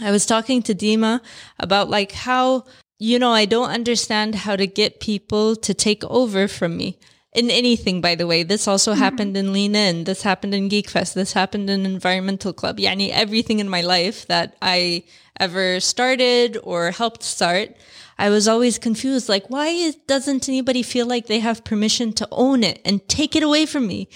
I 0.03 0.11
was 0.11 0.27
talking 0.27 0.63
to 0.63 0.75
Dima 0.75 1.21
about 1.59 1.89
like 1.89 2.13
how, 2.13 2.65
you 2.99 3.19
know, 3.19 3.33
I 3.33 3.45
don't 3.45 3.71
understand 3.71 4.35
how 4.35 4.57
to 4.57 4.67
get 4.67 5.01
people 5.01 5.57
to 5.57 5.75
take 5.75 6.05
over 6.05 6.49
from 6.49 6.77
me 6.77 6.99
in 7.33 7.51
anything, 7.51 8.01
by 8.01 8.15
the 8.15 8.27
way. 8.27 8.43
This 8.43 8.69
also 8.69 8.93
happened 8.93 9.37
in 9.37 9.53
Lean 9.53 9.75
In. 9.75 10.05
This 10.05 10.23
happened 10.23 10.55
in 10.55 10.69
Geek 10.69 10.91
Fest. 10.91 11.15
This 11.15 11.33
happened 11.33 11.71
in 11.71 11.87
Environmental 11.87 12.53
Club. 12.53 12.79
Yani 12.79 13.11
everything 13.11 13.59
in 13.59 13.69
my 13.69 13.81
life 13.81 14.27
that 14.27 14.57
I 14.61 15.05
ever 15.41 15.81
started 15.81 16.59
or 16.63 16.91
helped 16.91 17.23
start. 17.23 17.77
I 18.19 18.29
was 18.29 18.47
always 18.47 18.79
confused. 18.79 19.29
Like, 19.29 19.49
why 19.49 19.69
is, 19.69 19.97
doesn't 20.07 20.49
anybody 20.49 20.83
feel 20.83 21.07
like 21.07 21.27
they 21.27 21.41
have 21.41 21.65
permission 21.65 22.13
to 22.15 22.29
own 22.31 22.63
it 22.63 22.81
and 22.85 23.07
take 23.09 23.35
it 23.35 23.43
away 23.43 23.67
from 23.67 23.87
me? 23.87 24.09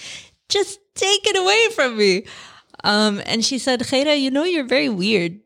Just 0.48 0.78
take 0.94 1.26
it 1.26 1.36
away 1.36 1.68
from 1.74 1.96
me. 1.96 2.24
Um, 2.84 3.22
and 3.24 3.44
she 3.44 3.58
said, 3.58 3.80
Khaira, 3.80 4.20
you 4.20 4.30
know, 4.30 4.44
you're 4.44 4.64
very 4.64 4.88
weird. 4.88 5.40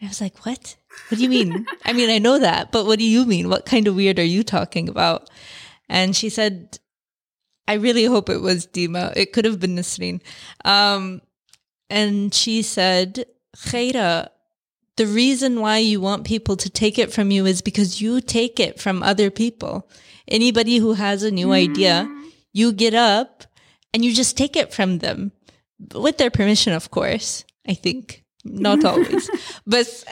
I 0.00 0.06
was 0.06 0.20
like, 0.20 0.46
what? 0.46 0.76
What 1.08 1.18
do 1.18 1.22
you 1.22 1.28
mean? 1.28 1.66
I 1.84 1.92
mean, 1.92 2.10
I 2.10 2.18
know 2.18 2.38
that, 2.38 2.70
but 2.70 2.86
what 2.86 2.98
do 2.98 3.04
you 3.04 3.24
mean? 3.24 3.48
What 3.48 3.66
kind 3.66 3.88
of 3.88 3.96
weird 3.96 4.18
are 4.18 4.24
you 4.24 4.42
talking 4.42 4.88
about? 4.88 5.28
And 5.88 6.14
she 6.14 6.28
said, 6.28 6.78
I 7.66 7.74
really 7.74 8.04
hope 8.04 8.28
it 8.28 8.40
was 8.40 8.66
Dima. 8.66 9.14
It 9.16 9.32
could 9.32 9.44
have 9.44 9.60
been 9.60 9.76
Nasreen. 9.76 10.20
Um, 10.64 11.20
and 11.90 12.32
she 12.32 12.62
said, 12.62 13.26
Khaira, 13.56 14.28
the 14.96 15.06
reason 15.06 15.60
why 15.60 15.78
you 15.78 16.00
want 16.00 16.26
people 16.26 16.56
to 16.56 16.70
take 16.70 16.98
it 16.98 17.12
from 17.12 17.30
you 17.30 17.46
is 17.46 17.62
because 17.62 18.00
you 18.00 18.20
take 18.20 18.60
it 18.60 18.80
from 18.80 19.02
other 19.02 19.30
people. 19.30 19.88
Anybody 20.26 20.78
who 20.78 20.94
has 20.94 21.22
a 21.22 21.30
new 21.30 21.52
idea, 21.52 22.08
you 22.52 22.72
get 22.72 22.94
up 22.94 23.44
and 23.94 24.04
you 24.04 24.14
just 24.14 24.36
take 24.36 24.56
it 24.56 24.72
from 24.72 24.98
them 24.98 25.32
with 25.94 26.18
their 26.18 26.30
permission, 26.30 26.72
of 26.72 26.90
course, 26.90 27.44
I 27.66 27.74
think. 27.74 28.24
Not 28.44 28.84
always. 28.84 29.30
but, 29.66 30.04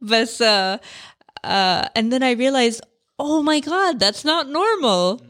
but, 0.00 0.40
uh, 0.40 0.78
uh, 1.42 1.88
and 1.94 2.12
then 2.12 2.22
I 2.22 2.32
realized, 2.32 2.80
oh 3.18 3.42
my 3.42 3.60
God, 3.60 3.98
that's 3.98 4.24
not 4.24 4.48
normal. 4.48 5.22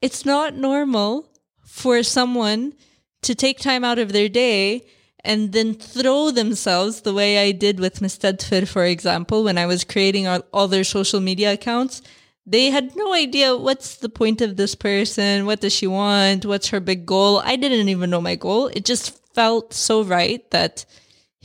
It's 0.00 0.24
not 0.24 0.56
normal 0.56 1.28
for 1.64 2.02
someone 2.02 2.74
to 3.22 3.34
take 3.34 3.58
time 3.58 3.84
out 3.84 3.98
of 3.98 4.12
their 4.12 4.28
day 4.28 4.86
and 5.24 5.52
then 5.52 5.74
throw 5.74 6.30
themselves 6.30 7.00
the 7.00 7.12
way 7.12 7.38
I 7.38 7.50
did 7.50 7.80
with 7.80 8.00
Mustadfir, 8.00 8.68
for 8.68 8.84
example, 8.84 9.42
when 9.42 9.58
I 9.58 9.66
was 9.66 9.82
creating 9.82 10.28
all, 10.28 10.42
all 10.52 10.68
their 10.68 10.84
social 10.84 11.20
media 11.20 11.52
accounts. 11.52 12.00
they 12.46 12.70
had 12.70 12.94
no 12.94 13.12
idea 13.12 13.56
what's 13.56 13.96
the 13.96 14.08
point 14.08 14.40
of 14.40 14.56
this 14.56 14.76
person, 14.76 15.46
what 15.46 15.60
does 15.60 15.72
she 15.72 15.88
want, 15.88 16.46
what's 16.46 16.68
her 16.68 16.78
big 16.78 17.04
goal. 17.04 17.42
I 17.44 17.56
didn't 17.56 17.88
even 17.88 18.08
know 18.08 18.20
my 18.20 18.36
goal. 18.36 18.68
It 18.68 18.84
just 18.84 19.20
felt 19.34 19.74
so 19.74 20.04
right 20.04 20.48
that 20.52 20.86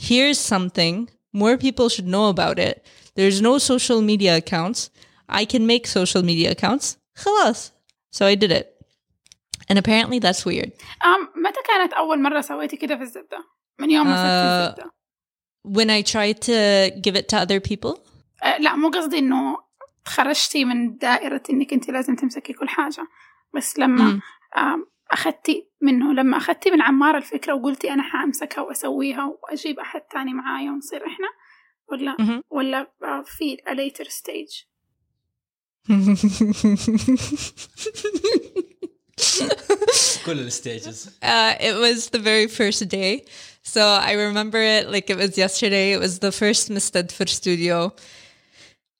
here's 0.00 0.38
something 0.38 1.08
more 1.32 1.56
people 1.56 1.88
should 1.88 2.06
know 2.06 2.28
about 2.28 2.58
it. 2.58 2.84
There's 3.14 3.40
no 3.40 3.58
social 3.58 4.00
media 4.02 4.36
accounts. 4.36 4.90
I 5.28 5.44
can 5.44 5.66
make 5.66 5.86
social 5.86 6.22
media 6.22 6.50
accounts. 6.52 6.96
خلاص. 7.16 7.72
So 8.12 8.26
I 8.26 8.34
did 8.34 8.50
it. 8.50 8.76
And 9.68 9.78
apparently 9.78 10.18
that's 10.18 10.44
weird. 10.44 10.72
أم 11.04 11.28
متى 11.42 11.60
كانت 11.66 11.92
أول 11.92 12.22
مرة 12.22 12.40
سويتي 12.40 12.76
كده 12.76 12.96
في 12.96 13.02
الزبدة؟ 13.02 13.44
من 13.78 13.90
يوم 13.90 14.06
ما 14.06 14.14
آه، 14.14 14.16
صرتي 14.16 14.64
الزبدة 14.64 14.96
When 15.68 15.90
I 15.90 16.02
tried 16.02 16.40
to 16.42 16.90
give 17.00 17.16
it 17.16 17.28
to 17.28 17.36
other 17.36 17.60
people, 17.60 17.98
أه 18.42 18.58
لا 18.58 18.76
مو 18.76 18.88
قصدي 18.90 19.18
إنه 19.18 19.56
خرجتي 20.04 20.64
من 20.64 20.96
دائرة 20.96 21.42
إنك 21.50 21.72
أنت 21.72 21.90
لازم 21.90 22.16
تمسكي 22.16 22.52
كل 22.52 22.68
حاجة 22.68 23.06
بس 23.54 23.78
لما 23.78 24.04
مم. 24.04 24.20
أم 24.56 24.86
أخذتي 25.11 25.67
منه 25.81 26.13
لما 26.13 26.37
أخذتي 26.37 26.71
من 26.71 26.81
عمار 26.81 27.17
الفكرة 27.17 27.53
وقلتي 27.53 27.91
أنا 27.91 28.03
حأمسكها 28.03 28.61
وأسويها 28.61 29.25
وأجيب 29.43 29.79
أحد 29.79 30.01
تاني 30.01 30.33
معايا 30.33 30.71
ونصير 30.71 31.07
إحنا 31.07 31.27
ولا 31.91 32.15
مهم. 32.19 32.43
ولا 32.49 32.91
آه، 33.03 33.21
في 33.21 33.57
a 33.57 33.71
later 33.73 34.07
stage 34.09 34.65
كل 40.25 40.39
الستيجز 40.39 41.09
Uh, 41.21 41.53
it 41.59 41.75
was 41.75 42.09
the 42.09 42.19
very 42.19 42.47
first 42.47 42.87
day. 42.89 43.25
So 43.63 43.81
I 43.81 44.13
remember 44.13 44.59
it 44.61 44.89
like 44.89 45.09
it 45.09 45.17
was 45.17 45.37
yesterday. 45.37 45.93
It 45.93 45.99
was 45.99 46.19
the 46.19 46.31
first 46.31 46.69
Mistedfur 46.71 47.27
studio. 47.29 47.93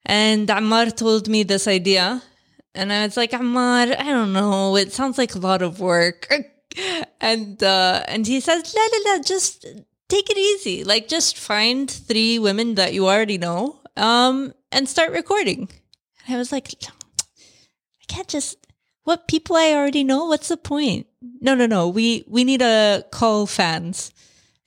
And 0.05 0.47
Ammar 0.49 0.87
told 0.95 1.27
me 1.27 1.43
this 1.43 1.67
idea. 1.67 2.21
And 2.73 2.91
I 2.93 3.05
was 3.05 3.17
like, 3.17 3.31
Ammar, 3.31 3.97
I 3.99 4.03
don't 4.03 4.33
know. 4.33 4.75
It 4.77 4.93
sounds 4.93 5.17
like 5.17 5.35
a 5.35 5.39
lot 5.39 5.61
of 5.61 5.79
work. 5.79 6.31
and 7.21 7.61
uh, 7.61 8.03
and 8.07 8.25
he 8.25 8.39
says, 8.39 8.73
la 8.73 8.81
la 8.81 9.13
la, 9.13 9.21
just 9.21 9.65
take 10.07 10.29
it 10.29 10.37
easy. 10.37 10.83
Like 10.83 11.07
just 11.07 11.37
find 11.37 11.89
three 11.89 12.39
women 12.39 12.75
that 12.75 12.93
you 12.93 13.07
already 13.07 13.37
know 13.37 13.79
um, 13.97 14.53
and 14.71 14.87
start 14.87 15.11
recording. 15.11 15.69
And 16.25 16.35
I 16.35 16.37
was 16.37 16.51
like, 16.51 16.73
I 16.83 18.05
can't 18.07 18.27
just 18.27 18.57
what 19.03 19.27
people 19.27 19.55
I 19.55 19.73
already 19.73 20.03
know. 20.03 20.25
What's 20.25 20.49
the 20.49 20.57
point? 20.57 21.07
No, 21.41 21.55
no, 21.55 21.65
no. 21.65 21.89
We 21.89 22.23
we 22.27 22.43
need 22.43 22.59
to 22.59 23.05
call 23.11 23.47
fans. 23.47 24.11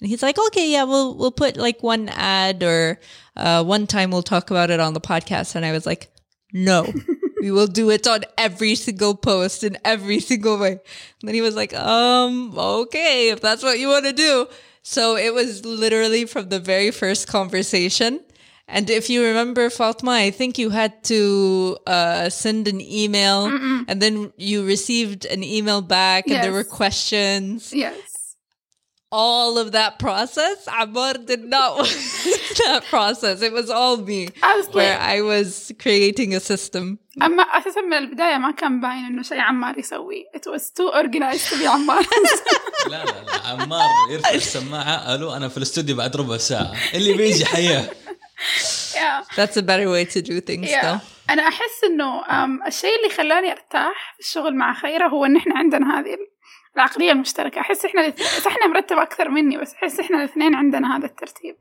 And 0.00 0.08
he's 0.08 0.22
like, 0.22 0.38
okay, 0.38 0.70
yeah, 0.70 0.84
we'll 0.84 1.16
we'll 1.16 1.32
put 1.32 1.56
like 1.56 1.82
one 1.82 2.08
ad 2.10 2.62
or 2.62 3.00
uh, 3.36 3.64
one 3.64 3.86
time 3.86 4.10
we'll 4.10 4.22
talk 4.22 4.50
about 4.50 4.70
it 4.70 4.80
on 4.80 4.92
the 4.92 5.00
podcast. 5.00 5.54
And 5.54 5.64
I 5.64 5.72
was 5.72 5.86
like, 5.86 6.08
no, 6.52 6.92
we 7.40 7.50
will 7.50 7.66
do 7.66 7.90
it 7.90 8.06
on 8.06 8.24
every 8.38 8.74
single 8.74 9.14
post 9.14 9.64
in 9.64 9.76
every 9.84 10.20
single 10.20 10.58
way. 10.58 10.72
And 10.72 10.80
then 11.22 11.34
he 11.34 11.40
was 11.40 11.54
like, 11.56 11.74
um, 11.74 12.56
okay, 12.56 13.30
if 13.30 13.40
that's 13.40 13.62
what 13.62 13.78
you 13.78 13.88
want 13.88 14.04
to 14.06 14.12
do. 14.12 14.46
So 14.82 15.16
it 15.16 15.32
was 15.32 15.64
literally 15.64 16.26
from 16.26 16.48
the 16.48 16.60
very 16.60 16.90
first 16.90 17.26
conversation. 17.28 18.20
And 18.66 18.88
if 18.88 19.10
you 19.10 19.22
remember, 19.24 19.68
Fatma, 19.68 20.12
I 20.12 20.30
think 20.30 20.56
you 20.58 20.70
had 20.70 21.04
to 21.04 21.76
uh, 21.86 22.30
send 22.30 22.66
an 22.66 22.80
email 22.80 23.46
and 23.88 24.00
then 24.00 24.32
you 24.36 24.64
received 24.64 25.26
an 25.26 25.42
email 25.44 25.82
back 25.82 26.28
and 26.28 26.42
there 26.42 26.52
were 26.52 26.64
questions. 26.64 27.72
yes 27.72 28.13
all 29.22 29.52
of 29.62 29.68
that 29.78 29.92
process. 30.06 30.58
Ammar 30.82 31.14
did 31.30 31.42
not 31.56 31.70
want 31.78 32.58
that 32.64 32.82
process. 32.94 33.36
It 33.48 33.52
was 33.60 33.68
all 33.78 33.96
me 34.10 34.20
I 34.42 34.52
where 34.78 34.98
I 35.14 35.16
was 35.32 35.48
creating 35.84 36.30
a 36.40 36.42
system. 36.52 36.98
اما 37.22 37.42
اساسا 37.42 37.80
من 37.80 37.94
البدايه 37.94 38.36
ما 38.38 38.50
كان 38.50 38.80
باين 38.80 39.04
انه 39.04 39.22
شيء 39.22 39.40
عمار 39.40 39.78
يسويه 39.78 40.24
ات 40.34 40.48
واز 40.48 40.70
تو 40.70 40.88
اورجنايزد 40.88 41.50
تو 41.50 41.56
بي 41.56 41.66
عمار 41.66 42.06
لا 42.90 43.04
لا 43.04 43.04
لا 43.04 43.62
عمار 43.62 43.88
يرفع 44.10 44.30
السماعه 44.30 45.14
الو 45.14 45.36
انا 45.36 45.48
في 45.48 45.56
الاستوديو 45.56 45.96
بعد 45.96 46.16
ربع 46.16 46.36
ساعه 46.36 46.72
اللي 46.94 47.12
بيجي 47.12 47.46
حياه 47.46 47.90
yeah. 48.94 49.22
That's 49.36 49.56
a 49.56 49.62
better 49.62 49.88
way 49.90 50.04
to 50.14 50.22
do 50.22 50.40
things 50.40 50.70
yeah. 50.70 50.82
though. 50.82 51.00
انا 51.30 51.48
احس 51.48 51.84
انه 51.84 52.22
الشيء 52.66 52.96
اللي 52.96 53.14
خلاني 53.14 53.52
ارتاح 53.52 54.14
في 54.14 54.20
الشغل 54.20 54.54
مع 54.54 54.74
خيره 54.74 55.08
هو 55.08 55.24
ان 55.24 55.36
احنا 55.36 55.58
عندنا 55.58 55.98
هذه 55.98 56.16
العقلية 56.76 57.12
المشتركة 57.12 57.60
أحس 57.60 57.84
إحنا 57.84 58.00
الاثنين 58.00 58.28
إحنا 58.46 58.66
مرتبة 58.66 59.02
أكثر 59.02 59.28
مني 59.28 59.56
بس 59.58 59.72
أحس 59.74 60.00
إحنا 60.00 60.18
الإثنين 60.24 60.54
عندنا 60.54 60.96
هذا 60.96 61.06
الترتيب. 61.06 61.56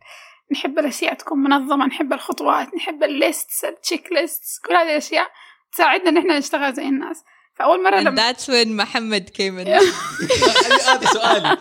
نحب 0.51 0.79
الأشياء 0.79 1.13
تكون 1.13 1.39
منظمة 1.39 1.85
نحب 1.85 2.13
الخطوات 2.13 2.75
نحب 2.75 3.03
الليستس 3.03 3.65
التشيك 3.65 4.11
ليستس 4.11 4.59
كل 4.59 4.73
هذه 4.73 4.89
الأشياء 4.91 5.27
تساعدنا 5.73 6.09
إن 6.09 6.17
إحنا 6.17 6.37
نشتغل 6.39 6.73
زي 6.73 6.83
الناس. 6.83 7.23
فأول 7.59 7.83
مرة 7.83 7.99
And 7.99 8.03
لما 8.03 8.33
that's 8.33 8.45
when 8.47 8.67
Muhammad 8.85 9.33
came 9.33 9.65
in. 9.65 9.67
هذا 10.89 11.05
سؤالي. 11.13 11.57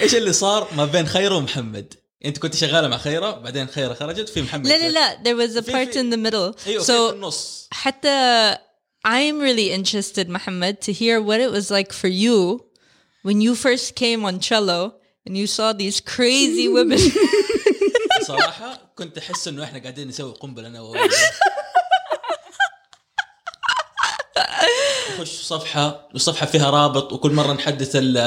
إيش 0.00 0.14
اللي 0.14 0.32
صار 0.32 0.68
ما 0.76 0.84
بين 0.84 1.06
خيره 1.06 1.36
ومحمد؟ 1.36 1.94
أنت 2.24 2.38
كنت 2.38 2.54
شغالة 2.54 2.88
مع 2.88 2.96
خيرة 2.96 3.30
بعدين 3.30 3.66
خيرة 3.66 3.94
خرجت 3.94 4.28
في 4.28 4.42
محمد 4.42 4.66
لا 4.66 4.78
لا 4.78 4.88
لا 4.88 5.16
there 5.24 5.36
was 5.48 5.56
a 5.56 5.62
في- 5.64 5.72
part 5.72 5.92
في- 5.92 6.00
in 6.02 6.12
the 6.14 6.30
middle. 6.30 6.66
أيوه 6.66 6.82
في 6.84 6.92
so 6.92 7.12
النص. 7.12 7.68
حتى 7.72 8.56
I'm 9.07 9.39
really 9.39 9.71
interested 9.71 10.25
Muhammad 10.29 10.81
to 10.85 10.91
hear 10.91 11.21
what 11.21 11.39
it 11.45 11.51
was 11.51 11.69
like 11.77 11.91
for 12.01 12.07
you 12.23 12.37
when 13.27 13.37
you 13.45 13.53
first 13.65 13.87
came 13.95 14.21
on 14.29 14.39
cello 14.39 14.79
and 15.25 15.37
you 15.37 15.47
saw 15.47 15.73
these 15.73 15.99
crazy 15.99 16.67
women 16.67 16.99
صراحه 18.27 18.91
كنت 18.95 19.17
احس 19.17 19.47
انه 19.47 19.63
احنا 19.63 19.79
قاعدين 19.79 20.07
نسوي 20.07 20.31
قنبله 20.31 20.67
انا 20.67 20.81
وولد 20.81 21.11
نخش 25.19 25.41
صفحه 25.41 26.09
والصفحه 26.13 26.45
فيها 26.45 26.69
رابط 26.69 27.13
وكل 27.13 27.31
مره 27.31 27.53
نحدث 27.53 27.91
ال 27.95 28.17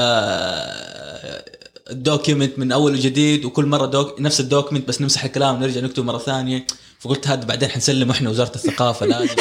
الدوكيمنت 1.89 2.59
من 2.59 2.71
اول 2.71 2.93
وجديد 2.93 3.45
وكل 3.45 3.65
مره 3.65 3.85
دوك 3.85 4.21
نفس 4.21 4.39
الدوكيمنت 4.39 4.87
بس 4.87 5.01
نمسح 5.01 5.23
الكلام 5.23 5.55
ونرجع 5.55 5.81
نكتب 5.81 6.05
مره 6.05 6.17
ثانيه 6.17 6.67
فقلت 6.99 7.27
هذا 7.27 7.45
بعدين 7.45 7.69
حنسلمه 7.69 8.13
احنا 8.13 8.29
وزاره 8.29 8.55
الثقافه 8.55 9.05
لازم 9.05 9.35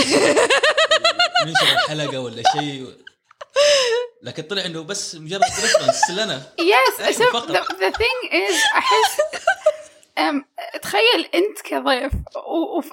ننشر 1.45 1.63
الحلقة 1.73 2.19
ولا 2.19 2.43
شيء؟ 2.51 2.87
لكن 4.21 4.43
طلع 4.43 4.65
إنه 4.65 4.83
بس 4.83 5.15
مجرد 5.15 5.41
ريفرنس 5.41 6.09
لنا. 6.09 6.41
يس 6.59 7.07
the 7.71 7.91
thing 7.95 8.29
is 8.31 8.75
أحس 8.77 9.17
أم 10.17 10.45
تخيل 10.81 11.29
أنت 11.35 11.61
كضيف 11.61 12.11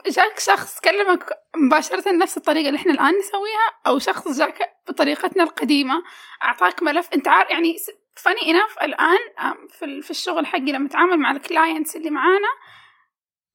وجاك 0.07 0.39
شخص 0.41 0.81
كلمك 0.81 1.27
مباشرة 1.57 2.11
نفس 2.13 2.37
الطريقة 2.37 2.69
اللي 2.69 2.79
إحنا 2.79 2.93
الآن 2.93 3.15
نسويها 3.19 3.75
أو 3.87 3.99
شخص 3.99 4.29
جاك 4.39 4.59
بطريقتنا 4.89 5.43
القديمة 5.43 6.03
أعطاك 6.43 6.83
ملف. 6.83 7.09
أنت 7.15 7.29
عارف 7.29 7.51
يعني 7.51 7.77
فاني 8.17 8.51
انف 8.51 8.79
الآن 8.83 9.19
أم، 9.41 9.69
في 9.79 9.85
ال- 9.85 10.03
في 10.03 10.11
الشغل 10.11 10.47
حقي 10.47 10.61
لما 10.73 10.87
أتعامل 10.89 11.17
مع 11.17 11.31
الكلاينتس 11.31 11.97
اللي 11.97 12.11
معانا 12.11 12.49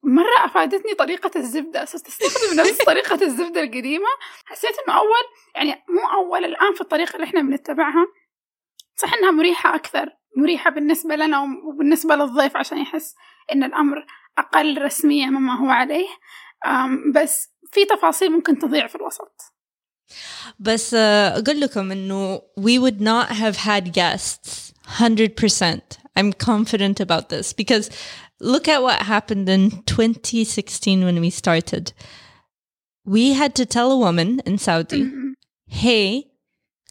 مرة 0.06 0.44
أفادتني 0.44 0.94
طريقة 0.94 1.30
الزبدة. 1.36 1.82
أساس 1.82 2.02
تستخدم 2.02 2.60
نفس 2.60 2.78
طريقة 2.86 3.22
الزبدة 3.22 3.60
القديمة. 3.62 4.08
حسيت 4.44 4.70
إنه 4.88 4.96
أول 4.96 5.24
يعني 5.54 5.84
مو 5.88 6.08
أول 6.08 6.44
الآن 6.44 6.74
في 6.74 6.80
الطريقة 6.80 7.14
اللي 7.14 7.24
إحنا 7.24 7.42
بنتبعها 7.42 8.06
صح 8.96 9.14
إنها 9.14 9.30
مريحة 9.30 9.74
أكثر 9.74 10.08
مريحة 10.36 10.70
بالنسبة 10.70 11.16
لنا 11.16 11.40
وبالنسبة 11.64 12.14
للضيف 12.14 12.56
عشان 12.56 12.78
يحس 12.78 13.14
إن 13.52 13.64
الأمر 13.64 14.06
أقل 14.38 14.82
رسمية 14.82 15.26
مما 15.26 15.60
هو 15.60 15.70
عليه. 15.70 16.08
بس 17.14 17.48
في 17.72 17.84
تفاصيل 17.84 18.32
ممكن 18.32 18.58
تضيع 18.58 18.86
في 18.86 18.94
الوسط. 18.94 19.52
بس 20.58 20.94
uh, 20.94 20.98
أقول 21.38 21.60
لكم 21.60 21.92
إنه 21.92 22.38
we 22.38 22.78
would 22.78 23.00
not 23.00 23.28
have 23.28 23.56
had 23.56 23.92
guests. 23.92 24.72
100% 24.86 25.98
I'm 26.16 26.32
confident 26.32 27.00
about 27.00 27.28
this 27.28 27.52
because 27.52 27.90
look 28.40 28.68
at 28.68 28.82
what 28.82 29.02
happened 29.02 29.48
in 29.48 29.82
2016 29.84 31.04
when 31.04 31.20
we 31.20 31.30
started. 31.30 31.92
We 33.04 33.34
had 33.34 33.54
to 33.56 33.66
tell 33.66 33.92
a 33.92 33.98
woman 33.98 34.40
in 34.44 34.58
Saudi 34.58 35.02
mm-hmm. 35.02 35.32
hey 35.66 36.30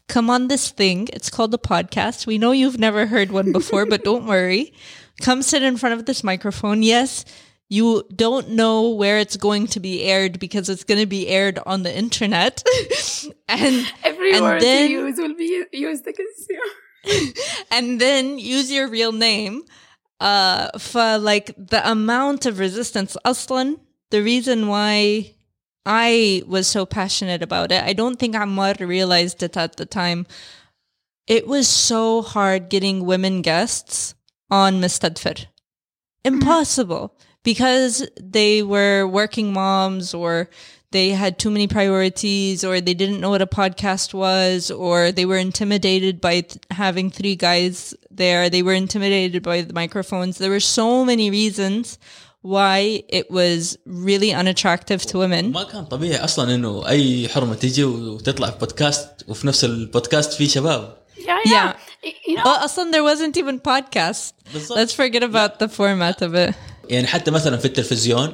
come 0.08 0.30
on 0.30 0.48
this 0.48 0.70
thing. 0.70 1.08
It's 1.12 1.30
called 1.30 1.52
a 1.52 1.58
podcast. 1.58 2.26
We 2.26 2.38
know 2.38 2.52
you've 2.52 2.78
never 2.78 3.06
heard 3.06 3.32
one 3.32 3.52
before 3.52 3.86
but 3.86 4.04
don't 4.04 4.26
worry. 4.34 4.72
Come 5.22 5.42
sit 5.42 5.62
in 5.62 5.76
front 5.76 5.94
of 5.98 6.06
this 6.06 6.22
microphone. 6.22 6.82
Yes 6.82 7.24
you 7.68 8.04
don't 8.14 8.50
know 8.50 8.90
where 8.90 9.18
it's 9.18 9.36
going 9.36 9.66
to 9.66 9.80
be 9.80 10.04
aired 10.04 10.38
because 10.38 10.68
it's 10.68 10.84
going 10.84 11.00
to 11.00 11.06
be 11.06 11.28
aired 11.28 11.58
on 11.66 11.82
the 11.82 11.96
internet. 11.96 12.62
And 13.48 13.86
Every 14.02 14.34
And 14.34 14.42
word 14.44 14.60
then- 14.60 14.90
you 14.90 15.06
use 15.06 15.18
will 15.18 15.34
be 15.34 15.64
used 15.72 16.06
against 16.06 16.48
you 16.50 17.32
and 17.70 18.00
then 18.00 18.38
use 18.38 18.70
your 18.72 18.88
real 18.88 19.12
name 19.12 19.62
uh 20.20 20.78
for 20.78 21.18
like 21.18 21.54
the 21.56 21.82
amount 21.90 22.46
of 22.46 22.58
resistance. 22.58 23.16
Aslan 23.24 23.80
the 24.10 24.22
reason 24.22 24.68
why 24.68 25.32
i 25.84 26.42
was 26.46 26.66
so 26.68 26.86
passionate 26.86 27.42
about 27.42 27.72
it 27.72 27.82
i 27.82 27.92
don't 27.92 28.18
think 28.20 28.34
ammar 28.36 28.78
realized 28.78 29.42
it 29.42 29.56
at 29.56 29.76
the 29.76 29.86
time. 29.86 30.26
It 31.26 31.48
was 31.48 31.66
so 31.66 32.22
hard 32.22 32.68
getting 32.68 33.04
women 33.04 33.42
guests 33.42 34.14
on 34.48 34.80
mustadfir 34.80 35.46
impossible. 36.26 37.16
Because 37.44 38.06
they 38.20 38.62
were 38.62 39.06
working 39.06 39.52
moms 39.52 40.12
or 40.12 40.50
they 40.91 41.09
had 41.23 41.33
too 41.43 41.51
many 41.55 41.67
priorities 41.67 42.57
or 42.67 42.73
they 42.87 42.93
didn't 43.01 43.19
know 43.23 43.29
what 43.35 43.41
a 43.41 43.51
podcast 43.61 44.13
was 44.13 44.59
or 44.85 45.11
they 45.17 45.25
were 45.31 45.37
intimidated 45.49 46.15
by 46.27 46.35
th- 46.41 46.57
having 46.83 47.07
three 47.09 47.35
guys 47.35 47.75
there. 48.21 48.49
They 48.55 48.61
were 48.67 48.73
intimidated 48.85 49.41
by 49.51 49.57
the 49.61 49.73
microphones. 49.73 50.37
There 50.37 50.49
were 50.57 50.65
so 50.81 51.05
many 51.11 51.27
reasons 51.29 51.97
why 52.41 53.03
it 53.19 53.29
was 53.39 53.77
really 53.85 54.31
unattractive 54.33 55.01
to 55.11 55.17
women. 55.19 55.51
ما 55.53 55.63
كان 55.63 55.85
طبيعي 55.85 56.23
اصلا 56.23 56.55
انه 56.55 56.87
اي 56.87 57.27
حرمه 57.29 57.55
تيجي 57.55 57.83
وتطلع 57.83 58.49
في 58.49 58.57
بودكاست 58.57 59.09
وفي 59.27 59.47
نفس 59.47 59.63
البودكاست 59.65 60.33
في 60.33 60.47
شباب 60.47 60.97
Yeah, 61.17 61.23
yeah. 61.23 61.51
Yeah. 61.51 61.73
You 62.27 62.35
know, 62.37 62.43
Well, 62.43 62.63
اصلا 62.63 62.91
there 62.91 63.03
wasn't 63.03 63.37
even 63.37 63.59
podcasts. 63.59 64.33
بالضبط. 64.53 64.77
Let's 64.79 64.93
forget 64.93 65.23
about 65.23 65.59
the 65.59 65.67
format 65.69 66.21
of 66.21 66.33
it. 66.49 66.53
يعني 66.89 67.07
حتى 67.07 67.31
مثلا 67.31 67.57
في 67.57 67.65
التلفزيون 67.65 68.33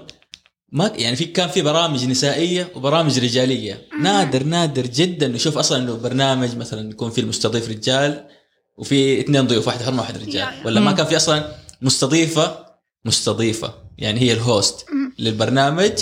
ما 0.72 0.92
يعني 0.96 1.16
في 1.16 1.24
كان 1.24 1.48
في 1.48 1.62
برامج 1.62 2.06
نسائية 2.06 2.72
وبرامج 2.74 3.18
رجالية. 3.18 3.88
نادر 4.00 4.42
نادر 4.42 4.86
جدا. 4.86 5.28
نشوف 5.28 5.58
أصلا 5.58 5.82
إنه 5.82 5.96
برنامج 5.96 6.56
مثلا 6.56 6.90
يكون 6.90 7.10
فيه 7.10 7.22
المستضيف 7.22 7.68
رجال 7.68 8.28
وفي 8.76 9.20
اثنين 9.20 9.46
ضيوف 9.46 9.66
واحد 9.66 9.82
حرمه 9.82 10.00
واحد 10.00 10.16
رجال. 10.16 10.48
ولا 10.64 10.80
ما 10.80 10.92
كان 10.92 11.06
في 11.06 11.16
أصلا 11.16 11.56
مستضيفة 11.82 12.66
مستضيفة. 13.04 13.74
يعني 13.98 14.20
هي 14.20 14.32
الهوست 14.32 14.86
للبرنامج 15.18 15.92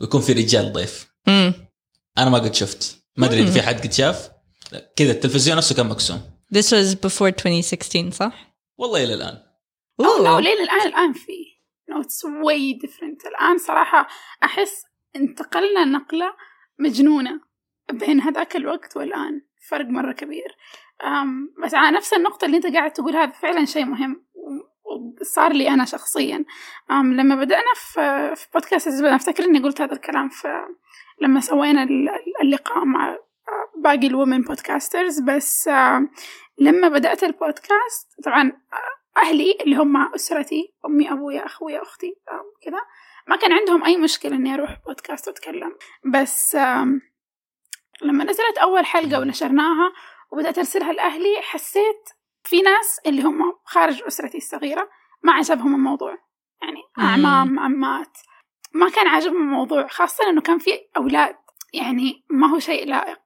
ويكون 0.00 0.20
في 0.20 0.32
رجال 0.32 0.72
ضيف. 0.72 1.08
أنا 2.18 2.30
ما 2.30 2.38
قد 2.38 2.54
شفت. 2.54 2.96
ما 3.16 3.26
أدري 3.26 3.42
إذا 3.42 3.50
في 3.50 3.62
حد 3.62 3.80
قد 3.80 3.92
شاف. 3.92 4.30
لا، 4.72 4.92
كذا 4.96 5.10
التلفزيون 5.10 5.56
نفسه 5.56 5.74
كان 5.74 5.86
مقسوم. 5.86 6.20
This 6.54 6.66
was 6.66 6.94
before 6.94 7.22
2016 7.22 8.10
صح؟ 8.10 8.56
والله 8.78 9.04
إلى 9.04 9.14
الآن. 9.14 9.38
no, 10.02 10.04
Ooh. 10.04 10.40
لين 10.40 10.56
الآن 10.62 10.88
الآن 10.88 11.12
في. 11.12 11.57
No 11.90 12.02
it's 12.02 12.24
way 12.24 12.86
different. 12.86 13.26
الآن 13.26 13.58
صراحة 13.58 14.08
أحس 14.42 14.82
انتقلنا 15.16 15.84
نقلة 15.84 16.32
مجنونة 16.78 17.40
بين 17.92 18.20
هذاك 18.20 18.56
الوقت 18.56 18.96
والآن. 18.96 19.42
فرق 19.70 19.86
مرة 19.86 20.12
كبير. 20.12 20.56
أم 21.04 21.54
بس 21.64 21.74
على 21.74 21.96
نفس 21.96 22.12
النقطة 22.12 22.44
اللي 22.44 22.56
أنت 22.56 22.66
قاعد 22.66 22.92
تقول 22.92 23.16
هذا 23.16 23.32
فعلا 23.32 23.64
شيء 23.64 23.84
مهم. 23.84 24.24
وصار 25.20 25.52
لي 25.52 25.68
أنا 25.68 25.84
شخصيا. 25.84 26.44
أم 26.90 27.14
لما 27.14 27.34
بدأنا 27.34 27.74
في 27.74 28.32
في 28.36 28.46
بودكاست 28.54 28.86
الزبدة 28.86 29.14
أفتكر 29.14 29.44
إني 29.44 29.58
قلت 29.58 29.80
هذا 29.80 29.92
الكلام 29.92 30.28
في 30.28 30.48
لما 31.20 31.40
سوينا 31.40 31.82
ال- 31.82 32.08
اللقاء 32.42 32.84
مع 32.84 33.16
باقي 33.76 34.06
الومن 34.06 34.42
بودكاسترز 34.42 35.20
بس 35.20 35.68
لما 36.58 36.88
بدأت 36.88 37.24
البودكاست 37.24 38.20
طبعا 38.24 38.52
أهلي 39.18 39.58
اللي 39.60 39.76
هم 39.76 40.14
أسرتي 40.14 40.74
أمي 40.86 41.12
أبويا 41.12 41.46
أخويا 41.46 41.82
أختي 41.82 42.14
كذا 42.62 42.80
ما 43.28 43.36
كان 43.36 43.52
عندهم 43.52 43.84
أي 43.84 43.96
مشكلة 43.96 44.36
إني 44.36 44.54
أروح 44.54 44.76
بودكاست 44.86 45.28
وأتكلم. 45.28 45.76
بس 46.04 46.54
لما 48.02 48.24
نزلت 48.24 48.58
أول 48.58 48.86
حلقة 48.86 49.20
ونشرناها 49.20 49.92
وبدأت 50.30 50.58
أرسلها 50.58 50.92
لأهلي 50.92 51.36
حسيت 51.42 52.08
في 52.44 52.62
ناس 52.62 53.00
اللي 53.06 53.22
هم 53.22 53.54
خارج 53.64 54.02
أسرتي 54.02 54.38
الصغيرة 54.38 54.90
ما 55.22 55.32
عجبهم 55.32 55.74
الموضوع. 55.74 56.18
يعني 56.62 56.82
أعمام 56.98 57.58
عمات 57.58 58.18
ما 58.74 58.88
كان 58.88 59.08
عاجبهم 59.08 59.42
الموضوع 59.42 59.86
خاصة 59.86 60.28
إنه 60.28 60.40
كان 60.40 60.58
في 60.58 60.70
أولاد. 60.96 61.36
يعني 61.74 62.24
ما 62.30 62.46
هو 62.46 62.58
شيء 62.58 62.86
لائق. 62.86 63.20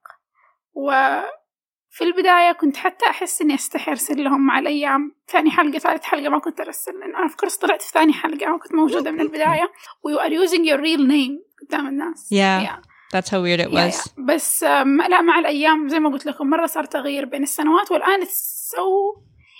وفي 1.93 2.03
البداية 2.03 2.51
كنت 2.51 2.77
حتى 2.77 3.05
أحس 3.09 3.41
إني 3.41 3.55
أستحي 3.55 3.91
أرسل 3.91 4.23
لهم 4.23 4.45
مع 4.45 4.59
الأيام 4.59 5.15
ثاني 5.27 5.51
حلقة 5.51 5.79
ثالث 5.79 6.03
حلقة 6.03 6.29
ما 6.29 6.39
كنت 6.39 6.59
أرسل 6.59 6.91
لأنه 6.99 7.19
أنا 7.19 7.27
في 7.27 7.37
كورس 7.37 7.57
طلعت 7.57 7.81
في 7.81 7.91
ثاني 7.91 8.13
حلقة 8.13 8.47
ما 8.51 8.57
كنت 8.57 8.73
موجودة 8.75 9.11
من 9.11 9.21
البداية 9.21 9.71
و 10.03 10.09
you 10.09 10.19
are 10.19 10.31
using 10.31 10.63
your 10.63 10.79
real 10.79 11.07
name 11.07 11.65
قدام 11.67 11.87
الناس 11.87 12.29
Yeah. 12.33 12.61
yeah. 12.67 12.77
That's 13.13 13.29
how 13.29 13.41
weird 13.43 13.59
it 13.59 13.71
was. 13.71 13.77
يا. 13.77 13.91
بس 14.17 14.63
لا 15.09 15.21
مع 15.21 15.39
الأيام 15.39 15.89
زي 15.89 15.99
ما 15.99 16.09
قلت 16.09 16.25
لكم 16.25 16.49
مرة 16.49 16.65
صار 16.65 16.83
تغيير 16.83 17.25
بين 17.25 17.43
السنوات 17.43 17.91
والآن 17.91 18.25
سو 18.29 19.15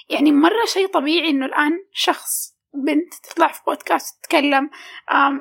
يعني 0.10 0.32
مرة 0.32 0.66
شيء 0.66 0.88
طبيعي 0.88 1.30
إنه 1.30 1.46
الآن 1.46 1.72
شخص 1.92 2.53
بنت 2.74 3.14
تطلع 3.14 3.48
في 3.48 3.62
بودكاست 3.68 4.24
تتكلم 4.24 4.70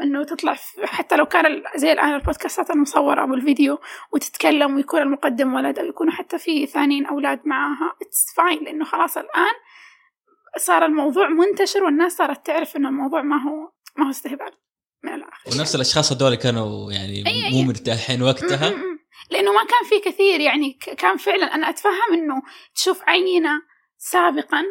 إنه 0.02 0.24
تطلع 0.24 0.54
في 0.54 0.86
حتى 0.86 1.16
لو 1.16 1.26
كان 1.26 1.62
زي 1.76 1.92
الآن 1.92 2.14
البودكاستات 2.14 2.70
المصورة 2.70 3.20
أو 3.20 3.34
الفيديو 3.34 3.78
وتتكلم 4.12 4.76
ويكون 4.76 5.00
المقدم 5.02 5.54
ولد 5.54 5.78
أو 5.78 5.84
يكونوا 5.86 6.12
حتى 6.12 6.38
في 6.38 6.66
ثانيين 6.66 7.06
أولاد 7.06 7.40
معاها 7.44 7.96
اتس 8.02 8.26
فاين 8.36 8.64
لأنه 8.64 8.84
خلاص 8.84 9.16
الآن 9.16 9.52
صار 10.58 10.84
الموضوع 10.84 11.28
منتشر 11.28 11.84
والناس 11.84 12.12
صارت 12.16 12.46
تعرف 12.46 12.76
إنه 12.76 12.88
الموضوع 12.88 13.22
ما 13.22 13.36
هو 13.42 13.72
ما 13.96 14.06
هو 14.06 14.10
استهبال 14.10 14.50
من 15.04 15.14
الآخر 15.14 15.50
ونفس 15.58 15.74
الأشخاص 15.74 16.12
هذول 16.12 16.34
كانوا 16.34 16.92
يعني 16.92 17.24
أي- 17.24 17.52
مو. 17.54 17.62
مرتاحين 17.62 18.22
وقتها 18.22 18.70
م- 18.70 18.72
م- 18.72 18.92
م. 18.92 18.98
لأنه 19.30 19.52
ما 19.52 19.60
كان 19.64 19.88
في 19.88 20.10
كثير 20.10 20.40
يعني 20.40 20.72
كان 20.72 21.16
فعلا 21.16 21.54
أنا 21.54 21.68
أتفهم 21.70 22.12
إنه 22.12 22.42
تشوف 22.74 23.02
عينة 23.02 23.62
سابقا 23.98 24.62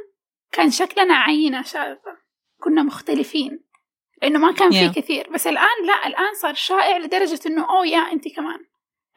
كان 0.51 0.71
شكلنا 0.71 1.13
عينة 1.15 1.61
شاذه 1.63 2.20
كنا 2.60 2.82
مختلفين 2.82 3.60
لانه 4.22 4.38
ما 4.38 4.52
كان 4.52 4.70
في 4.70 4.88
Yeah. 4.88 4.94
كثير 4.94 5.30
بس 5.34 5.46
الان 5.46 5.86
لا 5.86 6.06
الان 6.06 6.34
صار 6.42 6.54
شائع 6.54 6.96
لدرجه 6.98 7.40
انه 7.46 7.62
اوه 7.70 7.86
يا 7.86 7.98
انت 7.98 8.28
كمان 8.28 8.58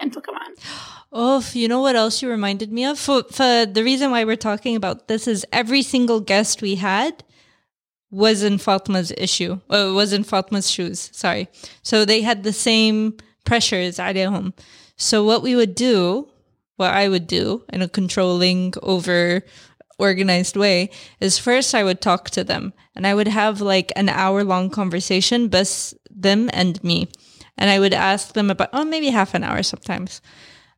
انتوا 0.01 0.21
كمان 0.21 0.53
Oh, 1.11 1.39
f- 1.41 1.55
you 1.55 1.67
know 1.67 1.81
what 1.81 1.95
else 1.95 2.21
you 2.21 2.29
reminded 2.29 2.71
me 2.71 2.83
of? 2.85 2.99
For, 2.99 3.23
for 3.37 3.65
the 3.65 3.83
reason 3.89 4.11
why 4.11 4.23
we're 4.23 4.45
talking 4.51 4.75
about 4.75 5.07
this 5.07 5.27
is 5.27 5.39
every 5.51 5.81
single 5.81 6.19
guest 6.19 6.61
we 6.61 6.75
had 6.75 7.13
was 8.11 8.43
in 8.49 8.55
Fatma's 8.67 9.11
issue, 9.27 9.53
uh, 9.71 9.91
was 9.99 10.13
in 10.17 10.23
Fatma's 10.23 10.69
shoes. 10.75 10.99
Sorry. 11.23 11.47
So 11.89 11.95
they 12.05 12.21
had 12.21 12.43
the 12.43 12.53
same 12.53 12.97
pressures 13.45 13.97
عليهم. 13.99 14.53
So 14.97 15.23
what 15.23 15.41
we 15.41 15.55
would 15.55 15.73
do, 15.73 16.27
what 16.77 16.91
I 16.93 17.07
would 17.09 17.25
do 17.27 17.63
in 17.73 17.81
a 17.81 17.89
controlling 17.89 18.73
over 18.83 19.41
organized 19.98 20.56
way 20.56 20.90
is 21.20 21.38
first 21.38 21.74
I 21.74 21.84
would 21.84 22.00
talk 22.00 22.30
to 22.30 22.44
them 22.44 22.72
and 22.94 23.06
I 23.06 23.14
would 23.14 23.28
have 23.28 23.60
like 23.60 23.92
an 23.96 24.08
hour 24.08 24.44
long 24.44 24.70
conversation, 24.70 25.48
bus 25.48 25.94
them 26.10 26.50
and 26.52 26.82
me. 26.82 27.08
And 27.56 27.70
I 27.70 27.78
would 27.78 27.94
ask 27.94 28.32
them 28.34 28.50
about, 28.50 28.70
oh, 28.72 28.84
maybe 28.84 29.10
half 29.10 29.34
an 29.34 29.44
hour 29.44 29.62
sometimes. 29.62 30.20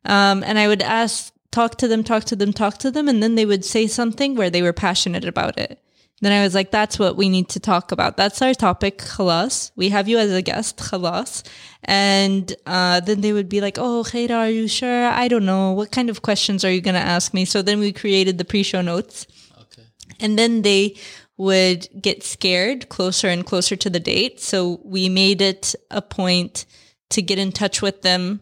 Um, 0.05 0.43
and 0.45 0.59
I 0.59 0.69
would 0.69 0.83
ask, 0.83 1.33
talk 1.51 1.77
to 1.79 1.89
them, 1.89 2.05
talk 2.05 2.25
to 2.25 2.37
them, 2.37 2.53
talk 2.53 2.79
to 2.79 2.91
them. 2.91 3.09
And 3.09 3.23
then 3.23 3.35
they 3.35 3.47
would 3.47 3.65
say 3.65 3.87
something 3.87 4.35
where 4.35 4.51
they 4.51 4.63
were 4.63 4.75
passionate 4.75 5.25
about 5.25 5.59
it. 5.59 5.81
Then 6.23 6.33
I 6.33 6.43
was 6.43 6.55
like, 6.55 6.71
that's 6.71 6.99
what 6.99 7.17
we 7.17 7.29
need 7.29 7.51
to 7.51 7.61
talk 7.61 7.93
about. 7.93 8.17
That's 8.17 8.41
our 8.41 8.55
topic, 8.55 8.99
khalas. 8.99 9.71
We 9.77 9.91
have 9.91 10.09
you 10.09 10.17
as 10.17 10.33
a 10.33 10.41
guest, 10.41 10.79
khalas. 10.79 11.47
And 11.85 12.55
uh, 12.65 13.01
then 13.01 13.21
they 13.21 13.35
would 13.35 13.51
be 13.51 13.61
like, 13.61 13.77
oh, 13.77 14.03
Khaira, 14.03 14.39
are 14.39 14.51
you 14.51 14.67
sure? 14.67 15.07
I 15.09 15.29
don't 15.29 15.45
know. 15.45 15.73
What 15.73 15.93
kind 15.93 16.09
of 16.09 16.23
questions 16.23 16.65
are 16.65 16.73
you 16.73 16.81
going 16.81 16.95
to 16.95 17.01
ask 17.01 17.35
me? 17.35 17.45
So 17.45 17.61
then 17.61 17.81
we 17.81 17.93
created 17.93 18.39
the 18.39 18.47
pre 18.47 18.63
show 18.63 18.81
notes. 18.81 19.27
Okay. 19.61 19.83
And 20.19 20.39
then 20.39 20.63
they 20.63 20.97
would 21.37 21.89
get 22.01 22.23
scared 22.23 22.89
closer 22.89 23.29
and 23.29 23.45
closer 23.45 23.77
to 23.77 23.91
the 23.91 24.01
date. 24.01 24.41
So 24.41 24.81
we 24.85 25.11
made 25.11 25.43
it 25.43 25.75
a 25.91 26.01
point 26.01 26.65
to 27.11 27.21
get 27.21 27.39
in 27.39 27.53
touch 27.53 27.83
with 27.83 28.01
them. 28.01 28.41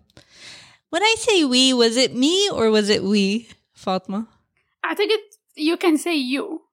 When 0.91 1.03
I 1.03 1.17
say 1.19 1.45
we, 1.45 1.75
was 1.75 1.97
it 1.97 2.15
me 2.15 2.49
or 2.51 2.71
was 2.71 2.89
it 2.89 3.03
we, 3.03 3.49
Fatma? 3.77 4.29
I 4.85 4.95
think 4.95 5.11
it, 5.11 5.21
you 5.57 5.77
can 5.77 5.99
say 5.99 6.15
you. 6.15 6.64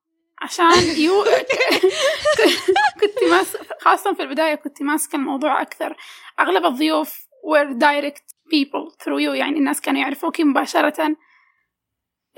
عشان 0.43 0.71
you 0.95 1.29
كنت 3.01 3.25
ماس 3.31 3.57
خاصة 3.81 4.15
في 4.15 4.23
البداية 4.23 4.55
كنت 4.55 4.83
ماسكة 4.83 5.17
الموضوع 5.17 5.63
أكثر 5.63 5.97
أغلب 6.41 6.65
الضيوف 6.67 7.27
were 7.47 7.75
direct 7.79 8.23
people 8.55 8.95
through 9.05 9.21
you 9.21 9.35
يعني 9.35 9.59
الناس 9.59 9.81
كانوا 9.81 10.01
يعرفوك 10.01 10.41
مباشرة 10.41 11.17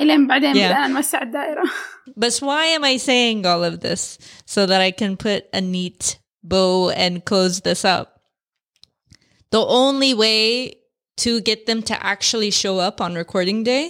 إلين 0.01 0.27
بعدين 0.27 0.55
Yeah. 0.55 0.57
بدأنا 0.59 0.87
نوسع 0.87 1.23
الدائرة 1.23 1.63
But 2.21 2.35
why 2.41 2.65
am 2.77 2.85
I 2.85 2.97
saying 2.97 3.47
all 3.47 3.65
of 3.65 3.81
this? 3.81 4.19
So 4.47 4.67
that 4.67 4.81
I 4.81 4.91
can 4.91 5.17
put 5.17 5.43
a 5.53 5.61
neat 5.61 6.19
bow 6.43 6.91
and 6.91 7.25
close 7.25 7.61
this 7.61 7.85
up. 7.85 8.09
The 9.51 9.65
only 9.83 10.15
way 10.15 10.75
to 11.25 11.41
get 11.41 11.67
them 11.67 11.83
to 11.91 11.95
actually 12.13 12.51
show 12.63 12.79
up 12.79 13.01
on 13.01 13.15
recording 13.15 13.65
day 13.65 13.85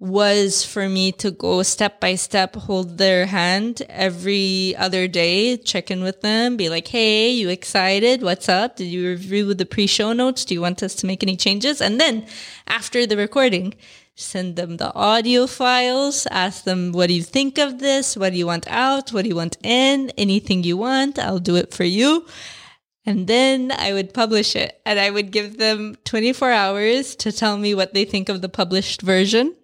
was 0.00 0.64
for 0.64 0.88
me 0.88 1.10
to 1.10 1.30
go 1.30 1.62
step 1.62 1.98
by 1.98 2.14
step, 2.14 2.54
hold 2.54 2.98
their 2.98 3.26
hand 3.26 3.82
every 3.88 4.76
other 4.76 5.08
day, 5.08 5.56
check 5.56 5.90
in 5.90 6.02
with 6.02 6.20
them, 6.20 6.56
be 6.56 6.68
like, 6.68 6.86
Hey, 6.86 7.30
you 7.30 7.48
excited? 7.48 8.22
What's 8.22 8.48
up? 8.48 8.76
Did 8.76 8.86
you 8.86 9.08
review 9.08 9.54
the 9.54 9.66
pre-show 9.66 10.12
notes? 10.12 10.44
Do 10.44 10.54
you 10.54 10.60
want 10.60 10.82
us 10.82 10.94
to 10.96 11.06
make 11.06 11.22
any 11.22 11.36
changes? 11.36 11.80
And 11.80 12.00
then 12.00 12.26
after 12.68 13.06
the 13.06 13.16
recording, 13.16 13.74
send 14.14 14.54
them 14.54 14.76
the 14.76 14.94
audio 14.94 15.48
files, 15.48 16.26
ask 16.30 16.62
them, 16.62 16.92
what 16.92 17.08
do 17.08 17.14
you 17.14 17.22
think 17.22 17.58
of 17.58 17.80
this? 17.80 18.16
What 18.16 18.30
do 18.30 18.38
you 18.38 18.46
want 18.46 18.68
out? 18.68 19.12
What 19.12 19.22
do 19.22 19.28
you 19.28 19.36
want 19.36 19.56
in? 19.64 20.10
Anything 20.10 20.62
you 20.62 20.76
want, 20.76 21.18
I'll 21.18 21.40
do 21.40 21.56
it 21.56 21.74
for 21.74 21.84
you. 21.84 22.24
And 23.04 23.26
then 23.26 23.72
I 23.72 23.94
would 23.94 24.14
publish 24.14 24.54
it 24.54 24.80
and 24.84 25.00
I 25.00 25.10
would 25.10 25.32
give 25.32 25.58
them 25.58 25.96
24 26.04 26.52
hours 26.52 27.16
to 27.16 27.32
tell 27.32 27.56
me 27.56 27.74
what 27.74 27.94
they 27.94 28.04
think 28.04 28.28
of 28.28 28.42
the 28.42 28.48
published 28.48 29.02
version 29.02 29.56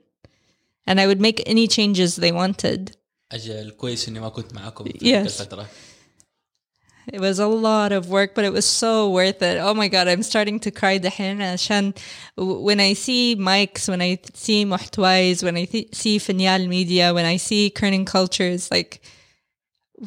And 0.87 0.99
I 0.99 1.05
would 1.07 1.21
make 1.21 1.39
any 1.45 1.67
changes 1.67 2.15
they 2.15 2.31
wanted. 2.31 2.91
اجل 3.31 3.71
كويس 3.71 4.07
اني 4.09 4.19
ما 4.19 4.29
كنت 4.29 4.53
معاكم 4.53 4.83
في 4.83 4.91
Yes. 4.91 5.01
yes. 5.01 5.41
الفتره 5.41 5.67
It 7.11 7.19
was 7.21 7.39
a 7.39 7.47
lot 7.47 7.91
of 7.91 8.03
work, 8.17 8.35
but 8.35 8.45
it 8.49 8.53
was 8.59 8.65
so 8.83 9.09
worth 9.17 9.41
it. 9.41 9.57
Oh 9.67 9.73
my 9.73 9.87
God, 9.87 10.07
I'm 10.07 10.21
starting 10.23 10.59
to 10.59 10.71
cry 10.71 10.97
دحين 10.97 11.41
عشان 11.41 11.93
when 12.39 12.79
I 12.79 12.93
see 12.93 13.35
mics, 13.35 13.87
when 13.89 14.01
I 14.01 14.17
see 14.37 14.65
محتوايز, 14.65 15.43
when 15.45 15.55
I 15.57 15.65
th- 15.65 15.95
see 15.95 16.19
Finial 16.19 16.67
Media, 16.67 17.13
when 17.13 17.25
I 17.25 17.37
see 17.37 17.71
Kerning 17.79 18.05
Cultures, 18.05 18.69
like 18.71 19.01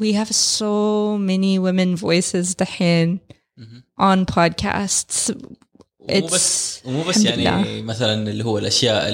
we 0.00 0.12
have 0.12 0.32
so 0.32 1.18
many 1.18 1.58
women 1.58 1.96
voices 1.96 2.54
دحين 2.54 3.18
on 4.00 4.24
podcasts. 4.26 5.32
ومو 6.00 6.26
بس 6.26 6.80
ومو 6.84 7.02
بس 7.02 7.16
الحمد 7.26 7.38
يعني 7.38 7.62
لله. 7.64 7.82
مثلا 7.82 8.30
اللي 8.30 8.44
هو 8.44 8.58
الاشياء 8.58 9.08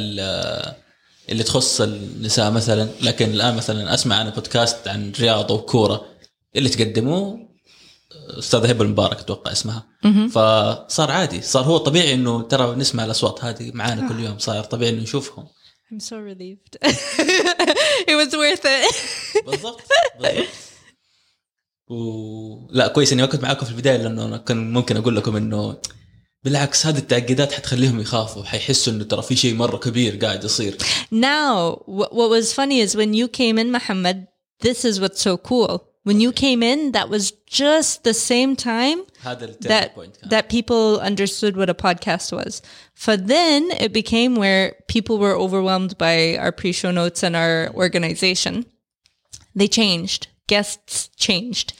اللي, 1.30 1.44
تخص 1.44 1.82
النساء 1.82 2.52
مثلا 2.52 2.90
لكن 3.02 3.30
الآن 3.30 3.56
مثلا 3.56 3.94
أسمع 3.94 4.22
أنا 4.22 4.30
بودكاست 4.30 4.88
عن 4.88 5.12
رياضه 5.20 5.56
وكوره 5.56 6.06
اللي 6.56 6.70
تقدموه 6.70 7.40
أستاذ 8.40 8.66
هبة 8.70 8.86
المبارك 8.86 9.20
أتوقع 9.20 9.52
اسمها 9.52 9.86
فصار 10.32 11.12
عادي 11.12 11.42
صار 11.42 11.64
هو 11.64 11.78
طبيعي 11.78 12.14
إنه 12.14 12.42
ترى 12.42 12.76
نسمع 12.76 13.06
الأصوات 13.06 13.44
هذه 13.44 13.72
معانا 13.74 14.10
كل 14.10 14.20
يوم 14.20 14.40
صار 14.40 14.64
طبيعي 14.64 14.92
إنه 14.92 15.02
نشوفهم 15.02 15.48
I'm 15.94 16.00
so 16.00 16.18
relieved. 16.18 16.74
it 18.12 18.16
was 18.16 18.32
worth 18.34 18.66
it. 18.66 18.96
بالضبط 19.46 19.82
بالضبط 20.20 20.48
و... 21.90 22.68
لا 22.72 22.88
كويس 22.88 23.14
إني 23.14 23.22
ما 23.22 23.28
كنت 23.28 23.44
معاكم 23.44 23.66
في 23.66 23.72
البداية 23.72 23.98
لأنه 23.98 24.26
أنا 24.26 24.38
كان 24.38 24.74
ممكن 24.74 24.98
أقول 24.98 25.16
لكم 25.16 25.36
إنه 25.36 25.78
بالعكس 26.45 26.87
هذه 26.87 26.99
التعقيدات 26.99 27.53
حتخليهم 27.53 28.01
يخافوا 28.01 28.45
حيحسوا 28.45 28.93
انه 28.93 29.05
ترى 29.05 29.23
في 29.23 29.37
شيء 29.37 29.55
مره 29.55 29.77
كبير 29.77 30.17
قاعد 30.17 30.45
يصير 30.45 30.79
Now, 31.11 31.75
wh- 31.87 32.13
what 32.13 32.31
was 32.31 32.53
funny 32.53 32.81
is 32.81 32.95
when 32.97 33.15
you 33.15 33.29
came 33.29 33.59
in, 33.59 33.71
Muhammad, 33.73 34.27
this 34.61 34.85
is 34.85 35.01
what's 35.01 35.21
so 35.21 35.37
cool. 35.37 35.85
When 36.05 36.21
you 36.21 36.33
came 36.33 36.63
in, 36.63 36.93
that 36.93 37.09
was 37.11 37.33
just 37.63 38.03
the 38.05 38.15
same 38.15 38.57
time 38.57 38.99
هذا 39.23 39.45
التيرنينج 39.45 39.69
that 39.69 39.95
بوينت 39.97 40.17
كان 40.17 40.31
that 40.31 40.49
people 40.49 41.01
understood 41.01 41.57
what 41.57 41.69
a 41.69 41.75
podcast 41.75 42.33
was. 42.33 42.63
For 42.95 43.17
then 43.17 43.71
it 43.85 43.93
became 43.93 44.37
where 44.37 44.75
people 44.87 45.19
were 45.19 45.37
overwhelmed 45.37 45.99
by 45.99 46.37
our 46.39 46.53
pre-show 46.53 46.91
notes 46.91 47.23
and 47.23 47.35
our 47.37 47.71
organization. 47.75 48.65
They 49.55 49.69
changed. 49.69 50.29
Guests 50.47 51.11
changed. 51.17 51.73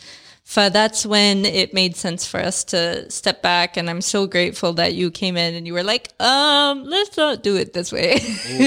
For 0.57 0.67
that's 0.79 1.01
when 1.15 1.37
it 1.63 1.69
made 1.81 1.95
sense 2.05 2.23
for 2.31 2.41
us 2.51 2.59
to 2.73 2.81
step 3.19 3.39
back, 3.53 3.71
and 3.79 3.85
I'm 3.91 4.01
so 4.15 4.21
grateful 4.37 4.71
that 4.81 4.91
you 5.01 5.07
came 5.21 5.37
in 5.45 5.51
and 5.59 5.65
you 5.69 5.75
were 5.79 5.87
like, 5.95 6.05
um, 6.31 6.75
let's 6.95 7.15
not 7.23 7.35
do 7.49 7.53
it 7.63 7.69
this 7.79 7.89
way. 7.97 8.13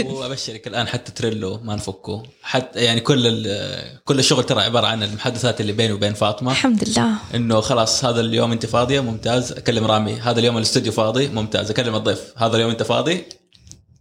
وابشرك 0.06 0.67
الان 0.67 0.88
حتى 0.88 1.12
تريلو 1.12 1.60
ما 1.63 1.76
نفكه 1.76 2.24
حتى 2.41 2.80
يعني 2.84 3.00
كل 3.02 3.28
ال- 3.28 4.00
كل 4.06 4.19
الشغل 4.19 4.43
ترى 4.43 4.62
عباره 4.62 4.88
عن 4.88 5.04
المحادثات 5.04 5.62
اللي 5.62 5.71
بيني 5.74 5.93
وبين 5.93 6.13
فاطمه 6.13 6.54
Alhamdulillah. 6.56 7.36
انه 7.36 7.62
خلاص 7.62 8.06
هذا 8.06 8.21
اليوم 8.21 8.52
انت 8.52 8.65
فاضيه 8.65 9.00
ممتاز 9.00 9.52
اكلم 9.52 9.86
رامي 9.86 10.13
هذا 10.13 10.39
اليوم 10.39 10.58
الاستوديو 10.58 10.91
فاضي 10.91 11.28
ممتاز 11.28 11.69
اكلم 11.71 11.95
الضيف 11.95 12.19
هذا 12.38 12.56
اليوم 12.56 12.69
انت 12.71 12.84
فاضي 12.84 13.24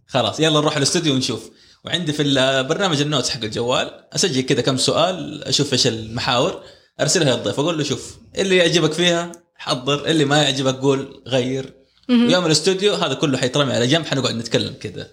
خلاص 0.07 0.39
يلا 0.39 0.59
نروح 0.59 0.77
الاستوديو 0.77 1.13
ونشوف 1.13 1.49
وعندي 1.85 2.13
في 2.13 2.21
البرنامج 2.23 3.01
النوتس 3.01 3.29
حق 3.29 3.43
الجوال 3.43 3.91
اسجل 4.15 4.41
كذا 4.41 4.61
كم 4.61 4.77
سؤال 4.77 5.43
اشوف 5.43 5.73
ايش 5.73 5.87
المحاور 5.87 6.63
ارسلها 7.01 7.35
للضيف 7.35 7.59
اقول 7.59 7.77
له 7.77 7.83
شوف 7.83 8.17
اللي 8.37 8.57
يعجبك 8.57 8.93
فيها 8.93 9.31
حضر 9.55 10.05
اللي 10.05 10.25
ما 10.25 10.43
يعجبك 10.43 10.75
قول 10.75 11.23
غير 11.27 11.73
ويوم 12.09 12.45
الاستوديو 12.45 12.93
هذا 12.93 13.13
كله 13.13 13.37
حيترمي 13.37 13.73
على 13.73 13.87
جنب 13.87 14.05
حنقعد 14.05 14.35
نتكلم 14.35 14.73
كذا 14.73 15.11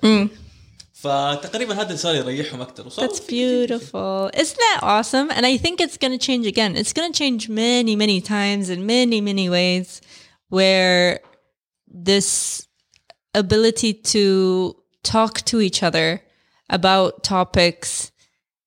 فتقريبا 0.92 1.74
هذا 1.74 1.82
اللي 1.86 1.96
صار 1.96 2.14
يريحهم 2.14 2.60
اكثر 2.60 2.86
وصار 2.86 3.08
That's 3.08 3.20
beautiful. 3.20 4.30
Isn't 4.34 4.58
that 4.58 4.80
awesome? 4.82 5.30
And 5.30 5.46
I 5.46 5.56
think 5.56 5.80
it's 5.80 5.96
going 5.96 6.18
to 6.18 6.26
change 6.28 6.46
again. 6.46 6.76
It's 6.76 6.92
going 6.92 7.12
to 7.12 7.18
change 7.18 7.48
many, 7.48 7.94
many 7.96 8.20
times 8.20 8.68
in 8.68 8.84
many, 8.86 9.20
many 9.20 9.48
ways 9.48 10.00
where 10.48 11.20
this 11.86 12.66
ability 13.34 13.92
to 14.14 14.74
talk 15.02 15.34
to 15.50 15.60
each 15.60 15.82
other 15.88 16.22
about 16.68 17.22
topics 17.22 18.10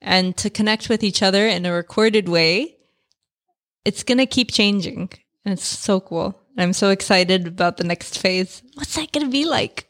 and 0.01 0.25
to 0.37 0.49
connect 0.49 0.89
with 0.89 1.03
each 1.03 1.21
other 1.21 1.45
in 1.47 1.65
a 1.65 1.73
recorded 1.73 2.27
way, 2.29 2.74
it's 3.85 4.03
going 4.03 4.17
to 4.17 4.25
keep 4.25 4.51
changing. 4.51 5.09
And 5.45 5.53
it's 5.53 5.65
so 5.65 5.99
cool. 5.99 6.37
I'm 6.57 6.73
so 6.73 6.89
excited 6.89 7.47
about 7.47 7.77
the 7.77 7.83
next 7.83 8.19
phase. 8.19 8.61
What's 8.75 8.95
that 8.95 9.11
going 9.11 9.25
to 9.25 9.31
be 9.31 9.45
like? 9.45 9.87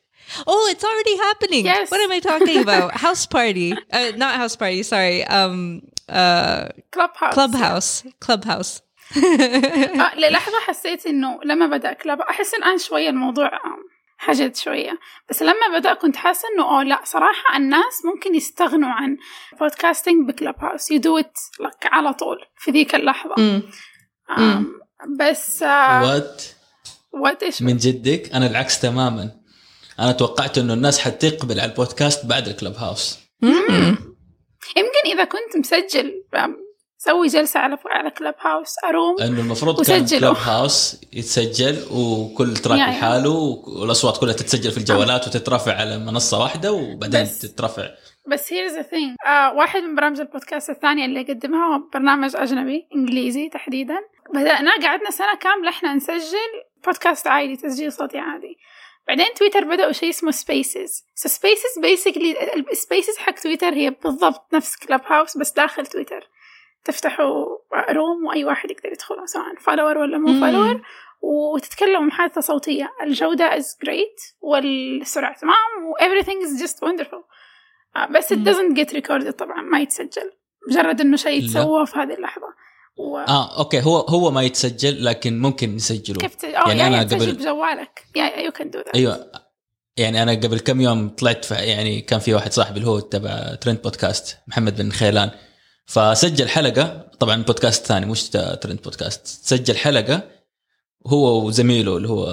Oh, 0.47 0.69
it's 0.71 0.83
already 0.83 1.17
happening. 1.17 1.65
Yes. 1.65 1.91
What 1.91 1.99
am 1.99 2.11
I 2.11 2.19
talking 2.19 2.61
about? 2.61 2.95
house 2.95 3.25
party. 3.25 3.73
Uh, 3.91 4.11
not 4.15 4.35
house 4.35 4.55
party. 4.55 4.83
Sorry. 4.83 5.25
Um, 5.25 5.81
uh, 6.07 6.69
كلاب 6.93 7.55
هاوس 7.55 8.03
clubhouse. 8.03 8.03
Clubhouse. 8.21 8.81
آه 9.17 10.15
للحظة 10.15 10.59
حسيت 10.59 11.05
إنه 11.05 11.39
لما 11.43 11.67
بدأ 11.67 11.93
كلاب 11.93 12.21
أحس 12.21 12.53
الآن 12.53 12.77
شوية 12.77 13.09
الموضوع 13.09 13.51
حجد 14.18 14.56
شوية. 14.56 14.98
بس 15.30 15.42
لما 15.42 15.78
بدأ 15.78 15.94
كنت 15.94 16.16
حاسة 16.16 16.48
إنه 16.54 16.64
أوه 16.64 16.82
لا 16.82 17.00
صراحة 17.04 17.56
الناس 17.56 18.04
ممكن 18.04 18.34
يستغنوا 18.34 18.88
عن 18.88 19.16
بودكاستنج 19.60 20.28
بكلاب 20.28 20.54
هاوس 20.58 20.90
يدو 20.90 21.18
ات 21.18 21.38
لك 21.60 21.86
على 21.92 22.12
طول 22.12 22.36
في 22.58 22.70
ذيك 22.70 22.94
اللحظة. 22.94 23.34
آم، 24.38 24.80
بس 25.20 25.62
آه، 25.62 26.02
وات 26.02 26.42
وات 27.12 27.42
إيش؟ 27.42 27.62
من 27.62 27.76
جدك؟ 27.76 28.30
أنا 28.34 28.46
العكس 28.46 28.80
تماما. 28.80 29.30
أنا 30.00 30.12
توقعت 30.12 30.58
إنه 30.58 30.74
الناس 30.74 30.98
حتقبل 30.98 31.60
على 31.60 31.70
البودكاست 31.70 32.26
بعد 32.26 32.48
الكلب 32.48 32.74
هاوس 32.74 33.18
يمكن 34.76 35.10
إذا 35.12 35.24
كنت 35.24 35.56
مسجل 35.56 36.24
سوي 37.06 37.26
جلسة 37.28 37.60
على 37.60 37.78
على 37.86 38.10
كلاب 38.10 38.34
هاوس 38.40 38.74
أروم 38.84 39.20
انه 39.20 39.40
المفروض 39.40 39.86
كان 39.86 40.02
وسجلوا. 40.02 40.34
كلب 40.34 40.42
هاوس 40.42 41.00
يتسجل 41.12 41.84
وكل 41.92 42.54
تراك 42.56 42.78
يا. 42.78 42.86
لحاله 42.86 43.30
والأصوات 43.66 44.16
كلها 44.20 44.32
تتسجل 44.32 44.70
في 44.70 44.78
الجوالات 44.78 45.26
وتترفع 45.26 45.74
على 45.80 45.98
منصة 45.98 46.38
واحدة 46.38 46.72
وبعدين 46.72 47.22
بس- 47.22 47.38
تترفع. 47.38 47.88
بس 48.28 48.48
the 48.54 48.82
thing. 48.92 49.26
آه 49.28 49.52
واحد 49.54 49.80
من 49.82 49.94
برامج 49.94 50.20
البودكاست 50.20 50.70
الثانية 50.70 51.04
اللي 51.04 51.22
قدمها 51.22 51.74
هو 51.76 51.82
برنامج 51.92 52.36
أجنبي 52.36 52.88
إنجليزي 52.94 53.48
تحديدا. 53.48 53.96
بدأنا 54.34 54.70
قعدنا 54.82 55.10
سنة 55.10 55.34
كاملة 55.40 55.68
إحنا 55.70 55.94
نسجل 55.94 56.52
بودكاست 56.86 57.26
عادي 57.26 57.56
تسجيل 57.56 57.92
صوتي 57.92 58.18
عادي. 58.18 58.56
بعدين 59.08 59.26
تويتر 59.38 59.64
بدأوا 59.64 59.92
شيء 59.92 60.10
اسمه 60.10 60.30
سبيسز 60.30 61.04
سو 61.14 61.28
سبيسز 61.28 61.78
بيسكلي 61.82 62.36
السبيسز 62.72 63.16
حق 63.16 63.34
تويتر 63.34 63.74
هي 63.74 63.90
بالضبط 63.90 64.54
نفس 64.54 64.76
كلاب 64.76 65.00
هاوس 65.06 65.36
بس 65.36 65.50
داخل 65.52 65.86
تويتر 65.86 66.28
تفتحوا 66.86 67.44
روم 67.90 68.26
وأي 68.26 68.44
واحد 68.44 68.70
يقدر 68.70 68.92
يدخلها 68.92 69.26
سواء 69.26 69.44
فولور 69.60 69.98
ولا 69.98 70.18
مو 70.18 70.32
مم. 70.32 70.40
فولور 70.40 70.80
وتتكلموا 71.20 72.00
محادثة 72.06 72.40
صوتية. 72.40 72.88
الجودة 73.02 73.50
is 73.58 73.64
great 73.86 74.34
والسرعة 74.40 75.36
تمام 75.40 75.54
و 75.90 75.94
everything 75.98 76.46
is 76.48 76.62
just 76.62 76.74
wonderful. 76.76 77.22
آه، 77.96 78.06
بس 78.06 78.32
it 78.32 78.36
مم. 78.36 78.44
doesn't 78.44 78.76
get 78.78 78.90
recorded 78.96 79.30
طبعا 79.30 79.62
ما 79.62 79.80
يتسجل. 79.80 80.32
مجرد 80.70 81.00
إنه 81.00 81.16
شيء. 81.16 81.42
يتسوى 81.44 81.86
في 81.86 81.98
هذه 81.98 82.14
اللحظة. 82.14 82.46
و... 82.98 83.18
آه 83.18 83.58
أوكي 83.58 83.82
هو 83.82 83.96
هو 83.96 84.30
ما 84.30 84.42
يتسجل 84.42 85.04
لكن 85.04 85.38
ممكن 85.38 85.76
يسجلوه 85.76 86.18
كيف 86.20 86.34
ت... 86.34 86.44
أو 86.44 86.68
يعني 86.68 86.80
يعني 86.94 87.04
تسجل 87.04 87.20
قبل- 87.32 87.32
بجوالك. 87.38 88.04
يا 88.16 88.50
you 88.50 88.52
can 88.54 88.64
do 88.64 88.78
that. 88.88 88.94
أيوه. 88.94 89.32
يعني 89.96 90.22
أنا 90.22 90.32
قبل 90.32 90.58
كم 90.60 90.80
يوم 90.80 91.08
طلعت 91.08 91.50
يعني 91.50 92.00
كان 92.00 92.18
في 92.18 92.34
واحد 92.34 92.52
صاحبي 92.52 92.76
اللي 92.78 92.88
هو 92.90 92.98
تبع 93.00 93.54
ترند 93.54 93.82
بودكاست 93.82 94.38
محمد 94.48 94.82
بن 94.82 94.90
خيلان. 94.90 95.30
فسجل 95.86 96.48
حلقة 96.48 97.06
طبعا 97.20 97.42
بودكاست 97.42 97.86
ثاني 97.86 98.06
مش 98.06 98.30
ترند 98.30 98.82
بودكاست 98.84 99.26
سجل 99.26 99.76
حلقة 99.76 100.22
هو 101.06 101.46
وزميله 101.46 101.96
اللي 101.96 102.08
هو 102.08 102.24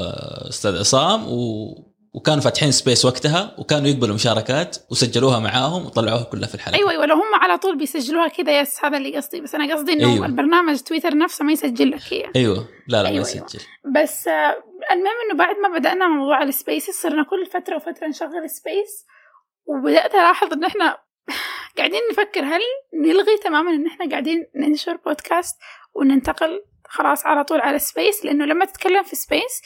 أستاذ 0.50 0.80
عصام 0.80 1.28
و... 1.28 1.94
وكانوا 2.14 2.42
فاتحين 2.42 2.72
سبيس 2.72 3.06
وقتها 3.06 3.56
وكانوا 3.58 3.88
يقبلوا 3.88 4.16
مشاركات 4.16 4.78
وسجلوها 4.92 5.40
معاهم 5.40 5.86
وطلعوها 5.86 6.24
كلها 6.24 6.48
في 6.48 6.56
الحلقة 6.56 6.78
أيوه 6.78 6.92
أيوه 6.92 7.06
لو 7.06 7.16
هم 7.16 7.36
على 7.42 7.58
طول 7.58 7.78
بيسجلوها 7.78 8.28
كذا 8.28 8.60
يس 8.60 8.86
هذا 8.86 8.98
اللي 8.98 9.18
قصدي 9.18 9.42
بس 9.42 9.56
أنا 9.56 9.76
قصدي 9.76 9.94
إنه 9.94 10.02
أيوة. 10.02 10.14
أيوة. 10.14 10.26
البرنامج 10.26 10.80
تويتر 10.80 11.18
نفسه 11.18 11.46
ما 11.46 11.52
يسجل 11.52 11.92
لك 11.92 12.02
هي 12.14 12.32
أيوه 12.36 12.68
لا 12.88 13.04
لا 13.04 13.10
أيوة، 13.10 13.22
ما 13.22 13.28
أيوة. 13.28 13.46
يسجل 13.46 13.60
بس 13.96 14.28
آه، 14.28 14.64
المهم 14.92 15.16
إنه 15.26 15.38
بعد 15.38 15.56
ما 15.56 15.80
بدأنا 15.80 16.08
موضوع 16.08 16.44
السبيسز 16.44 16.94
صرنا 16.94 17.24
كل 17.24 17.46
فترة 17.46 17.76
وفترة 17.76 18.08
نشغل 18.08 18.50
سبيس 18.50 19.06
وبدأت 19.66 20.16
ألاحظ 20.16 20.54
إن 20.54 20.64
إحنا 20.64 20.98
قاعدين 21.78 22.02
نفكر 22.12 22.44
هل 22.46 22.62
نلغي 22.94 23.38
تماما 23.44 23.72
إن 23.72 23.88
إحنا 23.88 24.10
قاعدين 24.10 24.48
ننشر 24.56 24.96
بودكاست 24.98 25.58
وننتقل 25.94 26.62
خلاص 26.88 27.26
على 27.26 27.44
طول 27.44 27.62
على 27.62 27.80
سبيس 27.80 28.26
لأنه 28.26 28.46
لما 28.46 28.66
تتكلم 28.66 29.04
في 29.04 29.16
سبيس 29.16 29.62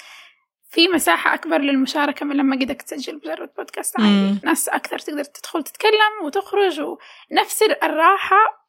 في 0.70 0.88
مساحة 0.88 1.34
أكبر 1.34 1.58
للمشاركة 1.58 2.26
من 2.26 2.36
لما 2.38 2.56
قدك 2.56 2.82
تسجل 2.82 3.16
مجرد 3.16 3.50
بودكاست 3.58 4.00
عادي 4.00 4.10
مم. 4.10 4.40
ناس 4.44 4.70
أكثر 4.70 5.00
تقدر 5.00 5.24
تدخل 5.24 5.64
تتكلم 5.64 6.26
وتخرج 6.26 6.80
ونفس 6.82 7.62
الراحة 7.84 8.68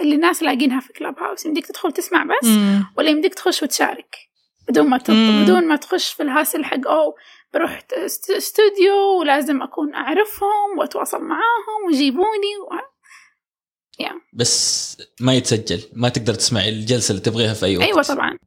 اللي 0.00 0.14
الناس 0.14 0.42
لاقينها 0.42 0.80
في 0.80 0.92
كلاب 0.92 1.18
هاوس 1.18 1.46
يمديك 1.46 1.66
تدخل 1.66 1.92
تسمع 1.92 2.24
بس 2.24 2.48
Mm. 2.48 2.98
ولا 2.98 3.10
يمديك 3.10 3.34
تخش 3.34 3.62
وتشارك 3.62 4.16
بدون 4.68 4.88
ما 4.88 4.98
تط... 4.98 5.10
مم. 5.10 5.42
بدون 5.44 5.68
ما 5.68 5.76
تخش 5.76 6.12
في 6.12 6.22
الهاسل 6.22 6.64
حق 6.64 6.88
أو 6.88 7.14
بروح 7.53 7.79
ت- 7.81 7.93
است- 7.93 8.29
استوديو 8.29 9.19
ولازم 9.19 9.61
اكون 9.61 9.93
اعرفهم 9.95 10.77
واتواصل 10.77 11.21
معاهم 11.21 11.87
ويجيبوني 11.87 12.57
و... 12.71 12.77
Yeah. 14.03 14.13
بس 14.33 14.97
ما 15.19 15.33
يتسجل 15.35 15.81
ما 15.93 16.09
تقدر 16.09 16.33
تسمعي 16.33 16.69
الجلسه 16.69 17.11
اللي 17.11 17.21
تبغيها 17.21 17.53
في 17.53 17.65
اي 17.65 17.77
وقت 17.77 17.85
ايوه 17.87 18.01
طبعا 18.03 18.37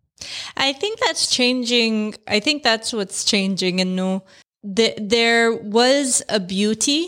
I 0.60 0.72
think 0.72 0.94
that's 1.06 1.24
changing. 1.38 2.14
I 2.36 2.38
think 2.46 2.62
that's 2.62 2.92
what's 2.92 3.24
changing. 3.24 3.80
And 3.80 3.96
no, 3.96 4.10
th- 4.76 4.96
there 5.16 5.46
was 5.80 6.22
a 6.28 6.38
beauty 6.54 7.02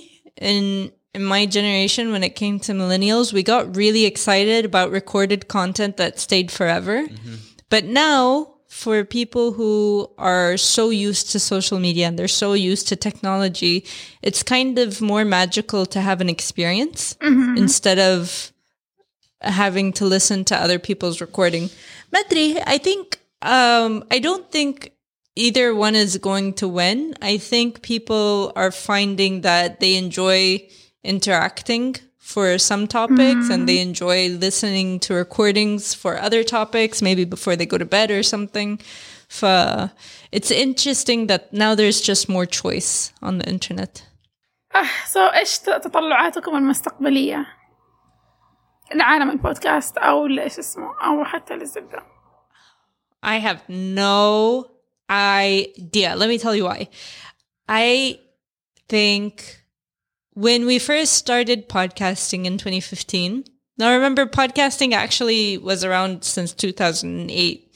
in 0.50 0.90
in 1.16 1.22
my 1.34 1.42
generation 1.58 2.04
when 2.14 2.22
it 2.28 2.34
came 2.42 2.56
to 2.66 2.72
millennials. 2.82 3.26
We 3.38 3.42
got 3.54 3.64
really 3.82 4.04
excited 4.12 4.62
about 4.70 4.88
recorded 5.00 5.40
content 5.58 5.92
that 6.02 6.12
stayed 6.26 6.48
forever. 6.58 6.96
But 7.74 7.84
now, 8.06 8.22
for 8.67 9.03
people 9.03 9.53
who 9.53 10.09
are 10.17 10.57
so 10.57 10.89
used 10.89 11.31
to 11.31 11.39
social 11.39 11.79
media 11.79 12.07
and 12.07 12.19
they're 12.19 12.27
so 12.27 12.53
used 12.53 12.87
to 12.89 12.95
technology, 12.95 13.85
it's 14.21 14.43
kind 14.43 14.77
of 14.77 15.01
more 15.01 15.25
magical 15.25 15.85
to 15.87 16.01
have 16.01 16.21
an 16.21 16.29
experience 16.29 17.15
instead 17.57 17.97
of 17.97 18.51
having 19.41 19.93
to 19.93 20.05
listen 20.05 20.43
to 20.45 20.55
other 20.55 20.79
people's 20.79 21.21
recording. 21.21 21.69
Madri, 22.11 22.57
I 22.65 22.77
think 22.77 23.19
um, 23.41 24.03
I 24.11 24.19
don't 24.19 24.51
think 24.51 24.91
either 25.35 25.73
one 25.73 25.95
is 25.95 26.17
going 26.17 26.53
to 26.53 26.67
win. 26.67 27.13
I 27.21 27.37
think 27.37 27.81
people 27.81 28.51
are 28.55 28.71
finding 28.71 29.41
that 29.41 29.79
they 29.79 29.95
enjoy 29.95 30.67
interacting 31.03 31.95
for 32.26 32.58
some 32.70 32.86
topics 32.86 33.44
and 33.52 33.68
they 33.68 33.78
enjoy 33.88 34.28
listening 34.46 34.88
to 35.00 35.14
recordings 35.14 35.82
for 36.02 36.12
other 36.26 36.42
topics, 36.44 37.02
maybe 37.02 37.24
before 37.24 37.54
they 37.56 37.66
go 37.66 37.78
to 37.78 37.84
bed 37.84 38.10
or 38.10 38.22
something. 38.22 38.70
Fa- 39.28 39.92
It's 40.38 40.50
interesting 40.50 41.20
that 41.30 41.42
now 41.52 41.72
there's 41.74 42.00
just 42.10 42.28
more 42.36 42.46
choice 42.46 43.12
on 43.26 43.38
the 43.38 43.46
internet. 43.54 44.02
آه 44.74 44.86
سو 45.06 45.20
ايش 45.26 45.58
تطلعاتكم 45.58 46.56
المستقبلية 46.56 47.46
لعالم 48.94 49.30
البودكاست 49.30 49.98
او 49.98 50.26
ايش 50.26 50.58
اسمه 50.58 50.94
او 51.04 51.24
حتى 51.24 51.54
للزبدة 51.54 52.02
I 53.24 53.38
have 53.38 53.60
no 53.68 54.64
idea. 55.10 56.16
Let 56.16 56.28
me 56.28 56.38
tell 56.38 56.56
you 56.56 56.64
why. 56.64 56.88
I 57.68 58.18
think 58.88 59.32
when 60.37 60.67
we 60.67 60.77
first 60.77 61.13
started 61.13 61.67
podcasting 61.67 62.45
in 62.45 62.59
2015, 62.59 63.43
now 63.79 63.91
remember, 63.95 64.27
podcasting 64.27 64.93
actually 64.93 65.57
was 65.57 65.83
around 65.83 66.23
since 66.23 66.53
2008, 66.53 67.75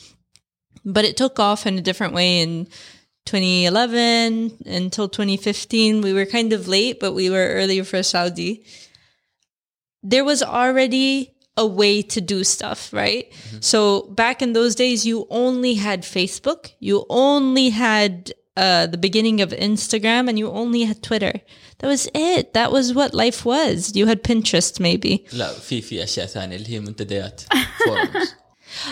but 0.86 1.04
it 1.04 1.18
took 1.18 1.40
off 1.40 1.66
in 1.66 1.80
a 1.80 1.82
different 1.82 2.14
way 2.14 2.40
in 2.40 2.68
2011 3.26 4.60
until 4.68 5.10
2015. 5.10 6.02
We 6.02 6.14
were 6.14 6.28
kind 6.28 6.54
of 6.54 6.68
late, 6.68 7.00
but 7.00 7.14
we 7.14 7.32
were 7.32 7.48
early 7.48 7.82
for 7.82 8.04
Saudi. 8.04 8.64
There 10.04 10.24
was 10.24 10.44
already 10.44 11.34
a 11.58 11.66
way 11.66 12.04
to 12.04 12.22
do 12.22 12.44
stuff, 12.44 12.94
right? 12.94 13.32
Mm-hmm. 13.32 13.58
So 13.62 14.04
back 14.04 14.44
in 14.44 14.54
those 14.54 14.76
days, 14.76 15.04
you 15.04 15.26
only 15.32 15.74
had 15.74 16.04
Facebook, 16.04 16.74
you 16.80 17.08
only 17.10 17.70
had 17.70 18.34
uh, 18.57 18.87
the 18.87 18.99
beginning 18.99 19.41
of 19.41 19.51
Instagram, 19.51 20.29
and 20.29 20.39
you 20.39 20.49
only 20.51 20.85
had 20.85 21.03
Twitter. 21.03 21.35
That 21.79 21.89
was 21.89 22.09
it. 22.15 22.55
That 22.55 22.73
was 22.73 22.95
what 22.95 23.13
life 23.13 23.45
was. 23.45 23.93
You 23.95 24.07
had 24.07 24.23
Pinterest, 24.23 24.81
maybe. 24.81 25.25
لا 25.33 25.53
في 25.53 25.81
في 25.83 26.03
اشياء 26.05 26.27
ثانيه 26.27 26.57
اللي 26.57 26.69
هي 26.69 26.81
منتديات 26.81 27.41
forums. 27.85 28.29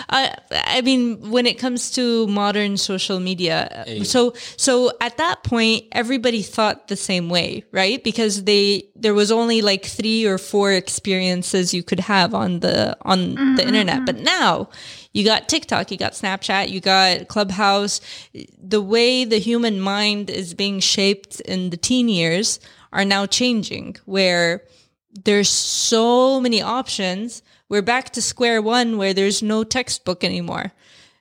I, 0.09 0.33
I 0.77 0.81
mean, 0.81 1.29
when 1.29 1.45
it 1.45 1.59
comes 1.59 1.91
to 1.91 2.25
modern 2.27 2.77
social 2.77 3.19
media, 3.19 3.83
Hey. 3.85 4.03
so 4.03 4.33
so 4.57 4.91
at 5.01 5.17
that 5.17 5.43
point, 5.43 5.83
everybody 5.91 6.41
thought 6.41 6.87
the 6.87 6.95
same 6.95 7.29
way, 7.29 7.63
right? 7.71 8.03
Because 8.03 8.43
they 8.45 8.85
there 8.95 9.13
was 9.13 9.31
only 9.31 9.61
like 9.61 9.85
three 9.85 10.25
or 10.25 10.37
four 10.37 10.71
experiences 10.71 11.73
you 11.73 11.83
could 11.83 11.99
have 11.99 12.33
on 12.33 12.61
the 12.61 12.97
on 13.01 13.19
the 13.57 13.63
internet, 13.67 14.05
but 14.05 14.17
now 14.37 14.69
you 15.13 15.23
got 15.23 15.49
TikTok, 15.49 15.91
you 15.91 15.97
got 15.97 16.13
Snapchat, 16.13 16.69
you 16.69 16.79
got 16.79 17.27
Clubhouse. 17.27 18.01
The 18.57 18.81
way 18.81 19.25
the 19.25 19.39
human 19.39 19.79
mind 19.79 20.29
is 20.29 20.53
being 20.53 20.79
shaped 20.79 21.39
in 21.41 21.69
the 21.69 21.77
teen 21.77 22.09
years 22.09 22.59
are 22.91 23.05
now 23.05 23.25
changing, 23.25 23.97
where 24.05 24.63
there's 25.23 25.49
so 25.49 26.39
many 26.41 26.61
options. 26.61 27.41
We're 27.69 27.81
back 27.81 28.11
to 28.11 28.21
square 28.21 28.61
one 28.61 28.97
where 28.97 29.13
there's 29.13 29.41
no 29.41 29.63
textbook 29.63 30.23
anymore. 30.23 30.73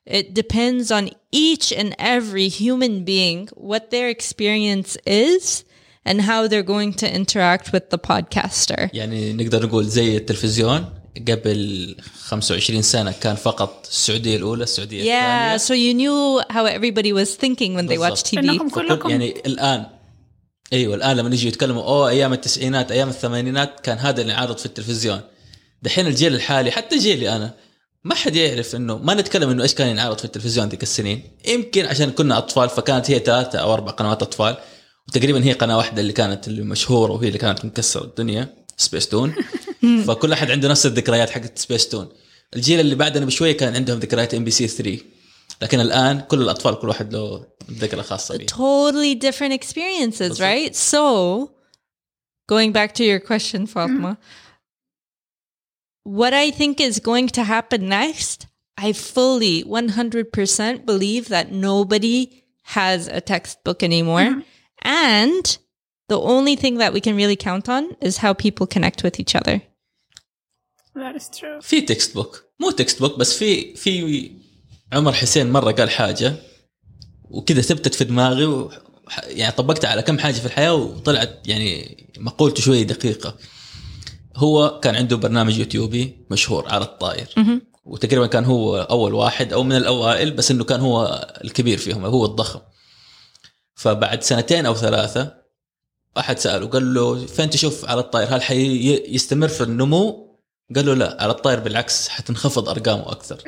It 0.07 0.35
depends 0.35 0.91
on 0.91 1.11
each 1.33 1.73
and 1.73 1.95
every 1.99 2.49
human 2.49 3.05
being, 3.05 3.49
what 3.55 3.91
their 3.91 4.09
experience 4.09 4.97
is, 5.07 5.65
and 6.05 6.21
how 6.21 6.47
they're 6.47 6.63
going 6.63 6.93
to 6.93 7.11
interact 7.11 7.73
with 7.73 7.91
the 7.91 7.99
podcaster. 7.99 8.91
يعني 8.93 9.33
نقدر 9.33 9.67
نقول 9.67 9.85
زي 9.85 10.17
التلفزيون 10.17 10.98
قبل 11.28 11.96
25 12.24 12.82
سنة 12.82 13.12
كان 13.12 13.36
فقط 13.36 13.88
السعودية 13.92 14.38
الأولى 14.38 14.64
السعودية 14.64 15.04
Yeah, 15.04 15.54
الثانية. 15.54 15.58
so 15.58 15.74
you 15.74 15.94
knew 15.98 16.54
how 16.54 16.66
everybody 16.66 17.14
was 17.14 17.36
thinking 17.36 17.76
when 17.76 17.88
they 17.88 17.98
watched 17.98 18.26
TV. 18.26 18.72
كلكم 18.74 19.10
يعني 19.10 19.34
الآن 19.46 19.86
أيوه 20.74 20.96
الآن 20.96 21.18
لما 21.18 21.30
نجي 21.30 21.48
يتكلموا 21.48 21.84
أوه 21.84 22.10
أيام 22.10 22.34
التسعينات 22.34 22.92
أيام 22.92 23.10
الثمانينات 23.10 23.80
كان 23.80 23.98
هذا 23.98 24.22
اللي 24.22 24.34
ينعرض 24.34 24.58
في 24.58 24.66
التلفزيون. 24.66 25.22
دحين 25.82 26.08
الجيل 26.08 26.36
الحالي 26.36 26.72
حتى 26.72 26.98
جيلي 26.98 27.36
أنا 27.36 27.54
ما 28.04 28.16
حد 28.16 28.36
يعرف 28.36 28.76
إنه 28.76 28.98
ما 28.98 29.14
نتكلم 29.14 29.50
إنه 29.50 29.64
إيش 29.64 29.74
كان 29.74 29.88
ينعرض 29.88 30.18
في 30.18 30.26
التلفزيون 30.26 30.70
ذيك 30.70 30.84
السنين. 30.84 31.24
يمكن 31.48 31.86
عشان 31.86 32.12
كنا 32.12 32.38
أطفال 32.38 32.70
فكانت 32.70 33.12
هي 33.12 33.20
ثلاثة 33.20 33.60
أو 33.60 33.74
أربع 33.74 33.92
قنوات 33.92 34.22
أطفال 34.22 34.58
وتقريبا 35.08 35.44
هي 35.44 35.52
قناة 35.54 35.78
واحدة 35.78 36.02
اللي 36.02 36.14
كانت 36.14 36.48
اللي 36.48 36.62
مشهوره 36.62 37.12
وهي 37.12 37.28
اللي 37.28 37.38
كانت 37.40 37.66
مكسرة 37.66 38.04
الدنيا 38.04 38.54
سبيس 38.78 39.08
تون 39.10 39.34
فكل 40.07 40.33
احد 40.33 40.51
عنده 40.51 40.69
نفس 40.69 40.87
الذكريات 40.87 41.31
حقت 41.31 41.59
سبيس 41.59 41.89
تون 41.89 42.09
الجيل 42.57 42.81
اللي 42.81 42.95
بعدنا 42.95 43.27
بشويه 43.27 43.53
كان 43.53 43.75
عندهم 43.75 43.99
ذكريات 43.99 44.35
ام 44.35 44.45
بي 44.45 44.51
سي 44.51 44.69
3 44.69 44.99
لكن 45.63 45.81
الان 45.81 46.21
كل 46.21 46.43
الاطفال 46.43 46.79
كل 46.79 46.89
واحد 46.89 47.13
له 47.13 47.47
ذكرى 47.71 48.03
خاصه 48.03 48.37
به 48.37 48.47
totally 48.47 49.15
different 49.15 49.53
experiences, 49.53 50.31
What's 50.31 50.41
right? 50.41 50.75
So, 50.77 51.51
going 52.49 52.73
back 52.73 52.95
to 52.95 53.05
your 53.05 53.21
question, 53.21 53.67
Fatma, 53.67 54.19
what 56.05 56.35
I 56.35 56.51
think 56.51 56.81
is 56.81 57.01
going 57.01 57.29
to 57.29 57.43
happen 57.45 57.89
next, 57.89 58.47
I 58.77 58.93
fully 58.93 59.65
100% 59.65 60.87
believe 60.87 61.29
that 61.29 61.53
nobody 61.53 62.45
has 62.79 63.09
a 63.09 63.21
textbook 63.21 63.83
anymore. 63.83 64.43
And 64.83 65.59
the 66.09 66.21
only 66.21 66.57
thing 66.57 66.79
that 66.79 66.93
we 66.93 67.01
can 67.01 67.17
really 67.17 67.37
count 67.37 67.69
on 67.69 67.97
is 68.01 68.19
how 68.19 68.35
people 68.35 68.67
connect 68.67 69.03
with 69.03 69.19
each 69.19 69.35
other. 69.35 69.63
في 71.62 71.82
تكست 71.82 72.16
بوك 72.16 72.44
مو 72.60 72.72
تكست 72.72 73.00
بوك 73.00 73.20
بس 73.20 73.38
في 73.38 73.76
في 73.76 74.32
عمر 74.94 75.14
حسين 75.14 75.52
مرة 75.52 75.72
قال 75.72 75.90
حاجة 75.90 76.36
وكذا 77.24 77.62
ثبتت 77.62 77.96
في 77.96 78.04
دماغي 78.04 78.46
و 78.46 78.72
يعني 79.28 79.52
طبقتها 79.52 79.90
على 79.90 80.02
كم 80.02 80.20
حاجة 80.20 80.34
في 80.34 80.46
الحياة 80.46 80.74
وطلعت 80.74 81.48
يعني 81.48 81.98
مقولته 82.18 82.62
شوية 82.62 82.84
دقيقة. 82.84 83.36
هو 84.36 84.80
كان 84.80 84.96
عنده 84.96 85.16
برنامج 85.18 85.58
يوتيوبي 85.58 86.26
مشهور 86.32 86.70
على 86.70 86.86
الطاير 86.86 87.28
وتقريبا 87.86 88.28
كان 88.28 88.46
هو 88.46 88.78
أول 88.78 89.14
واحد 89.14 89.54
أو 89.54 89.64
من 89.64 89.76
الأوائل 89.76 90.32
بس 90.32 90.52
إنه 90.52 90.64
كان 90.64 90.80
هو 90.80 91.28
الكبير 91.44 91.78
فيهم 91.78 92.06
هو 92.06 92.26
الضخم. 92.26 92.60
فبعد 93.76 94.24
سنتين 94.24 94.66
أو 94.66 94.76
ثلاثة 94.76 95.34
أحد 96.18 96.40
سأله 96.40 96.68
قال 96.68 96.94
له 96.94 97.26
فين 97.26 97.50
تشوف 97.50 97.86
على 97.86 98.00
الطاير 98.00 98.28
هل 98.36 98.42
حيستمر 98.42 99.48
في 99.48 99.64
النمو 99.64 100.29
قال 100.76 100.86
له 100.86 100.94
لا 100.94 101.18
على 101.24 101.32
الطاير 101.32 101.60
بالعكس 101.60 102.08
حتنخفض 102.08 102.70
أرقامه 102.70 103.12
أكثر. 103.12 103.44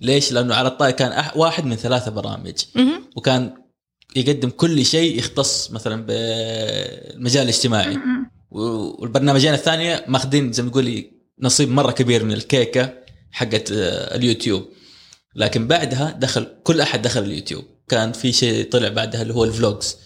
ليش؟ 0.00 0.32
لأنه 0.32 0.54
على 0.54 0.68
الطاير 0.68 0.94
كان 0.94 1.22
أح- 1.22 1.36
واحد 1.36 1.64
من 1.64 1.76
ثلاثة 1.76 2.10
برامج. 2.10 2.54
وكان 3.16 3.54
يقدم 4.16 4.50
كل 4.50 4.84
شيء 4.84 5.18
يختص 5.18 5.70
مثلا 5.70 6.02
بالمجال 6.06 7.42
الاجتماعي. 7.42 7.98
والبرنامجين 8.50 9.54
الثانية 9.54 10.04
ماخذين 10.08 10.52
زي 10.52 10.62
ما 10.62 10.70
تقولي 10.70 11.10
نصيب 11.40 11.70
مرة 11.70 11.90
كبير 11.92 12.24
من 12.24 12.32
الكيكة 12.32 12.94
حقت 13.32 13.72
آه، 13.72 14.16
اليوتيوب. 14.16 14.64
لكن 15.36 15.66
بعدها 15.66 16.10
دخل 16.10 16.46
كل 16.64 16.80
أحد 16.80 17.02
دخل 17.02 17.20
اليوتيوب. 17.22 17.64
كان 17.88 18.12
في 18.12 18.32
شيء 18.32 18.70
طلع 18.70 18.88
بعدها 18.88 19.22
اللي 19.22 19.34
هو 19.34 19.44
الفلوجز. 19.44 19.96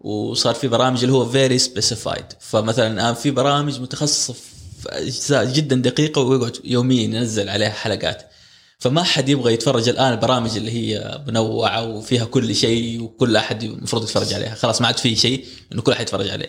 وصار 0.00 0.54
في 0.54 0.68
برامج 0.68 1.00
اللي 1.04 1.12
هو 1.16 1.26
فيري 1.26 1.58
سبيسيفايد 1.58 2.24
فمثلا 2.40 2.86
الآن 2.86 3.14
في 3.14 3.30
برامج 3.30 3.80
متخصصة 3.80 4.32
في 4.32 4.40
اجزاء 4.86 5.44
جدا 5.44 5.76
دقيقة 5.76 6.20
ويقعد 6.22 6.56
يوميا 6.64 7.02
ينزل 7.02 7.48
عليها 7.48 7.70
حلقات. 7.70 8.30
فما 8.78 9.02
حد 9.02 9.28
يبغى 9.28 9.54
يتفرج 9.54 9.88
الآن 9.88 10.12
البرامج 10.12 10.56
اللي 10.56 10.70
هي 10.70 11.20
منوعة 11.26 11.84
وفيها 11.84 12.24
كل 12.24 12.54
شيء 12.54 13.02
وكل 13.02 13.36
أحد 13.36 13.62
المفروض 13.62 14.02
يتفرج 14.02 14.34
عليها. 14.34 14.54
خلاص 14.54 14.80
ما 14.80 14.86
عاد 14.86 14.98
في 14.98 15.16
شيء 15.16 15.46
إنه 15.72 15.82
كل 15.82 15.92
أحد 15.92 16.02
يتفرج 16.02 16.28
عليه. 16.28 16.48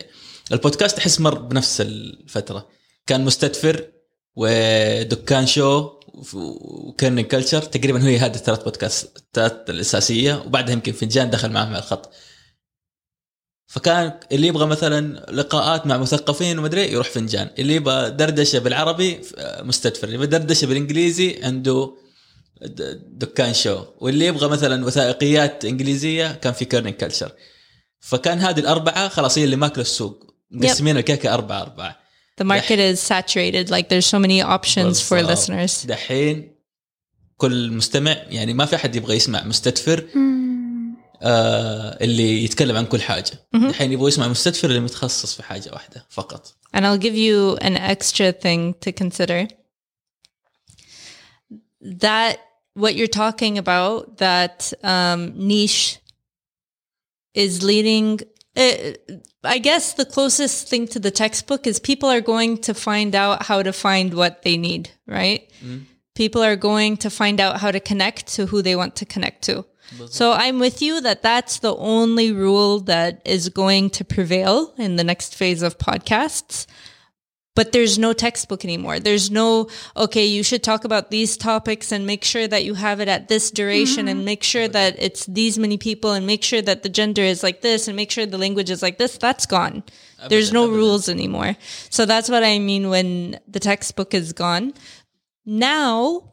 البودكاست 0.52 0.98
أحس 0.98 1.20
مر 1.20 1.38
بنفس 1.38 1.80
الفترة. 1.80 2.68
كان 3.06 3.24
مستدفر 3.24 3.88
ودكان 4.36 5.46
شو 5.46 5.90
وكيرنينج 6.34 7.26
كلتشر 7.26 7.62
تقريبا 7.62 8.04
هي 8.08 8.18
هذه 8.18 8.34
الثلاث 8.34 8.62
بودكاستات 8.62 9.70
الأساسية 9.70 10.42
وبعدها 10.46 10.72
يمكن 10.72 10.92
فنجان 10.92 11.30
دخل 11.30 11.50
معهم 11.50 11.68
على 11.68 11.78
الخط. 11.78 12.10
فكان 13.72 14.12
اللي 14.32 14.46
يبغى 14.46 14.66
مثلا 14.66 15.26
لقاءات 15.30 15.86
مع 15.86 15.96
مثقفين 15.96 16.58
ومدري 16.58 16.92
يروح 16.92 17.08
فنجان 17.10 17.50
اللي 17.58 17.74
يبغى 17.74 18.10
دردشة 18.10 18.58
بالعربي 18.58 19.20
مستدفر 19.60 20.04
اللي 20.04 20.14
يبغى 20.14 20.26
دردشة 20.26 20.66
بالإنجليزي 20.66 21.40
عنده 21.42 21.94
دكان 23.06 23.54
شو 23.54 23.84
واللي 24.00 24.26
يبغى 24.26 24.48
مثلا 24.48 24.84
وثائقيات 24.86 25.64
إنجليزية 25.64 26.32
كان 26.32 26.52
في 26.52 26.64
كيرنينج 26.64 26.94
كلتشر 26.96 27.32
فكان 28.00 28.38
هذه 28.38 28.60
الأربعة 28.60 29.08
خلاص 29.08 29.38
هي 29.38 29.44
اللي 29.44 29.56
ماكلة 29.56 29.82
السوق 29.82 30.34
مقسمين 30.50 30.96
الكيكة 30.96 31.34
أربعة 31.34 31.62
أربعة 31.62 32.02
The 32.40 32.44
market 32.44 32.78
is 32.78 32.98
saturated. 33.00 33.70
Like 33.70 33.88
there's 33.90 34.06
so 34.06 34.18
many 34.18 34.40
options 34.42 35.00
for 35.08 35.14
بالضبط. 35.14 35.38
listeners. 35.38 35.86
دحين 35.86 36.56
كل 37.36 37.70
مستمع 37.72 38.10
يعني 38.10 38.54
ما 38.54 38.66
في 38.66 38.76
أحد 38.76 38.96
يبغى 38.96 39.16
يسمع 39.16 39.44
مستدفر 39.44 40.04
مم. 40.14 40.41
آه 41.21 41.97
اللي 42.01 42.43
يتكلم 42.43 42.75
عن 42.77 42.85
كل 42.85 43.01
حاجه 43.01 43.31
مهم. 43.53 43.69
دحين 43.69 43.91
يبغى 43.91 44.07
يسمع 44.07 44.27
مستدفر 44.27 44.67
اللي 44.69 44.79
متخصص 44.79 45.33
في 45.35 45.43
حاجه 45.43 45.71
واحده 45.73 46.05
فقط 46.09 46.53
And 46.75 46.85
I'll 46.85 46.97
give 47.07 47.15
you 47.15 47.57
an 47.61 47.75
extra 47.77 48.31
thing 48.31 48.75
to 48.85 48.91
consider. 48.91 49.47
That 51.81 52.35
what 52.73 52.95
you're 52.95 53.15
talking 53.23 53.57
about, 53.57 54.17
that 54.17 54.73
um, 54.83 55.33
niche 55.35 55.99
is 57.33 57.63
leading. 57.63 58.19
Uh, 58.55 58.93
I 59.43 59.57
guess 59.59 59.93
the 59.93 60.05
closest 60.05 60.67
thing 60.67 60.87
to 60.89 60.99
the 60.99 61.11
textbook 61.11 61.65
is 61.67 61.79
people 61.79 62.09
are 62.09 62.21
going 62.21 62.57
to 62.67 62.73
find 62.73 63.15
out 63.15 63.43
how 63.49 63.61
to 63.63 63.71
find 63.71 64.13
what 64.13 64.33
they 64.43 64.57
need, 64.57 64.89
right? 65.07 65.41
People 66.15 66.43
are 66.43 66.55
going 66.55 66.97
to 66.97 67.09
find 67.09 67.39
out 67.39 67.59
how 67.61 67.71
to 67.71 67.79
connect 67.79 68.21
to 68.35 68.47
who 68.47 68.61
they 68.61 68.75
want 68.75 68.95
to 68.97 69.05
connect 69.05 69.43
to. 69.43 69.65
So 70.08 70.32
I'm 70.32 70.58
with 70.58 70.82
you 70.82 71.00
that 71.00 71.22
that's 71.22 71.58
the 71.58 71.74
only 71.76 72.32
rule 72.32 72.80
that 72.80 73.22
is 73.24 73.48
going 73.48 73.90
to 73.90 74.04
prevail 74.04 74.74
in 74.76 74.96
the 74.96 75.04
next 75.04 75.34
phase 75.34 75.62
of 75.62 75.78
podcasts. 75.78 76.66
But 77.54 77.72
there's 77.72 77.98
no 77.98 78.14
textbook 78.14 78.64
anymore. 78.64 78.98
There's 78.98 79.30
no, 79.30 79.68
okay, 79.94 80.24
you 80.24 80.42
should 80.42 80.62
talk 80.62 80.84
about 80.84 81.10
these 81.10 81.36
topics 81.36 81.92
and 81.92 82.06
make 82.06 82.24
sure 82.24 82.48
that 82.48 82.64
you 82.64 82.72
have 82.72 82.98
it 82.98 83.08
at 83.08 83.28
this 83.28 83.50
duration 83.50 84.08
and 84.08 84.20
mm-hmm. 84.20 84.24
make 84.24 84.42
sure 84.42 84.68
that 84.68 84.96
it's 84.98 85.26
these 85.26 85.58
many 85.58 85.76
people 85.76 86.12
and 86.12 86.26
make 86.26 86.42
sure 86.42 86.62
that 86.62 86.82
the 86.82 86.88
gender 86.88 87.20
is 87.20 87.42
like 87.42 87.60
this 87.60 87.88
and 87.88 87.96
make 87.96 88.10
sure 88.10 88.24
the 88.24 88.38
language 88.38 88.70
is 88.70 88.80
like 88.80 88.96
this. 88.96 89.18
That's 89.18 89.44
gone. 89.44 89.82
There's 90.30 90.50
no 90.50 90.66
rules 90.66 91.10
anymore. 91.10 91.56
So 91.90 92.06
that's 92.06 92.30
what 92.30 92.42
I 92.42 92.58
mean 92.58 92.88
when 92.88 93.38
the 93.46 93.60
textbook 93.60 94.14
is 94.14 94.32
gone. 94.32 94.72
Now, 95.44 96.31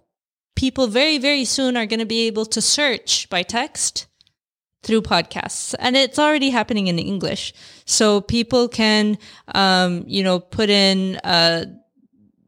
people 0.60 0.88
very, 0.88 1.18
very 1.18 1.45
soon 1.45 1.78
are 1.78 1.86
going 1.86 2.01
to 2.01 2.05
be 2.05 2.28
able 2.28 2.45
to 2.45 2.62
search 2.62 3.30
by 3.30 3.41
text 3.41 4.07
through 4.84 5.01
podcasts 5.01 5.74
and 5.80 5.95
it's 5.95 6.20
already 6.20 6.49
happening 6.49 6.88
in 6.88 6.99
english. 6.99 7.53
So 7.86 8.20
people 8.20 8.68
can 8.68 9.18
um, 9.55 10.03
you 10.05 10.22
know 10.22 10.39
put 10.39 10.70
in 10.70 11.16
uh, 11.24 11.66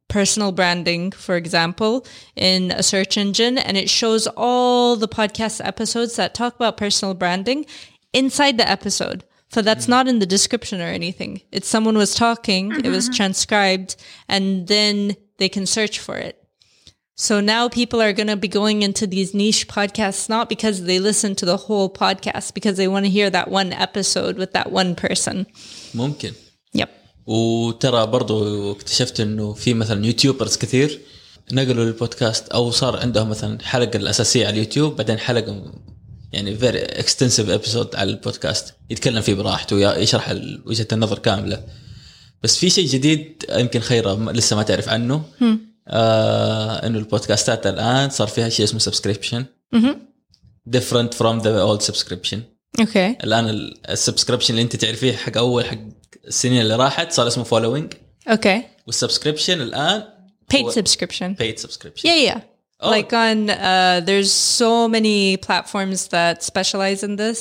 personal 0.09 0.51
branding 0.51 1.14
for 1.14 1.38
example 1.38 2.05
in 2.36 2.72
a 2.72 2.84
search 2.84 3.18
engine 3.18 3.57
and 3.57 3.78
it 3.78 3.89
shows 3.89 4.28
all 4.36 4.97
the 4.97 5.07
podcast 5.07 5.66
episodes 5.66 6.18
that 6.18 6.34
talk 6.34 6.55
about 6.55 6.76
personal 6.76 7.14
branding 7.14 7.66
inside 8.12 8.57
the 8.57 8.70
episode. 8.70 9.24
So 9.53 9.62
that's 9.62 9.88
not 9.88 10.09
in 10.09 10.20
the 10.20 10.26
description 10.26 10.82
or 10.82 10.91
anything. 10.99 11.41
It's 11.53 11.70
someone 11.70 11.97
was 11.97 12.14
talking 12.14 12.72
it 12.84 12.89
was 12.89 13.07
transcribed 13.07 13.95
and 14.28 14.68
then 14.68 15.16
they 15.38 15.47
can 15.47 15.66
search 15.66 15.99
for 15.99 16.18
it 16.18 16.41
so 17.27 17.41
now 17.41 17.62
people 17.79 18.01
are 18.07 18.12
going 18.12 18.31
to 18.35 18.41
be 18.47 18.49
going 18.61 18.79
into 18.89 19.07
these 19.14 19.31
niche 19.35 19.66
podcasts 19.77 20.29
not 20.35 20.45
because 20.55 20.77
they 20.89 20.99
listen 21.11 21.31
to 21.41 21.45
the 21.53 21.57
whole 21.66 21.89
podcast, 22.03 22.47
because 22.59 22.77
they 22.81 22.89
want 22.95 23.05
to 23.07 23.11
hear 23.18 23.29
that 23.31 23.49
one 23.61 23.70
episode 23.87 24.35
with 24.41 24.53
that 24.53 24.68
one 24.81 24.95
person. 24.95 25.45
ممكن 25.95 26.33
Yep. 26.74 26.89
وترى 27.27 28.07
برضو 28.07 28.72
اكتشفت 28.72 29.20
انه 29.20 29.53
في 29.55 29.74
مثلا 29.74 30.07
يوتيوبرز 30.07 30.57
كثير 30.57 31.01
نقلوا 31.53 31.85
للبودكاست 31.85 32.49
او 32.49 32.70
صار 32.70 32.97
عندهم 32.97 33.29
مثلا 33.31 33.59
حلقه 33.62 33.97
الاساسيه 33.97 34.47
على 34.47 34.55
اليوتيوب 34.55 34.97
بعدين 34.97 35.18
حلقه 35.18 35.72
يعني 36.33 36.57
فيري 36.57 36.79
اكستنسيف 36.79 37.51
ابيسود 37.51 37.97
على 37.97 38.11
البودكاست 38.11 38.74
يتكلم 38.91 39.20
فيه 39.20 39.35
براحته 39.35 39.77
ويا- 39.77 39.97
يشرح 39.99 40.29
ال- 40.29 40.62
وجهه 40.66 40.89
النظر 40.93 41.18
كامله 41.18 41.62
بس 42.43 42.57
في 42.57 42.70
شيء 42.70 42.89
جديد 42.89 43.45
يمكن 43.57 43.81
خيره 43.81 44.14
م- 44.14 44.31
لسه 44.31 44.57
ما 44.57 44.62
تعرف 44.62 44.89
عنه 44.89 45.22
آه 45.88 46.88
انه 46.88 46.98
البودكاستات 47.00 47.68
الان 47.68 48.10
صار 48.10 48.28
فيها 48.28 48.50
شيء 48.50 48.66
اسمه 48.66 48.80
سبسكريبشن 48.80 49.46
Mhm. 49.76 49.96
different 50.78 51.14
from 51.14 51.42
the 51.44 51.62
old 51.68 51.82
subscription 51.92 52.38
Okay. 52.82 52.98
الان 53.24 53.74
السبسكريبشن 53.90 54.54
اللي 54.54 54.62
انت 54.62 54.76
تعرفيه 54.76 55.14
حق 55.16 55.38
اول 55.38 55.66
حق 55.66 55.78
السنين 56.28 56.62
اللي 56.62 56.76
راحت 56.76 57.12
صار 57.12 57.28
اسمه 57.28 57.44
فولوينج 57.44 57.94
Okay. 58.30 58.60
والسبسكريبشن 58.88 59.62
الان 59.62 60.04
Paid 60.54 60.72
subscription. 60.74 61.36
paid 61.42 61.60
subscription 61.66 62.06
Yeah, 62.06 62.30
yeah. 62.30 62.40
Oh. 62.84 62.90
Like 62.98 63.14
on, 63.26 63.38
uh, 63.50 64.00
there's 64.10 64.32
so 64.62 64.74
many 64.96 65.38
platforms 65.48 66.00
that 66.16 66.36
specialize 66.52 67.02
in 67.08 67.14
this. 67.24 67.40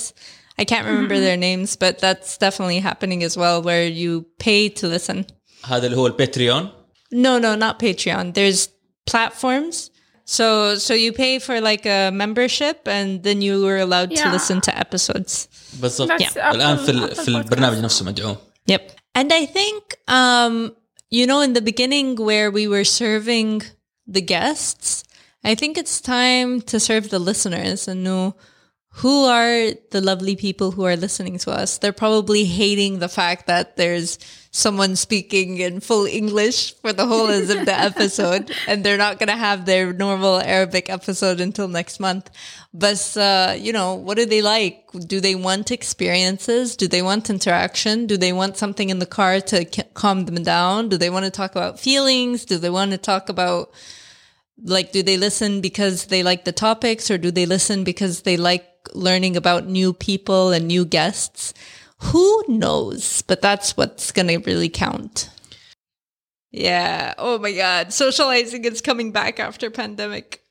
I 0.62 0.64
can't 0.70 0.86
remember 0.90 1.16
their 1.26 1.40
names, 1.48 1.70
but 1.84 1.94
that's 2.04 2.30
definitely 2.46 2.80
happening 2.90 3.20
as 3.28 3.34
well, 3.42 3.56
where 3.68 3.86
you 4.02 4.10
pay 4.46 4.62
to 4.80 4.86
listen. 4.96 5.24
هذا 5.64 5.86
اللي 5.86 5.96
هو 5.96 6.06
الباتريون 6.06 6.68
No, 7.11 7.37
no, 7.39 7.55
not 7.55 7.79
Patreon. 7.79 8.33
There's 8.33 8.69
platforms. 9.05 9.89
So 10.25 10.45
so 10.85 10.93
you 10.93 11.11
pay 11.13 11.33
for 11.39 11.61
like 11.61 11.85
a 11.85 12.09
membership 12.23 12.77
and 12.87 13.21
then 13.25 13.37
you 13.41 13.61
were 13.67 13.77
allowed 13.77 14.09
to 14.09 14.15
Yeah. 14.23 14.31
listen 14.37 14.57
to 14.67 14.71
episodes. 14.85 15.47
بالضبط 15.81 16.09
That's 16.11 16.35
Yeah. 16.35 16.51
الان 16.51 16.77
في 16.77 16.83
Apple- 16.91 17.03
ال- 17.03 17.11
Apple 17.11 17.21
في 17.21 17.27
البرنامج 17.27 17.77
Podcast. 17.77 17.83
نفسه 17.83 18.05
مدعوم 18.05 18.35
Yep. 18.71 18.81
And 19.19 19.31
I 19.31 19.45
think 19.57 19.83
um 20.07 20.53
you 21.11 21.25
know 21.29 21.39
in 21.47 21.53
the 21.53 21.61
beginning 21.71 22.15
where 22.29 22.49
we 22.51 22.65
were 22.73 22.83
serving 23.03 23.61
the 24.15 24.21
guests, 24.21 25.03
I 25.43 25.53
think 25.61 25.77
it's 25.77 25.97
time 26.01 26.49
to 26.71 26.79
serve 26.79 27.03
the 27.15 27.19
listeners 27.29 27.79
and 27.87 27.97
know 28.07 28.23
who 28.94 29.24
are 29.24 29.70
the 29.92 30.00
lovely 30.00 30.34
people 30.34 30.72
who 30.72 30.84
are 30.84 30.96
listening 30.96 31.38
to 31.38 31.50
us. 31.50 31.78
They're 31.78 31.92
probably 31.92 32.44
hating 32.44 32.98
the 32.98 33.08
fact 33.08 33.46
that 33.46 33.76
there's 33.76 34.18
someone 34.50 34.96
speaking 34.96 35.58
in 35.58 35.78
full 35.78 36.06
English 36.06 36.74
for 36.80 36.92
the 36.92 37.06
whole 37.06 37.30
of 37.30 37.46
the 37.46 37.64
episode 37.68 38.50
and 38.66 38.82
they're 38.82 38.98
not 38.98 39.20
going 39.20 39.28
to 39.28 39.36
have 39.36 39.64
their 39.64 39.92
normal 39.92 40.40
Arabic 40.40 40.90
episode 40.90 41.40
until 41.40 41.68
next 41.68 42.00
month. 42.00 42.30
But, 42.74 43.16
uh, 43.16 43.54
you 43.56 43.72
know, 43.72 43.94
what 43.94 44.16
do 44.16 44.26
they 44.26 44.42
like? 44.42 44.84
Do 45.06 45.20
they 45.20 45.36
want 45.36 45.70
experiences? 45.70 46.74
Do 46.74 46.88
they 46.88 47.00
want 47.00 47.30
interaction? 47.30 48.08
Do 48.08 48.16
they 48.16 48.32
want 48.32 48.56
something 48.56 48.90
in 48.90 48.98
the 48.98 49.06
car 49.06 49.40
to 49.40 49.66
ca- 49.66 49.84
calm 49.94 50.24
them 50.24 50.42
down? 50.42 50.88
Do 50.88 50.96
they 50.96 51.10
want 51.10 51.26
to 51.26 51.30
talk 51.30 51.52
about 51.52 51.78
feelings? 51.78 52.44
Do 52.44 52.58
they 52.58 52.70
want 52.70 52.90
to 52.90 52.98
talk 52.98 53.28
about 53.28 53.70
like 54.63 54.91
do 54.91 55.03
they 55.03 55.17
listen 55.17 55.61
because 55.61 56.05
they 56.05 56.23
like 56.23 56.45
the 56.45 56.51
topics 56.51 57.11
or 57.11 57.17
do 57.17 57.31
they 57.31 57.45
listen 57.45 57.83
because 57.83 58.21
they 58.21 58.37
like 58.37 58.65
learning 58.93 59.35
about 59.35 59.67
new 59.67 59.93
people 59.93 60.51
and 60.51 60.67
new 60.67 60.85
guests 60.85 61.53
who 61.99 62.43
knows 62.47 63.21
but 63.23 63.41
that's 63.41 63.75
what's 63.75 64.11
gonna 64.11 64.39
really 64.39 64.69
count 64.69 65.29
yeah 66.51 67.13
oh 67.17 67.37
my 67.37 67.51
god 67.51 67.91
socializing 67.91 68.63
is 68.65 68.81
coming 68.81 69.11
back 69.11 69.39
after 69.39 69.69
pandemic 69.69 70.41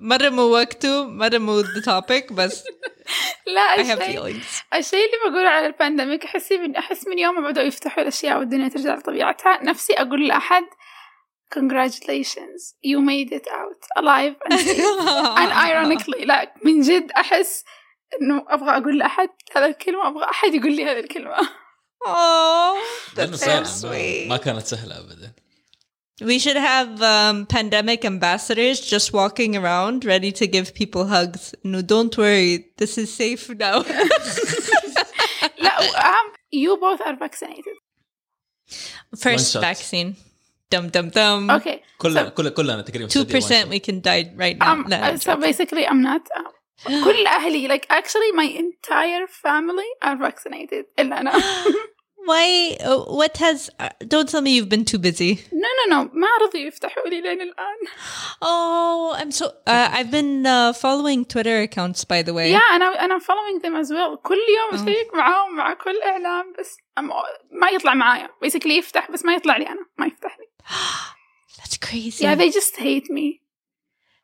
مرموا 0.00 0.60
وقته 0.60 1.04
مرموا 1.04 1.62
the 1.62 1.82
topic 1.82 2.32
بس 2.32 2.64
لا 3.46 3.76
I 3.76 3.84
have 3.84 4.00
الشيء 4.00 4.20
feelings 4.20 4.62
الشيء 4.74 5.04
اللي 5.06 5.30
بقوله 5.30 5.48
على 5.48 5.66
البانديميك 5.66 6.24
أحس 6.24 6.52
من 6.52 6.76
أحس 6.76 7.06
من 7.06 7.18
يوم 7.18 7.42
ما 7.42 7.50
بدأوا 7.50 7.66
يفتحوا 7.66 8.02
الأشياء 8.02 8.38
والدنيا 8.38 8.68
ترجع 8.68 8.94
لطبيعتها 8.94 9.62
نفسي 9.62 9.92
أقول 9.92 10.28
لأحد 10.28 10.62
congratulations 11.50 12.74
you 12.82 13.00
made 13.00 13.32
it 13.32 13.46
out 13.60 13.80
alive 13.96 14.34
and 14.50 14.60
safe 14.60 14.84
and 15.40 15.50
ironically 15.68 16.24
لا 16.24 16.52
من 16.64 16.80
جد 16.82 17.10
أحس 17.12 17.64
إنه 18.22 18.44
أبغى 18.48 18.70
أقول 18.76 18.98
لأحد 18.98 19.28
هذا 19.56 19.66
الكلمة 19.66 20.08
أبغى 20.08 20.24
أحد 20.24 20.54
يقول 20.54 20.72
لي 20.76 20.84
هذه 20.84 21.00
الكلمة 21.00 21.36
oh 22.06 22.76
لأنه 23.16 23.36
that's 23.36 23.40
so 23.40 23.46
صعب، 23.46 23.64
sweet 23.66 24.28
ما 24.28 24.36
كانت 24.36 24.66
سهله 24.66 24.98
ابدا 24.98 25.32
We 26.22 26.38
should 26.38 26.56
have 26.74 27.00
um, 27.00 27.46
pandemic 27.46 28.04
ambassadors 28.04 28.78
just 28.94 29.10
walking 29.14 29.56
around 29.56 30.04
ready 30.04 30.30
to 30.32 30.46
give 30.46 30.74
people 30.74 31.06
hugs. 31.06 31.54
No, 31.64 31.80
don't 31.80 32.14
worry. 32.18 32.66
This 32.76 32.98
is 32.98 33.08
safe 33.10 33.48
now. 33.48 33.78
لا 35.58 35.80
وأهم 35.80 36.32
you 36.52 36.76
both 36.76 37.00
are 37.00 37.16
vaccinated 37.16 37.76
First 39.16 39.52
shot. 39.52 39.62
vaccine. 39.62 40.16
Dum 40.74 40.88
dum 40.88 41.08
dum. 41.10 41.50
okay 41.50 41.78
كلنا 41.98 42.28
كلنا 42.28 42.50
كلنا 42.50 42.82
تقريبا 42.82 43.08
2% 43.08 43.70
we 43.70 43.78
can 43.80 44.00
die 44.00 44.22
right 44.36 44.58
now. 44.58 44.72
um, 44.72 44.84
No, 44.88 44.96
I'm 44.96 45.16
so 45.16 45.32
joking. 45.32 45.40
basically 45.40 45.84
I'm 45.86 46.02
not 46.02 46.22
um, 46.38 46.52
كل 47.04 47.26
أهلي 47.26 47.68
like 47.68 47.86
actually 47.90 48.32
my 48.32 48.44
entire 48.64 49.26
family 49.26 49.90
are 50.02 50.16
vaccinated 50.16 50.84
إلا 50.98 51.20
أنا 51.20 51.32
Why? 52.30 52.76
uh, 52.80 52.98
What 53.20 53.34
has? 53.38 53.70
uh, 53.80 53.88
Don't 54.12 54.28
tell 54.28 54.42
me 54.46 54.50
you've 54.56 54.68
been 54.68 54.84
too 54.84 54.98
busy. 54.98 55.32
نو 55.52 55.68
نو 55.90 56.02
نو 56.02 56.10
ما 56.14 56.26
رضوا 56.42 56.60
يفتحوا 56.60 57.08
لي 57.08 57.20
لين 57.20 57.40
الآن 57.40 57.78
Oh, 58.42 59.14
I'm 59.20 59.30
so. 59.30 59.46
Uh, 59.66 59.88
I've 59.96 60.10
been 60.10 60.46
uh, 60.46 60.72
following 60.72 61.24
Twitter 61.24 61.56
accounts, 61.62 62.04
by 62.04 62.22
the 62.22 62.32
way. 62.34 62.48
يا 62.52 62.58
أنا 62.58 63.04
أنا 63.04 63.18
following 63.18 63.58
them 63.62 63.74
as 63.84 63.88
well 63.90 64.16
كل 64.22 64.36
يوم 64.58 64.80
Oh. 64.80 64.82
أشيك 64.82 65.14
معاهم 65.14 65.56
مع 65.56 65.74
كل 65.74 66.00
إعلان 66.02 66.52
بس 66.58 66.76
أم- 67.00 67.12
ما 67.60 67.68
يطلع 67.70 67.94
معايا 67.94 68.28
basically 68.44 68.66
يفتح 68.70 69.10
بس 69.10 69.24
ما 69.24 69.34
يطلع 69.34 69.56
لي 69.56 69.66
أنا 69.68 69.86
ما 69.98 70.06
يفتح 70.06 70.38
لي 70.38 70.43
That's 71.58 71.76
crazy. 71.76 72.24
yeah 72.24 72.34
they 72.40 72.50
just 72.60 72.74
hate 72.76 73.08
me 73.18 73.26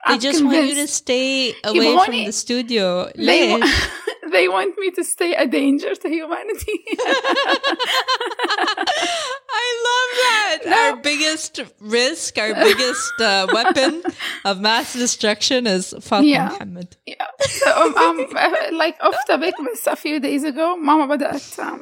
They 0.07 0.14
I'm 0.14 0.20
just 0.20 0.40
want 0.44 0.57
you 0.57 0.62
to 0.62 0.68
convinced. 0.68 0.94
stay 1.04 1.28
away 1.70 1.88
from 1.94 2.14
يبغوني- 2.14 2.26
the 2.30 2.32
studio. 2.44 2.86
they, 3.16 3.57
ليش? 3.57 3.61
wa- 3.61 4.30
they 4.34 4.46
want 4.57 4.72
me 4.82 4.88
to 4.98 5.02
stay 5.14 5.30
a 5.44 5.46
danger 5.59 5.92
to 6.02 6.07
humanity 6.16 6.76
I 9.64 9.66
love 9.88 10.11
that. 10.24 10.59
Our 10.78 10.96
biggest 11.11 11.61
risk, 11.80 12.38
our 12.38 12.54
biggest 12.54 13.12
uh, 13.20 13.46
weapon 13.52 14.02
of 14.44 14.61
mass 14.61 14.92
destruction 14.92 15.66
is 15.66 15.94
Fatima 16.00 16.28
Yeah. 16.28 16.48
Muhammad. 16.50 16.96
Yeah. 17.07 17.26
So, 17.40 17.70
um, 17.82 17.96
um, 17.96 18.18
uh, 18.36 18.50
like 18.72 18.96
off 19.00 19.16
topic, 19.26 19.54
بس 19.66 19.86
a 19.88 19.96
few 19.96 20.20
days 20.20 20.44
ago 20.44 20.76
ماما 20.76 21.07
بدأت 21.16 21.61
um, 21.61 21.80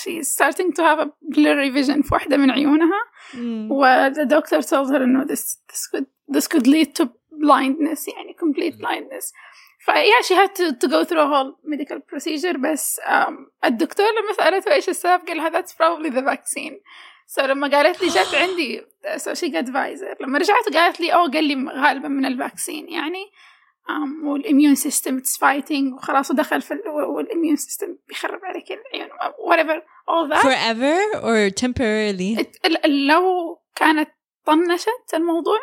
she's 0.00 0.28
starting 0.38 0.72
to 0.72 0.82
have 0.82 0.98
a 1.00 1.08
blurry 1.34 1.70
vision 1.70 2.02
في 2.02 2.08
واحدة 2.12 2.36
من 2.36 2.50
عيونها 2.50 3.00
Mm. 3.34 3.70
و 3.70 4.10
the 4.14 4.24
doctor 4.26 4.62
told 4.62 4.88
her 4.90 5.02
إنه 5.02 5.24
this 5.24 5.56
this 5.72 5.86
could 5.92 6.06
this 6.36 6.46
could 6.46 6.66
lead 6.66 6.88
to 7.00 7.04
blindness 7.32 8.08
يعني 8.08 8.36
complete 8.44 8.74
blindness 8.78 9.32
ف 9.86 9.90
yeah 9.90 10.22
she 10.28 10.34
had 10.34 10.54
to, 10.54 10.72
to 10.82 10.88
go 10.88 11.04
through 11.04 11.22
a 11.22 11.28
whole 11.28 11.52
medical 11.64 11.98
procedure 12.12 12.56
بس 12.58 13.00
um, 13.06 13.34
الدكتور 13.64 14.06
لما 14.06 14.32
سألته 14.36 14.72
إيش 14.72 14.88
السبب 14.88 15.26
قال 15.28 15.36
لها 15.36 15.50
that's 15.50 15.72
probably 15.72 16.10
the 16.10 16.22
vaccine 16.22 16.74
so 17.36 17.42
لما 17.42 17.68
قالت 17.68 18.02
لي 18.02 18.08
جت 18.08 18.34
عندي 18.34 18.80
so 19.16 19.30
she 19.34 19.48
got 19.50 19.66
Pfizer 19.66 20.20
لما 20.22 20.38
رجعت 20.38 20.68
وقالت 20.70 21.00
لي 21.00 21.14
أوه 21.14 21.30
قال 21.30 21.44
لي 21.44 21.70
غالبا 21.70 22.08
من 22.08 22.26
الفاكسين 22.26 22.88
يعني 22.88 23.24
Um, 23.89 24.25
والإميون 24.27 24.75
سيستم 24.75 25.17
اتس 25.17 25.37
فايتنج 25.37 25.93
وخلاص 25.93 26.31
ودخل 26.31 26.61
في 26.61 26.73
ال- 26.73 26.87
والإميون 26.89 27.55
سيستم 27.55 27.97
بيخرب 28.07 28.39
عليك 28.43 28.65
العيون 28.71 29.09
whatever 29.49 29.81
all 30.09 30.29
that 30.33 30.41
Forever 30.41 31.21
or 31.23 31.49
temporarily? 31.63 32.37
it- 32.41 32.85
لو 32.87 33.57
كانت 33.75 34.09
طنشت 34.45 35.13
الموضوع 35.13 35.59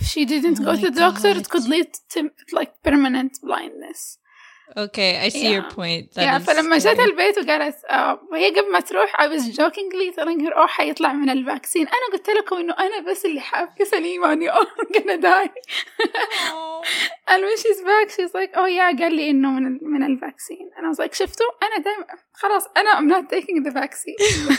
if 0.00 0.02
she 0.02 0.24
didn't 0.24 0.58
Oh 0.60 0.64
go 0.64 0.76
to 0.76 0.90
the 0.90 1.00
doctor 1.06 1.30
it 1.40 1.48
God. 1.48 1.50
could 1.52 1.66
lead 1.74 1.90
to 2.14 2.20
like 2.58 2.72
permanent 2.88 3.32
blindness 3.42 4.18
Okay, 4.76 5.18
I 5.26 5.28
see 5.30 5.50
your 5.52 5.62
Yeah. 5.62 5.74
point. 5.74 6.04
That 6.14 6.22
yeah 6.24 6.36
is 6.40 6.46
فلما 6.46 6.78
جت. 6.78 7.00
البيت 7.00 7.38
وقالت 7.38 7.76
آه 7.90 8.20
وهي 8.32 8.50
قبل 8.50 8.72
ما 8.72 8.80
تروح 8.80 9.14
I 9.22 9.26
was 9.28 9.42
jokingly 9.56 10.12
telling 10.16 10.40
her 10.46 10.52
oh 10.56 10.66
حيطلع 10.66 11.12
من 11.12 11.30
الفاكسين 11.30 11.86
أنا 11.88 12.12
قلت 12.18 12.30
لكم 12.30 12.56
إنه 12.56 12.74
أنا 12.78 13.10
بس 13.10 13.24
اللي 13.24 13.40
حابكة 13.40 13.84
سليمة 13.84 14.32
إني 14.32 14.50
I'm 14.52 14.94
gonna 14.94 15.18
die 15.22 15.50
and 17.30 17.40
when 17.44 17.56
she's 17.62 17.80
back 17.90 18.10
she's 18.16 18.32
like 18.34 18.52
oh 18.56 18.66
yeah 18.66 18.98
قال 19.02 19.14
لي 19.16 19.30
إنه 19.30 19.50
من 19.50 19.78
من 19.82 20.02
الفاكسين 20.02 20.70
and 20.76 20.86
I 20.86 20.88
was 20.88 20.98
like 21.06 21.14
شفتوا 21.14 21.46
أنا 21.62 21.84
دايما 21.84 22.04
خلاص 22.32 22.64
أنا 22.76 22.90
I'm 22.98 23.12
not 23.14 23.28
taking 23.30 23.62
the 23.64 23.72
vaccine 23.80 24.50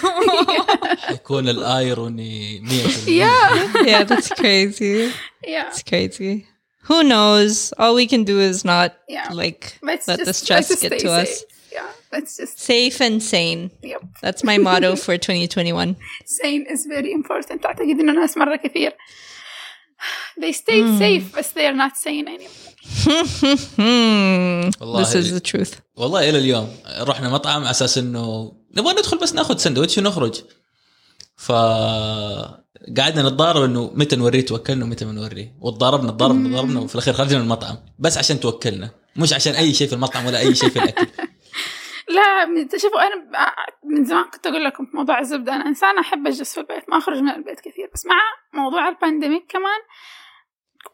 يكون 1.12 1.50
الايروني 1.50 2.62
100% 2.66 3.08
yeah 3.08 3.86
yeah, 3.86 4.04
that's 4.04 4.30
crazy. 4.30 5.12
yeah 5.48 5.70
It's 5.72 5.84
crazy. 5.84 6.46
Who 6.89 7.03
knows? 7.03 7.73
All 7.81 7.95
we 8.01 8.07
can 8.13 8.23
do 8.33 8.37
is 8.51 8.65
not 8.65 8.89
Yeah. 9.09 9.29
like 9.43 9.63
let's 9.91 10.07
let 10.09 10.19
just 10.21 10.29
the 10.29 10.35
stress 10.43 10.71
let's 10.71 10.81
just 10.81 10.83
get 10.83 10.93
stay 10.93 11.03
to 11.07 11.11
us. 11.23 11.29
safe. 11.29 11.43
yeah 11.77 11.89
let's 12.15 12.33
just 12.41 12.55
Safe 12.73 12.97
and 13.07 13.17
sane. 13.33 13.63
yep 13.93 14.03
That's 14.25 14.43
my 14.51 14.57
motto 14.59 14.91
for 15.05 15.15
2021. 15.19 15.97
sane 16.25 16.65
is 16.75 16.87
very 16.87 17.13
important 17.13 17.67
أعتقد 17.67 18.01
إنه 18.01 18.13
ناس 18.13 18.37
مرة 18.37 18.57
كثير 18.57 18.93
they 20.41 20.53
stayed 20.53 20.85
Hmm. 20.87 20.99
safe 20.99 21.27
بس 21.39 21.49
they 21.57 21.67
are 21.71 21.77
not 21.83 21.93
sane 21.97 22.29
anymore 22.29 22.73
والله 24.81 25.05
this 25.05 25.15
is 25.15 25.33
the 25.33 25.41
truth. 25.41 25.75
والله 25.97 26.31
الى 26.31 26.39
اليوم 26.39 26.77
رحنا 27.01 27.29
مطعم 27.29 27.61
على 27.63 27.71
اساس 27.71 27.99
انه 27.99 28.53
نبغى 28.77 28.93
ندخل 28.93 29.19
بس 29.19 29.33
ناخذ 29.35 29.57
سندوتش 29.59 29.99
ونخرج 29.99 30.41
ف 31.37 31.53
قعدنا 32.98 33.22
نتضارب 33.30 33.64
إنه 33.64 33.92
متى 33.94 34.16
نوريه 34.16 34.46
توكلنا 34.46 34.86
ومتى 34.86 35.06
ما 35.06 35.12
نوريه. 35.12 35.56
وتضاربنا 35.62 36.12
تضاربنا 36.12 36.50
تضاربنا 36.50 36.80
وفي 36.80 36.96
الأخير 36.96 37.14
خرجنا 37.14 37.38
من 37.38 37.44
المطعم. 37.44 37.78
بس 38.00 38.18
عشان 38.18 38.40
توكلنا. 38.40 38.90
مش 39.16 39.34
عشان 39.34 39.54
أي 39.54 39.74
شيء 39.74 39.88
في 39.88 39.94
المطعم 39.94 40.26
ولا 40.26 40.40
أي 40.40 40.56
شيء 40.56 40.70
في 40.70 40.80
الأكل. 40.80 41.08
لا 42.16 42.78
شوفوا 42.78 43.02
أنا 43.08 43.16
ب- 43.16 43.88
من 43.90 44.06
زمان 44.06 44.24
كنت 44.24 44.48
أقول 44.48 44.64
لكم 44.64 44.86
في 44.86 44.98
موضوع 44.98 45.20
الزبدة. 45.20 45.56
أنا 45.56 45.66
إنسانة 45.66 46.00
أحب 46.02 46.28
أجلس 46.28 46.54
في 46.54 46.60
البيت 46.60 46.90
ما 46.90 46.98
أخرج 46.98 47.18
من 47.18 47.30
البيت 47.30 47.60
كثير. 47.60 47.90
بس 47.94 48.06
مع 48.06 48.20
موضوع 48.54 48.90
البانديميك 48.90 49.46
كمان 49.50 49.80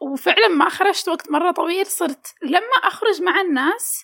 وفعلا 0.00 0.48
ما 0.48 0.68
خرجت 0.68 1.08
وقت 1.08 1.30
مرة 1.30 1.50
طويل 1.50 1.86
صرت 1.86 2.26
لما 2.42 2.76
أخرج 2.84 3.22
مع 3.22 3.40
الناس 3.40 4.02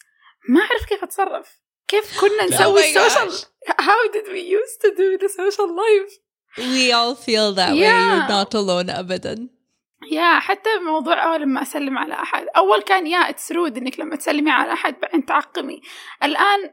ما 0.49 0.61
أعرف 0.61 0.85
كيف 0.89 1.03
أتصرف. 1.05 1.61
كيف 1.89 2.21
كنا 2.21 2.45
نسوي 2.61 2.81
السوشيال 2.97 3.31
how 3.81 4.11
did 4.15 4.27
we 4.29 4.41
used 4.59 4.81
to 4.87 4.91
do 4.91 5.19
the 5.25 5.29
social 5.29 5.69
life 5.69 6.24
We 6.59 6.93
all 6.93 7.15
feel 7.15 7.53
that 7.55 7.73
way. 7.73 7.81
Yeah. 7.81 8.15
You're 8.17 8.29
not 8.29 8.55
alone, 8.55 8.91
أبدا. 8.91 9.49
يا 10.13 10.39
حتى 10.39 10.69
موضوع 10.87 11.25
أول 11.27 11.43
لما 11.43 11.63
أسلم 11.63 11.99
على 11.99 12.15
أحد 12.15 12.47
أول 12.57 12.83
كان 12.83 13.07
يا 13.07 13.19
اتس 13.19 13.53
رود 13.53 13.77
إنك 13.77 14.01
لما 14.01 14.17
تسلمي 14.17 14.51
على 14.51 14.73
أحد 14.73 14.95
بعدين 15.03 15.25
تعقمي 15.27 15.81
الآن 16.23 16.71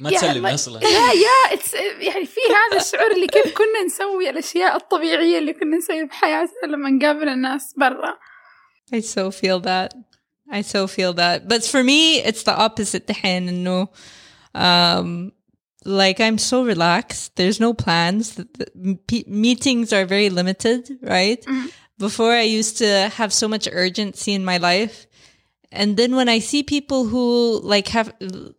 ما 0.00 0.10
يا 0.10 0.18
تسلمي 0.18 0.40
ما- 0.40 0.54
أصلا 0.54 0.82
يا 0.84 1.12
يا 1.12 1.56
it's 1.56 1.74
يعني 2.00 2.26
في 2.26 2.40
هذا 2.70 2.82
الشعور 2.82 3.10
اللي 3.12 3.26
كيف 3.26 3.54
كنا 3.58 3.82
نسوي 3.86 4.30
الأشياء 4.30 4.76
الطبيعية 4.76 5.38
اللي 5.38 5.52
كنا 5.52 5.76
نسويها 5.76 6.04
بحياتنا 6.04 6.66
لما 6.66 6.90
نقابل 6.90 7.28
الناس 7.28 7.74
برا 7.76 8.18
I 8.94 9.00
so 9.00 9.30
feel 9.30 9.60
that. 9.60 9.90
I 10.52 10.60
so 10.62 10.86
feel 10.86 11.12
that. 11.22 11.38
But 11.48 11.62
for 11.72 11.82
me, 11.82 12.20
it's 12.28 12.42
the 12.42 12.56
opposite 12.66 13.06
تحين 13.08 13.48
إنه 13.48 13.88
um 14.56 15.32
like 15.86 16.20
I'm 16.20 16.38
so 16.38 16.64
relaxed. 16.64 17.36
There's 17.36 17.60
no 17.60 17.72
plans. 17.72 18.34
The, 18.34 18.48
the, 18.74 18.98
p- 19.06 19.24
meetings 19.26 19.92
are 19.92 20.04
very 20.04 20.30
limited, 20.30 20.98
right? 21.02 21.40
Mm-hmm. 21.42 21.66
Before 21.98 22.32
I 22.32 22.42
used 22.42 22.78
to 22.78 23.10
have 23.14 23.32
so 23.32 23.48
much 23.48 23.68
urgency 23.70 24.32
in 24.32 24.44
my 24.44 24.58
life. 24.58 25.06
And 25.72 25.96
then 25.96 26.14
when 26.14 26.28
I 26.28 26.40
see 26.40 26.62
people 26.62 27.06
who 27.06 27.60
like 27.62 27.88
have 27.88 28.12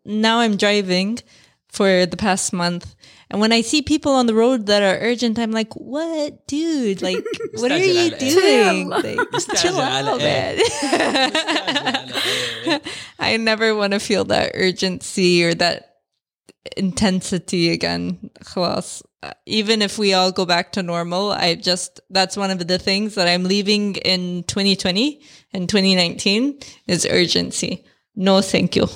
now 0.05 0.39
I'm 0.39 0.57
driving 0.57 1.19
for 1.67 2.05
the 2.05 2.17
past 2.17 2.53
month 2.53 2.95
and 3.29 3.41
when 3.41 3.51
I 3.51 3.61
see 3.61 3.81
people 3.81 4.13
on 4.13 4.25
the 4.25 4.33
road 4.33 4.67
that 4.67 4.81
are 4.81 4.99
urgent, 5.01 5.37
I'm 5.37 5.51
like, 5.51 5.73
what, 5.73 6.47
dude? 6.47 7.01
Like, 7.01 7.23
what 7.55 7.71
are 7.71 7.77
you 7.77 8.15
doing? 8.15 8.87
Like, 8.87 9.19
chill 9.55 9.79
out, 9.79 10.19
man. 10.19 10.59
I 13.19 13.37
never 13.37 13.75
want 13.75 13.93
to 13.93 13.99
feel 13.99 14.23
that 14.25 14.51
urgency 14.53 15.43
or 15.43 15.53
that 15.55 15.96
intensity 16.76 17.70
again. 17.70 18.30
خلاص. 18.44 19.02
Even 19.46 19.82
if 19.82 19.98
we 19.98 20.12
all 20.14 20.32
go 20.32 20.44
back 20.44 20.72
to 20.72 20.82
normal, 20.82 21.30
I 21.30 21.54
just, 21.54 22.00
that's 22.10 22.36
one 22.36 22.50
of 22.50 22.66
the 22.66 22.78
things 22.78 23.14
that 23.14 23.28
I'm 23.28 23.44
leaving 23.44 23.94
in 23.96 24.42
2020 24.44 25.20
and 25.52 25.68
2019 25.68 26.58
is 26.88 27.06
urgency. 27.06 27.84
No, 28.16 28.40
thank 28.40 28.74
you. 28.74 28.88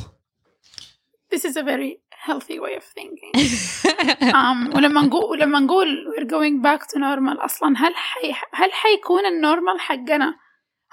This 1.30 1.44
is 1.44 1.56
a 1.56 1.62
very 1.62 1.98
healthy 2.10 2.58
way 2.58 2.74
of 2.74 2.82
thinking 2.82 3.30
um, 4.34 4.72
ولما 4.74 5.02
نقول 5.02 5.24
ولما 5.30 5.60
نقول 5.60 5.86
we're 6.16 6.24
going 6.24 6.60
back 6.60 6.88
to 6.88 6.98
normal 6.98 7.38
أصلا 7.44 7.74
هل 7.76 7.94
حي 7.94 8.32
هل 8.52 8.72
حيكون 8.72 9.26
النورمال 9.26 9.80
حقنا 9.80 10.34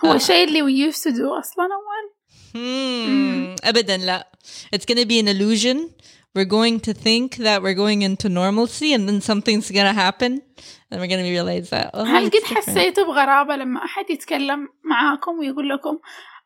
هو 0.05 0.11
آه. 0.11 0.15
الشيء 0.15 0.43
اللي 0.47 0.61
we 0.61 0.91
used 0.93 0.99
to 1.03 1.09
do 1.11 1.25
أصلا 1.39 1.65
أول 1.65 2.13
Hmm. 2.53 3.55
أبدا 3.63 3.97
لا. 3.97 4.27
It's 4.75 4.85
going 4.85 4.99
to 4.99 5.05
be 5.07 5.19
an 5.19 5.27
illusion. 5.27 5.89
We're 6.35 6.45
going 6.45 6.79
to 6.87 6.93
think 6.93 7.37
that 7.37 7.61
we're 7.61 7.79
going 7.83 8.01
into 8.01 8.27
normalcy 8.27 8.93
and 8.95 9.07
then 9.07 9.21
something's 9.21 9.69
going 9.69 9.85
to 9.85 9.97
happen. 10.05 10.41
And 10.89 10.99
we're 10.99 11.11
going 11.13 11.23
to 11.23 11.29
realize 11.29 11.69
that. 11.69 11.91
Oh, 11.93 12.03
هل 12.05 12.27
it's 12.27 12.35
قد 12.35 12.41
different. 12.41 12.69
حسيتوا 12.69 13.03
بغرابة 13.03 13.55
لما 13.55 13.85
أحد 13.85 14.09
يتكلم 14.09 14.69
معاكم 14.83 15.39
ويقول 15.39 15.69
لكم 15.69 15.99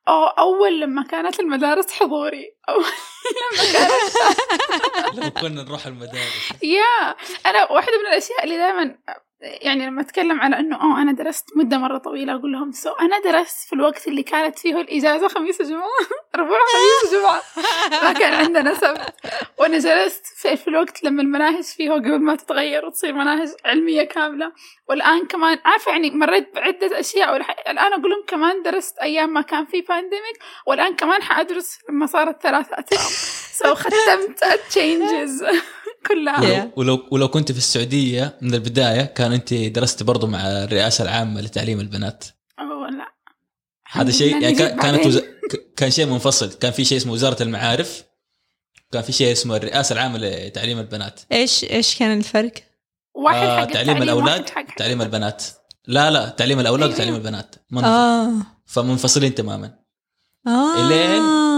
أو 0.08 0.24
أول 0.26 0.82
لما 0.82 1.04
كانت 1.04 1.40
المدارس 1.40 1.92
حضوري 1.92 2.56
أو 2.70 2.76
لما 3.38 3.72
كانت 3.74 5.14
لما 5.14 5.30
كنا 5.30 5.64
نروح 5.64 5.86
المدارس 5.86 6.52
يا 6.64 7.16
أنا 7.46 7.72
واحدة 7.72 8.00
من 8.00 8.08
الأشياء 8.08 8.44
اللي 8.44 8.58
دائما 8.58 8.98
يعني 9.43 9.87
لما 9.87 10.01
أتكلم 10.01 10.41
على 10.41 10.59
إنه 10.59 10.83
أوه 10.83 11.03
أنا 11.03 11.13
درست 11.13 11.49
مدة 11.57 11.79
مرة 11.79 11.99
طويلة 11.99 12.35
أقول 12.35 12.53
لهم 12.53 12.73
سو 12.73 12.91
أنا 12.93 13.19
درست 13.33 13.67
في 13.69 13.73
الوقت 13.73 14.09
اللي 14.09 14.23
كانت 14.23 14.59
فيه 14.59 14.81
الإجازة 14.81 15.29
خميس 15.29 15.61
وجمعة 15.61 15.89
ربوع 16.37 16.59
خميس 16.73 17.13
وجمعة. 17.15 17.43
ما 18.03 18.13
كان 18.13 18.33
عندنا 18.33 18.75
سبت 18.75 19.15
وأنا 19.59 19.79
جلست 19.79 20.27
في, 20.27 20.57
في 20.57 20.69
الوقت 20.69 21.05
لما 21.05 21.23
المناهج 21.23 21.63
فيه 21.65 21.91
قبل 21.91 22.19
ما 22.19 22.37
تتغير 22.37 22.87
وتصير 22.87 23.13
مناهج 23.13 23.49
علمية 23.65 24.03
كاملة. 24.03 24.53
والآن 24.89 25.27
كمان 25.27 25.59
عارفة 25.65 25.91
يعني 25.93 26.11
مريت 26.11 26.55
بعدة 26.55 27.01
أشياء 27.01 27.39
والح- 27.39 27.69
الآن 27.71 27.93
أقول 27.93 28.11
لهم 28.11 28.25
كمان 28.27 28.63
درست 28.63 28.99
أيام 28.99 29.33
ما 29.33 29.41
كان 29.41 29.67
في 29.67 29.81
بانديميك 29.81 30.39
والآن 30.67 30.97
كمان 30.97 31.23
حأدرس 31.23 31.79
لما 31.89 32.07
صارت 32.07 32.43
ثلاثة 32.43 32.79
أترام 32.79 33.03
سو 33.53 33.75
ختمت 33.75 34.45
changes. 34.75 35.45
كلها. 36.07 36.65
Yeah. 36.65 36.69
ولو, 36.77 37.09
ولو 37.11 37.29
كنت 37.29 37.53
في 37.53 37.59
السعودية 37.59 38.39
من 38.43 38.55
البداية 38.55 39.03
كان 39.03 39.33
أنت 39.33 39.55
درست 39.55 40.03
برضو 40.03 40.27
مع 40.27 40.41
الرئاسة 40.41 41.05
العامة 41.05 41.41
لتعليم 41.41 41.81
البنات. 41.81 42.25
أوه 42.59 42.91
لا. 42.91 43.13
هذا 43.93 44.11
شيء 44.11 44.43
يعني 44.43 44.55
كانت. 44.55 45.07
وز... 45.07 45.19
ك- 45.19 45.75
كان 45.77 45.91
شيء 45.91 46.07
منفصل. 46.07 46.53
كان 46.53 46.73
في 46.73 46.85
شيء 46.85 46.99
اسمه 46.99 47.13
وزارة 47.13 47.43
المعارف 47.43 48.05
كان 48.93 49.03
في 49.03 49.13
شيء 49.13 49.33
اسمه 49.33 49.57
الرئاسة 49.57 49.93
العامة 49.93 50.19
لتعليم 50.19 50.79
البنات. 50.79 51.21
إيش 51.33 51.65
إيش 51.65 51.99
كان 51.99 52.19
الفرق؟ 52.19 52.53
واحد 53.15 53.47
آه 53.47 53.57
حق 53.61 53.65
تعليم 53.65 53.81
التعليم، 53.81 54.03
الأولاد 54.03 54.41
واحد 54.41 54.51
حق 54.51 54.75
تعليم 54.77 55.03
البنات. 55.03 55.45
لا 55.87 56.11
لا 56.11 56.29
تعليم 56.29 56.61
الأولاد. 56.61 56.91
وتعليم 56.91 57.15
البنات. 57.15 57.55
منفصل. 57.71 57.91
آه. 57.91 58.33
فمنفصلين 58.67 59.35
تماما. 59.35 59.75
آه. 60.47 60.75
إلين- 60.75 61.52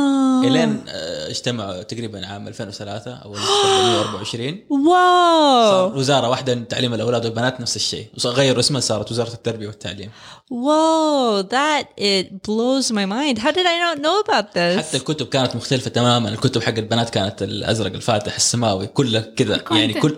إلين 0.48 0.84
آه، 0.88 1.30
اجتمعوا 1.30 1.82
تقريبا 1.82 2.26
عام 2.26 2.48
2003 2.48 3.14
أو 3.14 3.34
1924 3.34 4.66
صار 4.70 5.86
واو. 5.86 5.98
وزارة 5.98 6.28
واحدة 6.28 6.54
لتعليم 6.54 6.94
الأولاد 6.94 7.24
والبنات 7.24 7.60
نفس 7.60 7.76
الشيء. 7.76 8.06
وغيروا 8.24 8.60
اسمها 8.60 8.80
صارت 8.80 9.10
وزارة 9.12 9.32
التربية 9.32 9.66
والتعليم. 9.66 10.10
Whoa, 10.52 11.42
that 11.42 11.86
it 11.98 12.26
blows 12.48 12.90
my 12.90 13.06
mind. 13.06 13.38
How 13.38 13.50
did 13.50 13.66
I 13.66 13.78
not 13.86 13.98
know 14.04 14.16
about 14.26 14.46
this? 14.54 14.78
حتى 14.78 14.96
الكتب 14.96 15.26
كانت 15.26 15.56
مختلفة 15.56 15.90
تماما. 15.90 16.28
الكتب 16.28 16.62
حق 16.62 16.74
البنات 16.78 17.10
كانت 17.10 17.42
الأزرق 17.42 17.92
الفاتح 17.92 18.34
السماوي 18.34 18.86
كله 18.86 19.20
كذا. 19.20 19.64
يعني 19.70 19.94
كل 19.94 20.16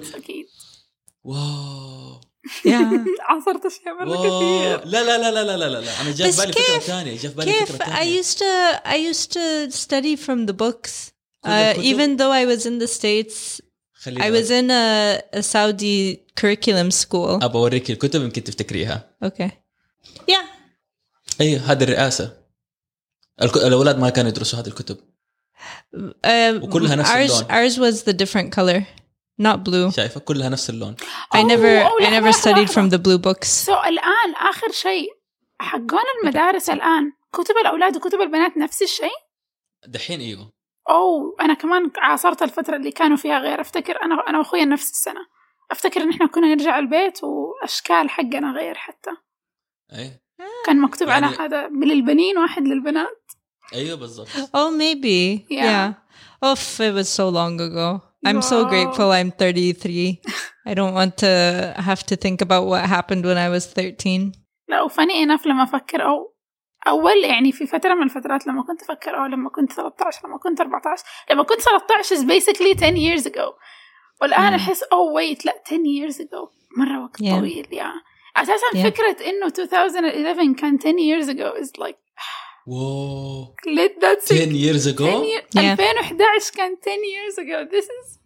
واو. 1.24 2.20
عصرت 3.29 3.65
أشياء 3.65 3.93
مرة 3.99 4.09
واو 4.09 4.21
كثير 4.39 4.85
لا 4.87 5.03
لا 5.03 5.17
لا 5.17 5.31
لا 5.31 5.57
لا 5.57 5.69
لا 5.69 5.79
لا 5.81 6.01
انا 6.01 6.11
جاء 6.11 6.27
بس 6.27 6.35
في 6.41 6.41
بالي 6.41 6.53
فكره 6.53 6.73
كيف- 6.73 6.83
ثانيه 6.83 7.17
جاء 7.17 7.31
في 7.31 7.37
بالي 7.37 7.51
كيف 7.51 7.71
فكره 7.71 7.85
I 7.85 7.89
ثانيه 7.89 8.21
used 8.21 8.35
to 8.37 8.79
I 8.85 9.13
used 9.13 9.29
to 9.31 9.77
study 9.77 10.15
from 10.25 10.51
the 10.51 10.55
books. 10.63 11.11
كل 11.43 11.49
Uh, 11.49 11.53
الكتب؟ 11.53 11.83
even 11.83 12.17
though 12.19 12.31
I 12.31 12.45
was 12.57 12.65
in 12.65 12.79
the 12.83 12.87
states, 12.99 13.61
خليني 13.93 14.23
I 14.23 14.29
was 14.43 14.47
in 14.49 14.69
a, 14.71 15.39
a 15.39 15.43
Saudi 15.43 16.17
curriculum 16.41 16.91
school. 16.91 17.43
ابى 17.43 17.57
اوريك 17.57 17.89
الكتب 17.91 18.21
يمكن 18.21 18.43
تفتكريها 18.43 19.09
Okay. 19.25 19.49
Yeah. 20.31 20.45
ايوه 21.41 21.61
هذه 21.71 21.83
الرئاسه 21.83 22.37
الك- 23.41 23.57
الاولاد 23.57 23.99
ما 23.99 24.09
كانوا 24.09 24.29
يدرسوا 24.29 24.59
هذه 24.59 24.67
الكتب 24.67 24.97
Um, 25.95 26.63
وكلها 26.63 26.95
نفس 26.95 27.09
ours 27.09 27.15
اللون. 27.15 27.43
ours 27.43 27.73
was 27.93 27.99
the 28.03 28.13
different 28.13 28.49
color, 28.55 28.81
not 29.42 29.56
blue. 29.56 29.90
شايفة 29.96 30.20
كلها 30.20 30.48
نفس 30.48 30.70
اللون 30.70 30.96
I 31.34 31.38
never 31.38 31.86
I 32.06 32.10
never 32.10 32.32
studied 32.32 32.70
from 32.70 32.90
the 32.94 32.98
blue 32.98 33.18
books. 33.18 33.46
سو 33.46 33.72
الآن 33.86 34.34
آخر 34.50 34.70
شيء 34.72 35.08
حقون 35.60 36.02
المدارس 36.22 36.70
الآن 36.70 37.12
كتب 37.32 37.54
الأولاد 37.60 37.96
وكتب 37.96 38.20
البنات 38.20 38.56
نفس 38.56 38.82
الشيء 38.82 39.16
دحين 39.86 40.20
إيوه 40.20 40.52
أوه 40.90 41.36
أنا 41.40 41.54
كمان 41.54 41.90
عاصرت 41.98 42.42
الفترة 42.42 42.76
اللي 42.76 42.90
كانوا 42.90 43.16
فيها 43.16 43.38
غير 43.38 43.60
أفتكر 43.60 44.02
أنا 44.02 44.14
أنا 44.28 44.38
وأخويا 44.38 44.64
نفس 44.64 44.90
السنة 44.90 45.20
أفتكر 45.70 46.02
إن 46.02 46.10
إحنا 46.10 46.26
كنا 46.26 46.46
نرجع 46.54 46.78
البيت 46.78 47.18
وأشكال 47.24 48.10
حقنا 48.10 48.52
غير 48.52 48.74
حتى 48.74 49.10
اي 49.92 50.20
كان 50.66 50.80
مكتوب 50.80 51.08
على 51.08 51.26
يعني- 51.26 51.36
هذا 51.38 51.68
من 51.68 51.88
للبنين 51.88 52.38
واحد 52.38 52.62
للبنات 52.62 53.22
أيوه 53.74 53.96
بالضبط 53.96 54.28
Oh, 54.28 54.70
maybe. 54.70 55.46
Yeah. 55.50 55.64
Yeah. 55.64 55.92
Oh, 56.44 56.54
it 56.80 56.94
was 56.94 57.08
so 57.08 57.28
long 57.38 57.54
ago. 57.60 58.00
I'm 58.27 58.41
so 58.41 58.57
Wow. 58.63 58.69
grateful 58.73 59.09
I'm 59.19 59.31
33. 59.31 60.21
I 60.69 60.73
don't 60.79 60.93
want 60.99 61.13
to 61.25 61.31
have 61.89 62.01
to 62.09 62.15
think 62.23 62.37
about 62.47 62.63
what 62.71 62.83
happened 62.97 63.23
when 63.25 63.37
I 63.45 63.49
was 63.55 63.65
13. 63.73 64.31
لا 64.69 64.81
وفني 64.81 65.23
انف 65.23 65.45
لما 65.45 65.63
افكر 65.63 66.05
او 66.05 66.33
اول 66.87 67.23
يعني 67.23 67.51
في 67.51 67.67
فتره 67.67 67.93
من 67.93 68.03
الفترات 68.03 68.47
لما 68.47 68.63
كنت 68.63 68.81
افكر 68.81 69.17
او 69.19 69.25
لما 69.25 69.49
كنت 69.49 69.71
13 69.73 70.27
لما 70.27 70.37
كنت 70.37 70.61
14 70.61 71.03
لما 71.31 71.43
كنت 71.43 71.61
13 71.61 72.15
is 72.15 72.19
basically 72.19 72.75
10 72.79 72.95
years 72.95 73.25
ago 73.31 73.53
والان 74.21 74.51
Mm. 74.57 74.61
احس 74.61 74.83
او 74.83 75.15
ويت 75.15 75.45
لا 75.45 75.53
10 75.65 75.77
years 75.77 76.15
ago 76.15 76.49
مره 76.77 77.03
وقت 77.03 77.21
Yeah. 77.23 77.29
طويل 77.29 77.67
يا 77.71 77.91
اساسا 78.37 78.67
Yeah. 78.73 78.77
فكره 78.83 79.17
انه 79.29 79.45
2011 79.59 80.53
كان 80.55 80.77
10 80.79 80.95
years 80.97 81.27
ago 81.29 81.61
is 81.63 81.69
like 81.83 81.97
واو 82.67 83.53
let 83.67 84.01
that 84.01 84.19
10 84.25 84.37
sink 84.37 84.53
years 84.53 84.85
10 84.85 84.93
ago 84.93 85.05
year- 85.23 85.45
Yeah. 85.55 85.75
2011 85.75 86.51
كان 86.55 86.75
10 86.81 87.03
years 87.15 87.37
ago 87.37 87.65
this 87.75 87.85
is 87.85 88.17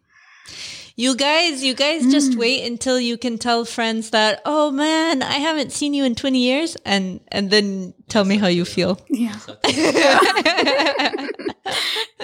You 0.97 1.13
guys, 1.13 1.55
you 1.67 1.73
guys 1.85 2.01
just 2.17 2.31
wait 2.43 2.59
until 2.71 2.97
you 3.09 3.15
can 3.23 3.35
tell 3.45 3.61
friends 3.77 4.11
that, 4.11 4.33
oh 4.45 4.67
man, 4.83 5.15
I 5.35 5.39
haven't 5.47 5.71
seen 5.79 5.91
you 5.97 6.03
in 6.09 6.13
20 6.15 6.39
years, 6.49 6.77
and 6.93 7.05
and 7.37 7.45
then 7.53 7.67
tell 8.13 8.23
me 8.31 8.37
how 8.43 8.47
you 8.59 8.63
feel. 8.75 8.93
yeah 9.23 9.35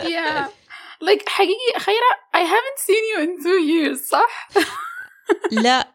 yeah 0.04 0.48
like 1.02 1.24
حقيقي 1.30 1.80
خيرة 1.80 2.12
I 2.34 2.40
haven't 2.54 2.80
seen 2.80 3.04
you 3.12 3.18
in 3.24 3.44
two 3.44 3.60
years 3.74 4.10
صح؟ 4.10 4.50
لا. 5.52 5.94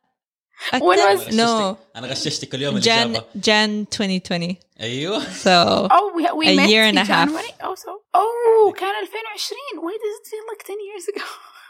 When 0.74 1.36
no. 1.36 1.78
أنا 1.96 2.08
غششتك 2.08 2.56
اليوم 2.56 2.74
Jan 2.82 2.88
الاجابه 2.88 3.20
Jan 3.46 3.86
2020. 4.00 4.56
أيوه 4.82 5.20
So 5.20 5.88
Oh, 5.92 6.12
we, 6.16 6.24
we 6.34 6.48
A 6.48 6.56
met 6.56 6.70
year 6.70 6.84
and 6.84 6.98
in 6.98 6.98
a 6.98 7.06
half. 7.06 7.28
January. 7.28 7.54
Oh, 7.64 7.76
so 7.76 7.90
oh, 8.16 8.74
كان 8.80 8.94
2020. 9.04 9.82
Why 9.82 9.94
does 10.04 10.16
it 10.20 10.28
feel 10.32 10.46
like 10.52 10.64
10 10.64 10.76
years 10.80 11.08
ago? 11.16 11.26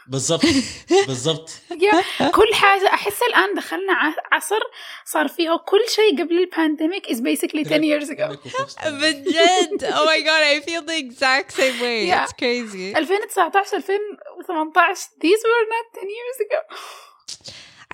بالضبط 0.06 0.44
بالضبط 1.06 1.50
yeah. 1.70 2.24
كل 2.30 2.54
حاجة 2.54 2.86
أحس 2.94 3.22
الآن 3.22 3.54
دخلنا 3.54 3.92
ع- 3.92 4.14
عصر 4.36 4.60
صار 5.06 5.28
فيه 5.28 5.56
كل 5.68 5.80
شيء 5.88 6.22
قبل 6.22 6.38
البانديميك 6.38 7.06
is 7.06 7.16
basically 7.20 7.64
10 7.64 7.82
years 7.84 8.08
ago. 8.10 8.36
بجد 8.86 9.84
oh 9.84 10.04
my 10.06 10.20
god 10.20 10.42
I 10.42 10.60
feel 10.66 10.82
the 10.82 10.98
exact 10.98 11.52
same 11.52 11.80
way 11.80 12.06
Yeah. 12.08 12.24
it's 12.24 12.32
crazy 12.32 12.94
2019 12.94 14.00
2018 14.46 15.20
these 15.20 15.40
were 15.50 15.64
not 15.74 15.86
10 15.94 16.08
years 16.18 16.38
ago. 16.46 16.60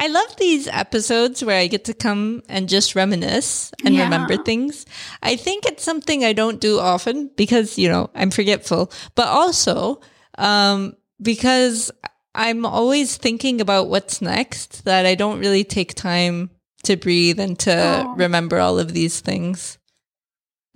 I 0.01 0.07
love 0.07 0.37
these 0.37 0.69
episodes 0.69 1.45
where 1.45 1.59
I 1.59 1.67
get 1.67 1.85
to 1.87 1.95
come 1.95 2.43
and 2.49 2.69
just 2.69 2.95
reminisce 2.95 3.73
and 3.85 3.95
yeah. 3.95 4.05
remember 4.05 4.37
things. 4.37 4.87
I 5.23 5.35
think 5.35 5.67
it's 5.67 5.83
something 5.83 6.25
I 6.25 6.33
don't 6.33 6.61
do 6.61 6.79
often 6.79 7.31
because, 7.37 7.77
you 7.77 7.89
know, 7.89 8.09
I'm 8.15 8.31
forgetful, 8.31 8.93
but 9.17 9.27
also 9.27 10.01
um, 10.39 10.97
because 11.21 11.91
I'm 12.35 12.65
always 12.65 13.17
thinking 13.17 13.61
about 13.61 13.89
what's 13.89 14.23
next 14.23 14.85
that 14.85 15.05
I 15.05 15.17
don't 15.17 15.41
really 15.41 15.65
take 15.65 15.95
time 15.95 16.51
to 16.85 16.97
breathe 16.97 17.41
and 17.41 17.59
to 17.61 18.05
oh. 18.07 18.15
remember 18.15 18.61
all 18.61 18.79
of 18.79 18.93
these 18.93 19.21
things. 19.21 19.79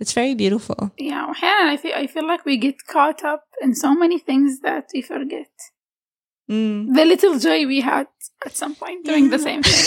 It's 0.01 0.11
very 0.11 0.35
beautiful. 0.35 0.91
Yeah, 0.97 1.33
Hannah, 1.33 1.71
I 1.71 1.77
feel, 1.77 1.93
I 1.95 2.07
feel 2.07 2.27
like 2.27 2.43
we 2.43 2.57
get 2.57 2.85
caught 2.87 3.23
up 3.23 3.45
in 3.61 3.73
so 3.73 3.95
many 3.95 4.19
things 4.19 4.59
that 4.59 4.89
we 4.93 5.01
forget. 5.01 5.49
Mm. 6.51 6.93
The 6.93 7.05
little 7.05 7.39
joy 7.39 7.65
we 7.65 7.79
had 7.79 8.07
at 8.47 8.53
some 8.55 8.75
point 8.75 8.99
doing 9.09 9.29
the 9.35 9.39
same 9.47 9.61
thing. 9.63 9.83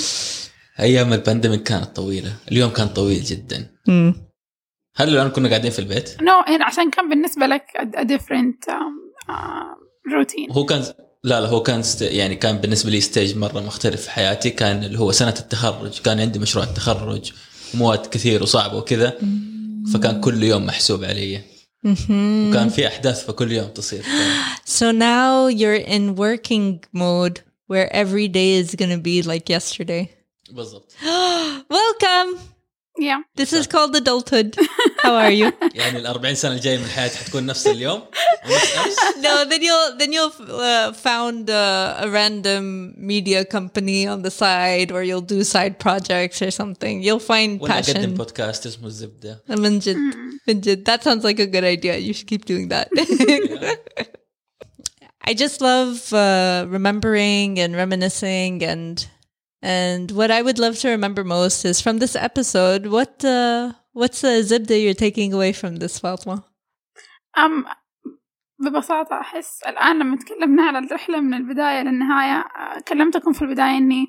أيام 0.80 1.12
البانديميك 1.12 1.62
كانت 1.62 1.96
طويلة 1.96 2.36
اليوم 2.52 2.70
كان 2.70 2.88
طويل 2.88 3.22
جدا 3.24 3.74
Mm. 3.88 4.14
هل 4.96 5.08
الآن 5.08 5.28
كنا 5.30 5.48
قاعدين 5.48 5.70
في 5.70 5.78
البيت 5.78 6.08
no, 6.08 6.48
يعني 6.50 6.62
عشان 6.64 6.90
كان 6.90 7.08
بالنسبة 7.08 7.46
لك 7.46 7.64
a, 7.78 8.00
different 8.04 8.72
um, 8.72 9.30
uh, 9.30 9.74
routine. 10.14 10.52
هو 10.52 10.64
كان 10.64 10.84
لا 11.24 11.40
لا 11.40 11.48
هو 11.48 11.62
كان 11.62 11.82
ست... 11.82 12.02
يعني 12.02 12.34
كان 12.36 12.56
بالنسبة 12.58 12.90
لي 12.90 13.00
ستيج 13.00 13.36
مرة 13.36 13.60
مختلف 13.60 14.02
في 14.02 14.10
حياتي 14.10 14.50
كان 14.50 14.84
اللي 14.84 14.98
هو 14.98 15.12
سنة 15.12 15.34
التخرج 15.40 16.00
كان 16.00 16.20
عندي 16.20 16.38
مشروع 16.38 16.64
التخرج 16.64 17.32
ومواد 17.74 18.06
كثير 18.06 18.42
وصعبة 18.42 18.76
وكذا 18.76 19.18
فكان 19.94 20.20
كل 20.20 20.42
يوم 20.42 20.66
محسوب 20.66 21.04
علي. 21.04 21.40
وكان 21.85 22.69
في 22.69 22.87
احداث 22.87 23.25
فكل 23.25 23.51
يوم 23.51 23.67
تصير 23.67 24.03
So 24.65 24.91
now 24.91 25.47
you're 25.47 25.83
in 25.95 26.15
working 26.15 26.83
mode 26.93 27.41
where 27.67 27.87
every 27.93 28.27
day 28.27 28.53
is 28.53 28.75
going 28.75 28.91
to 28.91 29.01
be 29.01 29.21
like 29.21 29.49
yesterday. 29.49 30.09
بالضبط 30.51 30.91
Welcome. 31.69 32.39
Yeah. 32.97 33.21
This 33.35 33.53
is 33.53 33.65
called 33.67 33.95
adulthood. 33.95 34.57
How 35.03 35.13
are 35.13 35.31
you? 35.31 35.51
يعني 35.75 35.97
ال 35.99 36.07
40 36.07 36.35
سنه 36.35 36.51
الجايه 36.53 36.77
من 36.77 36.85
حياتي 36.85 37.17
حتكون 37.17 37.45
نفس 37.45 37.67
اليوم 37.67 38.01
ونفس 38.45 38.77
أمس. 38.77 38.95
no, 39.25 39.49
then 39.49 39.61
you'll 39.61 39.97
then 39.99 40.13
you'll 40.13 40.33
uh, 40.61 40.93
found 40.93 41.49
uh, 41.49 42.05
a 42.05 42.09
random 42.09 42.93
media 42.97 43.45
company 43.45 44.07
on 44.07 44.21
the 44.21 44.31
side, 44.31 44.91
or 44.91 45.03
you'll 45.03 45.29
do 45.35 45.43
side 45.43 45.75
projects 45.79 46.41
or 46.41 46.51
something. 46.51 47.01
You'll 47.01 47.27
find 47.31 47.61
ولا 47.61 47.79
اقدم 47.79 47.93
passion. 47.93 48.17
بودكاست 48.17 48.65
اسمه 48.65 48.87
الزبده 48.87 49.43
من 49.49 49.79
جد. 49.79 49.97
من 50.47 50.61
جد. 50.61 50.83
That 50.89 51.03
sounds 51.03 51.23
like 51.23 51.39
a 51.39 51.47
good 51.47 51.63
idea. 51.63 51.97
You 51.97 52.13
should 52.13 52.27
keep 52.27 52.45
doing 52.45 52.69
that. 52.69 52.87
I 55.29 55.33
just 55.33 55.61
love 55.61 56.11
uh, 56.13 56.65
remembering 56.67 57.59
and 57.59 57.75
reminiscing 57.75 58.63
and 58.63 59.05
and 59.63 60.11
what 60.11 60.31
I 60.31 60.41
would 60.41 60.59
love 60.59 60.75
to 60.79 60.87
remember 60.89 61.23
most 61.23 61.65
is 61.65 61.81
from 61.81 61.99
this 61.99 62.15
episode. 62.15 62.87
What 62.87 63.23
uh, 63.25 63.73
what's 63.99 64.21
the 64.21 64.33
zibda 64.49 64.75
you're 64.83 64.93
taking 65.07 65.33
away 65.33 65.51
from 65.53 65.75
this, 65.77 65.99
Fatma? 65.99 66.43
أم 67.37 67.65
ببساطة 68.59 69.19
أحس 69.21 69.63
الآن 69.67 69.99
لما 69.99 70.17
تكلمنا 70.17 70.63
على 70.63 70.79
الرحلة 70.79 71.19
من 71.21 71.33
البداية 71.33 71.81
للنهاية 71.81 72.39
آه، 72.39 72.79
كلمتكم 72.87 73.33
في 73.33 73.41
البداية 73.41 73.77
إني 73.77 74.07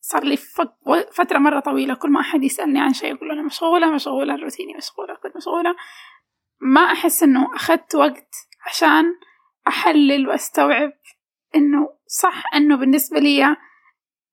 صار 0.00 0.24
لي 0.24 0.36
فك- 0.36 0.86
و- 0.86 1.10
فترة 1.12 1.38
مرة 1.38 1.60
طويلة 1.60 1.94
كل 1.94 2.10
ما 2.10 2.20
أحد 2.20 2.42
يسألني 2.44 2.80
عن 2.80 2.92
شيء 2.94 3.14
أقول 3.14 3.28
له 3.28 3.34
أنا 3.34 3.42
مشغولة 3.42 3.94
مشغولة 3.94 4.36
روتيني 4.36 4.74
مشغولة 4.74 5.14
كنت 5.22 5.36
مشغولة 5.36 5.74
ما 6.60 6.80
أحس 6.80 7.22
إنه 7.22 7.54
أخذت 7.56 7.94
وقت 7.94 8.34
عشان 8.66 9.04
أحلل 9.68 10.28
وأستوعب 10.28 10.92
إنه 11.56 11.88
صح 12.06 12.44
إنه 12.54 12.76
بالنسبة 12.76 13.18
لي 13.18 13.56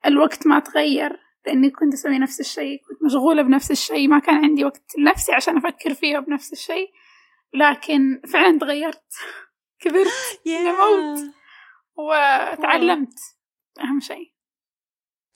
الوقت 0.07 0.47
ما 0.47 0.59
تغير 0.59 1.21
لأني 1.47 1.71
كنت 1.71 1.95
أسوي 1.95 2.19
نفس 2.19 2.41
الشيء 2.41 2.81
كنت 2.89 3.03
مشغولة 3.03 3.43
بنفس 3.43 3.71
الشيء 3.71 4.09
ما 4.09 4.19
كان 4.19 4.35
عندي 4.45 4.65
وقت 4.65 4.93
لنفسي 4.99 5.33
عشان 5.33 5.57
أفكر 5.57 5.95
فيها 5.95 6.21
بنفس 6.21 6.53
الشيء 6.53 6.91
لكن 7.55 8.21
فعلا 8.33 8.59
تغيرت 8.59 9.13
كبرت 9.81 10.41
نموت 10.47 11.19
وتعلمت 11.97 13.19
أهم 13.81 14.01
شيء 14.01 14.33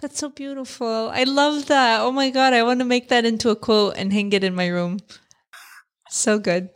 That's 0.02 0.18
so 0.18 0.28
beautiful. 0.28 1.08
I 1.20 1.24
love 1.24 1.68
that. 1.68 2.02
Oh 2.02 2.12
my 2.12 2.28
god, 2.28 2.52
I 2.52 2.62
want 2.62 2.80
to 2.80 2.84
make 2.84 3.08
that 3.08 3.24
into 3.24 3.48
a 3.48 3.56
quote 3.56 3.94
and 3.96 4.12
hang 4.12 4.30
it 4.34 4.44
in 4.44 4.54
my 4.54 4.66
room. 4.66 4.98
So 6.10 6.38
good. 6.38 6.68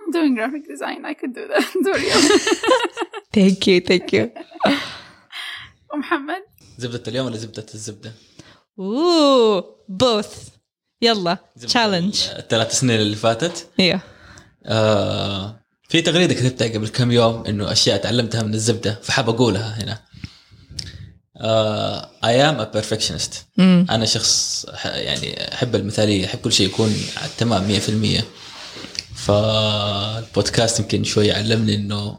I'm 0.00 0.10
doing 0.12 0.34
graphic 0.36 0.64
design 0.68 1.04
I 1.04 1.14
could 1.14 1.34
do 1.34 1.44
that 1.48 1.64
Thank 3.32 3.66
you, 3.66 3.80
thank 3.80 4.12
you. 4.12 4.30
ومحمد 5.94 6.42
زبدة 6.80 7.02
اليوم 7.08 7.26
ولا 7.26 7.36
زبدة 7.36 7.66
الزبدة؟ 7.74 8.12
Ooh, 8.80 9.64
both. 9.88 10.34
Yalla, 11.04 11.36
زبدة 11.56 11.72
challenge. 11.72 12.36
الثلاث 12.38 12.78
سنين 12.80 13.00
اللي 13.00 13.16
فاتت 13.16 13.66
Yeah. 13.82 13.98
آه 14.66 15.60
في 15.88 16.02
تغريدة 16.02 16.34
كتبتها 16.34 16.68
قبل 16.68 16.88
كم 16.88 17.10
يوم 17.12 17.44
إنه 17.46 17.72
أشياء 17.72 17.96
تعلمتها 17.96 18.42
من 18.42 18.54
الزبدة 18.54 18.98
فحاب 19.02 19.28
أقولها 19.28 19.82
هنا. 19.82 19.98
am 22.22 22.60
a 22.60 22.66
perfectionist. 22.76 23.32
Mm. 23.58 23.60
أنا 23.90 24.04
شخص 24.04 24.66
يعني 24.84 25.54
أحب 25.54 25.74
المثالية 25.74 26.26
أحب 26.26 26.38
كل 26.38 26.52
شيء 26.52 26.66
يكون 26.66 26.94
على 27.16 27.26
التمام 27.26 27.68
100% 27.80 28.22
فالبودكاست 29.16 30.80
يمكن 30.80 31.04
شوي 31.04 31.32
علمني 31.32 31.74
إنه 31.74 32.18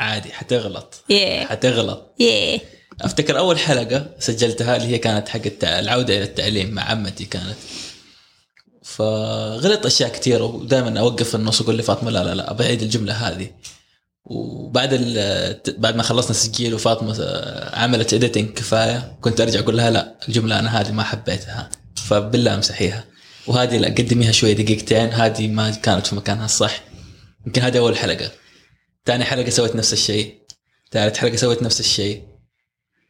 عادي 0.00 0.32
حتغلط 0.32 0.94
Yeah. 1.12 1.46
حتغلط 1.50 2.14
Yeah. 2.22 2.60
أفتكر 3.02 3.38
أول 3.38 3.58
حلقة 3.58 4.06
سجلتها 4.18 4.76
اللي 4.76 4.88
هي 4.88 4.98
كانت 4.98 5.28
حق 5.28 5.40
التع- 5.42 5.64
العودة 5.64 6.16
إلى 6.16 6.24
التعليم 6.24 6.70
مع 6.70 6.82
عمتي 6.82 7.24
كانت. 7.24 7.56
فغلط 8.82 9.86
أشياء 9.86 10.10
كثيرة 10.12 10.44
ودائما 10.44 11.00
أوقف 11.00 11.28
في 11.28 11.34
النص 11.34 11.60
وأقول 11.60 11.78
لفاطمة 11.78 12.10
لا 12.10 12.24
لا 12.24 12.34
لا 12.34 12.52
بعيد 12.52 12.82
الجملة 12.82 13.12
هذه. 13.12 13.50
وبعد 14.24 14.94
بعد 15.78 15.96
ما 15.96 16.02
خلصنا 16.02 16.32
تسجيل 16.32 16.74
وفاطمة 16.74 17.16
عملت 17.72 18.14
اديتنج 18.14 18.50
كفاية 18.50 19.16
كنت 19.20 19.40
أرجع 19.40 19.60
أقول 19.60 19.76
لها 19.76 19.90
لا 19.90 20.14
الجملة 20.28 20.58
أنا 20.58 20.80
هذه 20.80 20.92
ما 20.92 21.02
حبيتها. 21.02 21.70
فبالله 21.96 22.54
امسحيها 22.54 23.04
وهذه 23.46 23.78
لا 23.78 23.88
قدميها 23.88 24.32
شوي 24.32 24.54
دقيقتين. 24.54 25.08
هذه 25.12 25.48
ما 25.48 25.70
كانت 25.70 26.06
في 26.06 26.14
مكانها 26.14 26.44
الصح. 26.44 26.84
يمكن 27.46 27.62
هذه 27.62 27.78
أول 27.78 27.96
حلقة. 27.96 28.30
ثاني 29.06 29.24
حلقة 29.24 29.50
سويت 29.50 29.76
نفس 29.76 29.92
الشيء. 29.92 30.34
ثالث 30.92 31.16
حلقة 31.16 31.36
سويت 31.36 31.62
نفس 31.62 31.80
الشيء. 31.80 32.22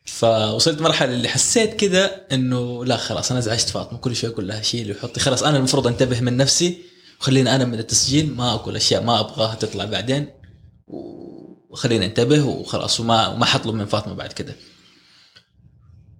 فوصلت 0.06 0.80
مرحلة 0.80 1.14
اللي 1.14 1.28
حسيت 1.28 1.74
كذا 1.74 2.26
إنه 2.32 2.84
لا 2.84 2.96
خلاص 2.96 3.30
أنا 3.30 3.40
ازعجت 3.40 3.68
فاطمة 3.68 3.98
كل 3.98 4.16
شوي 4.16 4.30
أقول 4.30 4.48
لها 4.48 4.62
شيلي 4.62 4.92
وحطي. 4.92 5.20
خلاص 5.20 5.42
أنا 5.42 5.56
المفروض 5.56 5.86
أنتبه 5.86 6.20
من 6.20 6.36
نفسي 6.36 6.78
وخليني 7.20 7.54
أنا 7.54 7.64
من 7.64 7.78
التسجيل 7.78 8.34
ما 8.34 8.52
أقول 8.54 8.76
أشياء 8.76 9.02
ما 9.02 9.20
أبغاها 9.20 9.54
تطلع 9.54 9.84
بعدين 9.84 10.30
وخليني 11.70 12.06
أنتبه 12.06 12.42
وخلاص 12.44 13.00
وما 13.00 13.28
وما 13.28 13.44
حطلب 13.44 13.74
من 13.74 13.86
فاطمة 13.86 14.14
بعد 14.14 14.32
كده. 14.32 14.54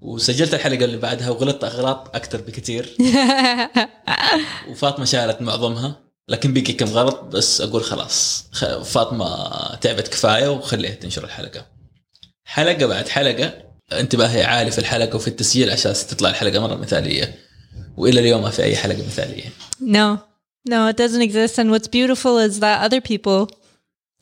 وسجلت 0.01 0.55
الحلقة 0.55 0.85
اللي 0.85 0.97
بعدها 0.97 1.31
وغلطت 1.31 1.65
أغلاط 1.65 2.17
أكثر 2.17 2.41
بكثير. 2.41 2.97
وفاطمة 4.71 5.05
شالت 5.05 5.43
معظمها 5.43 6.01
لكن 6.29 6.53
بقي 6.53 6.73
كم 6.73 6.87
غلط 6.87 7.21
بس 7.21 7.61
أقول 7.61 7.85
خلاص 7.85 8.45
فاطمة 8.85 9.49
تعبت 9.75 10.09
كفاية 10.09 10.49
وخليها 10.49 10.95
تنشر 10.95 11.25
الحلقة. 11.25 11.67
حلقة 12.45 12.87
بعد 12.87 13.09
حلقة 13.09 13.66
انتباهي 13.93 14.45
عالي 14.45 14.71
في 14.71 14.79
الحلقة 14.79 15.17
وفي 15.17 15.29
التسجيل 15.29 15.71
عشان 15.71 15.93
تطلع 15.93 16.31
الحلقة 16.31 16.59
مرة 16.61 16.75
مثالية 16.75 17.35
والى 17.97 18.21
اليوم 18.21 18.43
ما 18.43 18.51
في 18.51 18.63
أي 18.63 18.77
حلقة 18.77 19.07
مثالية 19.07 19.45
No, 19.81 20.19
no, 20.71 20.89
it 20.93 20.97
doesn't 20.97 21.23
exist. 21.23 21.59
And 21.59 21.71
what's 21.71 21.89
beautiful 21.89 22.39
is 22.39 22.61
that 22.61 22.81
other 22.87 23.01
people 23.01 23.49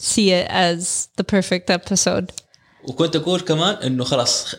see 0.02 0.30
it 0.40 0.46
as 0.50 1.08
the 1.18 1.24
perfect 1.24 1.70
episode. 1.70 2.30
وكنت 2.88 3.16
أقول 3.16 3.40
كمان 3.40 3.74
إنه 3.74 4.04
خلاص 4.04 4.54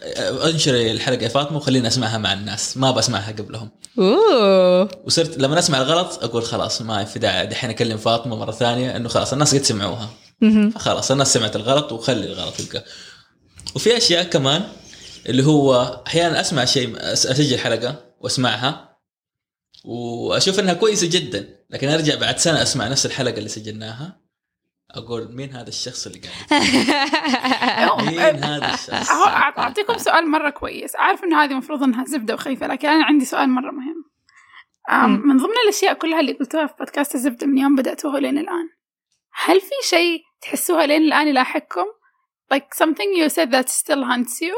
انشري 0.45 0.91
الحلقة 0.91 1.23
يا 1.23 1.27
فاطمة 1.27 1.57
وخليني 1.57 1.87
أسمعها 1.87 2.17
مع 2.17 2.33
الناس 2.33 2.77
ما 2.77 2.91
بسمعها 2.91 3.31
قبلهم 3.31 3.69
Ooh. 3.97 4.95
وصرت 5.05 5.37
لما 5.37 5.59
اسمع 5.59 5.77
الغلط 5.81 6.23
أقول 6.23 6.43
خلاص 6.43 6.81
ما 6.81 7.03
في 7.05 7.19
داعي 7.19 7.47
دحين 7.47 7.69
أكلم 7.69 7.97
فاطمة 7.97 8.35
مرة 8.35 8.51
ثانية 8.51 8.95
إنه 8.95 9.09
خلاص 9.09 9.33
الناس 9.33 9.55
قد 9.55 9.61
سمعوها 9.63 10.09
Mhm. 10.43 10.73
فخلاص 10.75 11.11
الناس 11.11 11.33
سمعت 11.33 11.55
الغلط 11.55 11.91
وخلي 11.91 12.25
الغلط 12.25 12.59
يبقى 12.59 12.85
وفي 13.75 13.97
أشياء 13.97 14.23
كمان 14.23 14.63
اللي 15.29 15.45
هو 15.45 15.75
أحيانا 16.07 16.41
أسمع 16.41 16.65
شيء 16.65 16.95
أس- 16.95 17.01
أسجل 17.01 17.59
حلقة 17.59 18.05
وأسمعها 18.19 18.97
وأشوف 19.85 20.59
إنها 20.59 20.73
كويسة 20.73 21.09
جدا 21.11 21.59
لكن 21.69 21.89
أرجع 21.89 22.15
بعد 22.19 22.37
سنة 22.37 22.61
أسمع 22.61 22.87
نفس 22.87 23.05
الحلقة 23.05 23.37
اللي 23.37 23.49
سجلناها 23.49 24.21
أقول 24.91 25.35
مين 25.35 25.51
هذا 25.55 25.69
الشخص 25.69 26.07
اللي 26.07 26.19
قاعد 26.19 28.03
مين 28.07 28.19
هذا 28.43 28.73
الشخص؟ 28.73 29.11
أعطيكم 29.57 29.97
سؤال 29.97 30.27
مرة 30.31 30.49
كويس. 30.49 30.95
أعرف 30.95 31.23
إنه 31.23 31.43
هذه 31.43 31.51
المفروض 31.51 31.83
إنها 31.83 32.05
زبدة 32.05 32.33
وخيفة 32.33 32.67
لكن 32.67 32.87
أنا 32.87 33.05
عندي 33.05 33.25
سؤال 33.25 33.49
مرة 33.49 33.71
مهم. 33.71 34.05
من 35.27 35.37
ضمن 35.37 35.53
الأشياء 35.63 35.93
كلها 35.93 36.19
اللي 36.19 36.31
قلتوها 36.31 36.67
في 36.67 36.73
بودكاست 36.79 37.15
الزبدة 37.15 37.47
من 37.47 37.57
يوم 37.57 37.75
بدأتوه 37.75 38.19
لين 38.19 38.37
الآن 38.37 38.69
هل 39.45 39.61
في 39.61 39.89
شيء 39.89 40.21
تحسوها 40.41 40.85
لين 40.85 41.01
الآن 41.01 41.27
يلاحقكم؟ 41.27 41.85
like 42.53 42.77
something 42.83 43.19
you 43.21 43.29
said 43.29 43.49
that 43.51 43.69
still 43.69 44.03
haunts 44.03 44.41
you 44.41 44.55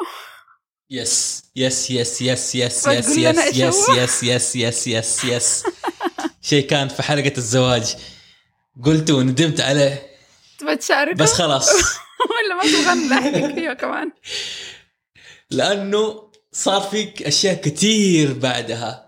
يس 0.90 1.44
يس 1.56 1.92
يس 1.92 2.22
يس 2.22 2.56
يس 2.56 2.88
يس 2.88 3.18
يس 3.18 3.38
يس؟ 3.58 3.90
يس 3.90 4.24
يس 4.24 4.56
يس 4.56 4.88
يس 4.88 5.24
يس 5.26 5.64
شيء 6.42 6.68
كان 6.68 6.88
في 6.88 7.04
حلقة 7.04 7.34
الزواج. 7.38 7.96
قلت 8.86 9.12
وندمت 9.12 9.62
عليه. 9.62 10.08
تبغى 10.60 10.76
تشاركه؟ 10.76 11.18
بس 11.18 11.34
خلاص. 11.34 11.70
ولا 12.34 12.56
ما 12.56 12.64
تبغى 12.64 13.06
نلاحقك 13.06 13.56
فيها 13.56 13.74
كمان. 13.74 14.12
لأنه 15.52 16.30
صار 16.52 16.82
فيك 16.82 17.24
أشياء 17.24 17.54
كثير 17.62 18.34
بعدها. 18.34 19.08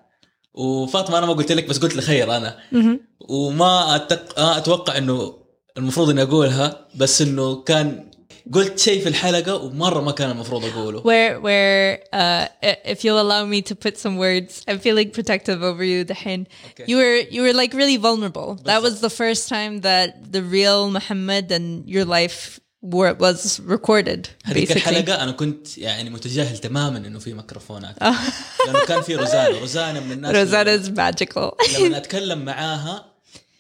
وفاطمة 0.54 1.18
أنا 1.18 1.26
ما 1.26 1.34
قلت 1.34 1.52
لك 1.52 1.66
بس 1.66 1.78
قلت 1.78 1.96
لخير 1.96 2.50
Mhm. 2.50 2.98
وما 3.30 3.96
أتق... 3.96 4.40
ما 4.40 4.58
أتوقع 4.58 4.98
إنه 4.98 5.34
المفروض 5.78 6.10
إني 6.10 6.22
أقولها 6.22 6.88
بس 6.96 7.22
إنه 7.22 7.62
كان 7.64 8.09
قلت 8.54 8.80
شيء 8.80 9.02
في 9.02 9.10
الحلقة 9.10 9.56
ومره 9.56 10.02
ما 10.02 10.12
كان 10.12 10.32
المفروض 10.32 10.66
اقوله 10.66 11.00
Where, 11.02 11.40
where, 11.40 12.00
uh, 12.14 12.48
if 12.86 13.04
you'll 13.04 13.22
allow 13.22 13.46
me 13.46 13.62
to 13.62 13.76
put 13.76 13.98
some 13.98 14.18
words, 14.18 14.64
I'm 14.68 14.80
feeling 14.80 15.12
protective 15.12 15.62
over 15.64 15.84
you, 15.84 16.06
Dahin. 16.06 16.48
Okay. 16.72 16.86
You 16.88 16.98
were, 16.98 17.18
you 17.36 17.42
were 17.44 17.54
like 17.54 17.74
really 17.74 17.98
vulnerable. 17.98 18.56
That 18.66 18.82
was 18.82 19.02
the 19.02 19.10
first 19.10 19.50
time 19.50 19.82
that 19.82 20.32
the 20.36 20.44
real 20.44 20.90
Muhammad 20.90 21.52
and 21.52 21.88
your 21.88 22.06
life 22.06 22.60
were, 22.82 23.14
was 23.14 23.60
recorded, 23.66 24.30
هذيك. 24.46 24.72
الحلقة 24.72 25.24
أنا 25.24 25.32
كنت 25.32 25.78
يعني 25.78 26.10
متجاهل 26.10 26.58
تماما 26.58 26.98
انه 26.98 27.20
في 27.20 27.34
ميكروفونات 27.34 27.96
لأنه 28.02 28.86
كان 28.88 29.02
في 29.02 29.16
روزانا 29.16 29.60
روزانا 29.60 30.00
من 30.00 30.12
الناس 30.12 30.50
Rosanna 30.50 30.84
is 30.84 30.90
magical. 30.90 31.80
لما 31.80 31.98
اتكلم 31.98 32.46
معاها 32.46 33.06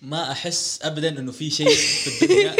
ما 0.01 0.31
احس 0.31 0.79
ابدا 0.81 1.09
انه 1.19 1.31
في 1.31 1.49
شيء 1.49 1.69
في 1.69 2.23
الدنيا 2.23 2.55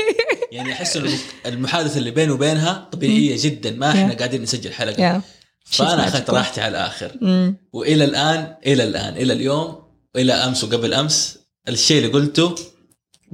يعني 0.51 0.73
أحس 0.73 0.97
إنه 0.97 1.11
المحادثة 1.45 1.97
اللي 1.97 2.11
بيني 2.11 2.31
وبينها 2.31 2.89
طبيعية 2.91 3.37
جدا 3.39 3.71
ما 3.71 3.89
إحنا 3.89 4.13
قاعدين 4.13 4.41
نسجل 4.41 4.73
حلقة. 4.73 5.21
فأنا 5.65 6.07
أخذت. 6.07 6.29
راحتي 6.29 6.61
على 6.61 6.71
الآخر. 6.71 7.11
وإلى 7.73 8.03
الآن 8.03 8.55
إلى 8.65 8.83
الآن 8.83 9.17
إلى 9.17 9.33
اليوم 9.33 9.83
إلى 10.15 10.33
أمس 10.33 10.63
وقبل 10.63 10.93
أمس 10.93 11.39
الشيء 11.69 11.97
اللي 11.97 12.13
قلته 12.13 12.55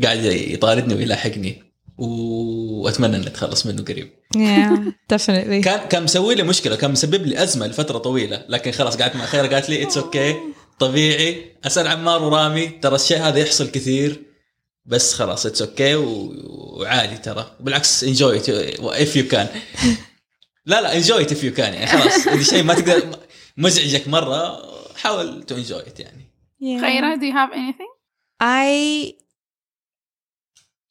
قاعد 0.04 0.24
يطاردني 0.24 0.94
ويلاحقني. 0.94 1.64
وأتمنى 1.98 3.16
إني 3.16 3.28
أتخلص 3.28 3.66
منه 3.66 3.84
قريب. 3.84 4.10
Yeah. 4.38 5.18
كان 5.64 5.88
كان 5.90 6.04
مسوي 6.04 6.36
لي 6.36 6.44
مشكلة 6.44 6.76
كان 6.76 6.92
مسبب 6.92 7.26
لي 7.26 7.44
أزمة 7.44 7.68
لفترة 7.68 7.98
طويلة. 7.98 8.46
لكن 8.50 8.72
خلاص 8.72 8.98
قعدت 8.98 9.16
مع 9.16 9.26
خير 9.26 9.54
قالت 9.54 9.70
لي 9.70 9.84
اتس 9.84 9.98
أوكي 9.98 10.36
طبيعي. 10.80 11.56
أسأل 11.66 11.88
عمار 11.88 12.24
ورامي 12.24 12.68
ترى 12.68 12.96
الشيء 12.96 13.18
هذا 13.18 13.40
يحصل 13.40 13.72
كثير. 13.72 14.22
بس 14.85 15.15
خلاص 15.15 15.47
اتس 15.47 15.63
اوكي 15.63 15.95
وعادي 15.97 17.19
ترى 17.19 17.57
بالعكس 17.61 18.05
انجوي 18.05 18.39
اف 18.83 19.17
يو 19.17 19.29
كان 19.29 19.61
لا 20.67 20.81
لا 20.81 20.97
انجوي 20.97 21.23
اف 21.23 21.45
يو 21.45 21.55
كان 21.55 21.75
يعني 21.75 21.87
خلاص 21.87 22.27
اذا 22.27 22.43
شيء 22.43 22.63
ما 22.63 22.75
تقدر 22.75 23.19
مزعجك 23.57 24.09
مره 24.09 24.63
حاول 24.97 25.43
تو 25.43 25.57
انجوي 25.57 25.83
يعني 25.99 26.31
Yeah. 26.63 26.81
خيرة 26.81 27.17
do 27.17 27.25
you 27.27 27.33
have 27.33 27.53
anything 27.53 27.91
I, 28.41 29.15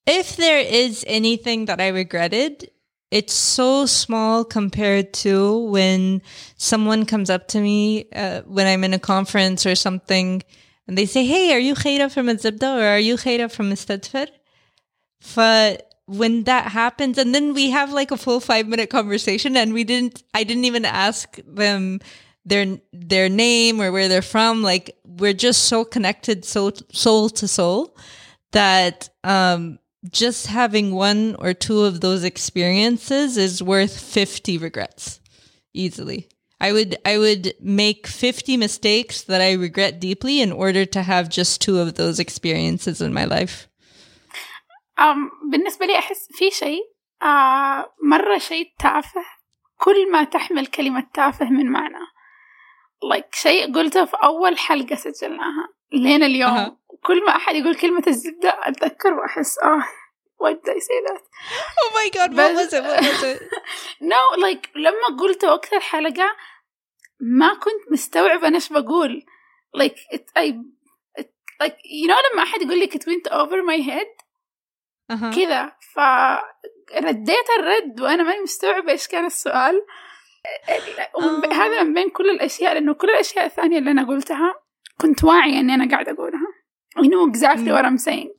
if 0.05 0.35
there 0.37 0.61
is 0.83 1.03
anything 1.07 1.65
that 1.65 1.79
I 1.81 1.87
regretted, 1.87 2.69
it's 3.11 3.33
so 3.33 3.85
small 3.85 4.45
compared 4.45 5.13
to 5.25 5.57
when 5.75 6.21
someone 6.57 7.05
comes 7.05 7.29
up 7.29 7.47
to 7.49 7.59
me 7.59 8.05
uh, 8.13 8.41
when 8.55 8.67
I'm 8.67 8.83
in 8.83 8.93
a 8.93 8.99
conference 8.99 9.65
or 9.65 9.75
something 9.75 10.43
and 10.86 10.98
they 10.98 11.06
say, 11.06 11.24
Hey, 11.24 11.52
are 11.54 11.58
you 11.58 11.74
Khaira 11.74 12.10
from 12.12 12.26
Azibda 12.26 12.78
or 12.78 12.86
are 12.86 12.98
you 12.98 13.16
Khaira 13.16 13.50
from 13.50 13.70
Mustadfir? 13.70 14.28
But 15.34 15.94
when 16.06 16.44
that 16.44 16.70
happens 16.70 17.16
and 17.16 17.34
then 17.34 17.54
we 17.54 17.70
have 17.70 17.92
like 17.92 18.10
a 18.10 18.16
full 18.16 18.40
5 18.40 18.68
minute 18.68 18.90
conversation 18.90 19.56
and 19.56 19.72
we 19.72 19.84
didn't 19.84 20.22
I 20.34 20.44
didn't 20.44 20.66
even 20.66 20.84
ask 20.84 21.38
them 21.46 22.00
their 22.44 22.78
their 22.92 23.30
name 23.30 23.80
or 23.80 23.90
where 23.90 24.08
they're 24.08 24.20
from 24.20 24.62
like 24.62 24.98
we're 25.04 25.32
just 25.32 25.64
so 25.64 25.82
connected 25.82 26.44
so 26.44 26.72
soul 26.92 27.30
to 27.30 27.48
soul 27.48 27.96
that 28.52 29.08
um 29.24 29.78
just 30.10 30.46
having 30.46 30.94
one 30.94 31.36
or 31.38 31.54
two 31.54 31.84
of 31.84 32.00
those 32.00 32.24
experiences 32.24 33.36
is 33.36 33.62
worth 33.62 33.98
50 33.98 34.58
regrets 34.58 35.20
easily. 35.72 36.28
I 36.63 36.71
would 36.73 36.91
I 37.05 37.17
would 37.17 37.53
make 37.61 38.05
50 38.07 38.57
mistakes 38.57 39.21
that 39.23 39.41
I 39.41 39.53
regret 39.53 39.99
deeply 39.99 40.41
in 40.41 40.51
order 40.51 40.85
to 40.85 41.01
have 41.03 41.29
just 41.29 41.61
two 41.61 41.77
of 41.79 41.93
those 41.95 42.19
experiences 42.19 43.01
in 43.01 43.13
my 43.13 43.25
life. 43.25 43.67
um, 44.97 45.31
بالنسبة 45.51 45.85
لي 45.85 45.99
أحس 45.99 46.27
في 46.31 46.51
شيء 46.51 46.81
آه 47.23 47.93
مرة 48.03 48.37
شيء 48.37 48.73
تافه 48.79 49.25
كل 49.77 50.11
ما 50.11 50.23
تحمل 50.23 50.67
كلمة 50.67 51.07
تافه 51.13 51.49
من 51.49 51.65
معنى 51.71 52.05
like 53.13 53.35
شيء 53.35 53.73
قلته 53.75 54.05
في 54.05 54.17
أول 54.23 54.57
حلقة 54.57 54.95
سجلناها 54.95 55.67
لين 55.93 56.23
اليوم 56.23 56.51
أها. 56.51 56.77
كل 57.03 57.25
ما 57.25 57.35
أحد 57.35 57.55
يقول 57.55 57.75
كلمة 57.75 58.03
الزبدة 58.07 58.59
أتذكر 58.63 59.13
وأحس 59.13 59.57
آه 59.63 59.83
why 60.43 60.53
did 60.53 60.69
I 60.69 60.79
say 60.79 60.99
that 61.07 61.21
Oh 61.83 61.91
my 61.95 62.09
god, 62.17 62.29
what 62.33 62.51
بس- 62.51 62.57
was 62.59 62.73
it? 62.73 62.83
What 62.83 63.01
was 63.01 63.23
it? 63.23 63.41
no 64.01 64.21
like 64.45 64.69
لما 64.75 65.19
قلت 65.19 65.45
وقت 65.45 65.73
الحلقة 65.73 66.35
ما 67.20 67.54
كنت 67.54 67.92
مستوعبة 67.92 68.48
أنا 68.48 68.54
إيش 68.54 68.72
بقول 68.72 69.22
like 69.76 70.16
it, 70.16 70.24
I 70.38 70.46
it, 71.20 71.28
like 71.62 71.76
you 71.84 72.08
know 72.08 72.32
لما 72.32 72.42
أحد 72.42 72.62
يقول 72.62 72.80
لك 72.80 72.96
it 72.96 73.02
went 73.06 73.32
over 73.32 73.62
my 73.62 73.80
head. 73.90 74.24
كذا 75.36 75.72
فرديت 75.94 77.46
الرد 77.58 78.00
وأنا 78.00 78.22
ماني 78.22 78.40
مستوعبة 78.40 78.92
إيش 78.92 79.08
كان 79.08 79.26
السؤال 79.26 79.82
آه. 81.16 81.52
هذا 81.52 81.82
من 81.82 81.94
بين 81.94 82.10
كل 82.10 82.30
الأشياء 82.30 82.74
لأنه 82.74 82.94
كل 82.94 83.10
الأشياء 83.10 83.46
الثانية 83.46 83.78
اللي 83.78 83.90
أنا 83.90 84.04
قلتها 84.04 84.54
كنت 85.00 85.24
واعية 85.24 85.60
إني 85.60 85.74
أنا 85.74 85.90
قاعدة 85.90 86.12
أقولها 86.12 86.64
I 86.96 87.06
know 87.06 87.26
exactly 87.26 87.72
what 87.72 87.84
I'm 87.84 87.98
saying. 87.98 88.30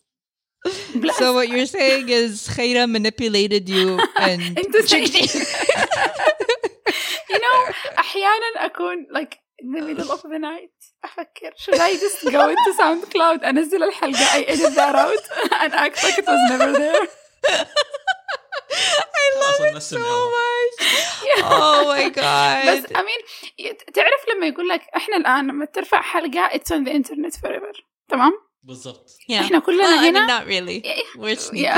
So 1.19 1.33
what 1.33 1.49
you're 1.49 1.65
saying 1.65 2.09
is 2.09 2.47
Khaira 2.55 2.89
manipulated 2.89 3.69
you 3.69 3.99
and 4.27 4.41
أنت 4.57 4.77
سيء. 4.77 5.05
أحيانا 7.99 8.65
أكون 8.65 9.07
like 9.11 9.35
in 9.61 9.71
the 9.71 9.81
middle 9.81 10.11
of 10.11 10.21
the 10.21 10.39
night 10.39 10.93
أفكر 11.03 11.51
should 11.57 11.79
I 11.79 11.95
just 11.95 12.31
go 12.31 12.49
into 12.49 12.71
SoundCloud 12.81 13.43
أنزل 13.45 13.83
الحلقة 13.83 14.25
I 14.25 14.43
edit 14.43 14.75
that 14.75 14.95
out 14.95 15.25
and 15.61 15.73
act 15.73 16.03
like 16.03 16.17
it 16.17 16.27
was 16.27 16.49
never 16.49 16.71
there 16.71 17.07
I 19.23 19.27
love 19.41 19.75
it 19.75 19.81
so 19.81 19.99
much. 19.99 20.75
Oh 21.43 21.83
my 21.87 22.09
god. 22.09 22.65
بس 22.67 22.91
I 22.95 23.01
mean 23.03 23.21
تعرف 23.93 24.25
لما 24.35 24.47
يقول 24.47 24.67
لك 24.69 24.81
إحنا 24.95 25.17
الآن 25.17 25.47
لما 25.47 25.65
ترفع 25.65 26.01
حلقة 26.01 26.49
it's 26.49 26.71
on 26.71 26.83
the 26.85 26.91
internet 26.91 27.35
forever 27.39 27.81
تمام؟ 28.09 28.31
بالضبط 28.63 29.09
yeah. 29.31 29.33
إحنا 29.33 29.59
كلنا 29.59 29.83
I 29.83 29.87
mean, 29.87 30.03
هنا 30.03 30.27
not 30.27 30.45
really. 30.47 30.83
We're 31.17 31.35
sneaky. 31.35 31.55
يا 31.55 31.77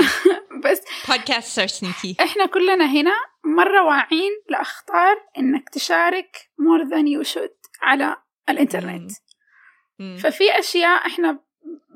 بس 0.64 0.82
Podcasts 1.06 1.58
are 1.58 1.68
sneaky. 1.68 2.16
إحنا 2.22 2.46
كلنا 2.46 2.86
هنا 2.86 3.14
مرة 3.48 3.84
واعين 3.84 4.32
لأخطار 4.50 5.18
إنك 5.38 5.70
تشارك 5.70 6.50
more 6.62 6.90
than 6.90 7.06
you 7.08 7.34
should 7.34 7.82
على 7.82 8.16
الإنترنت. 8.50 9.12
Mm. 9.12 10.22
ففي 10.22 10.60
أشياء 10.60 11.08
إحنا 11.08 11.40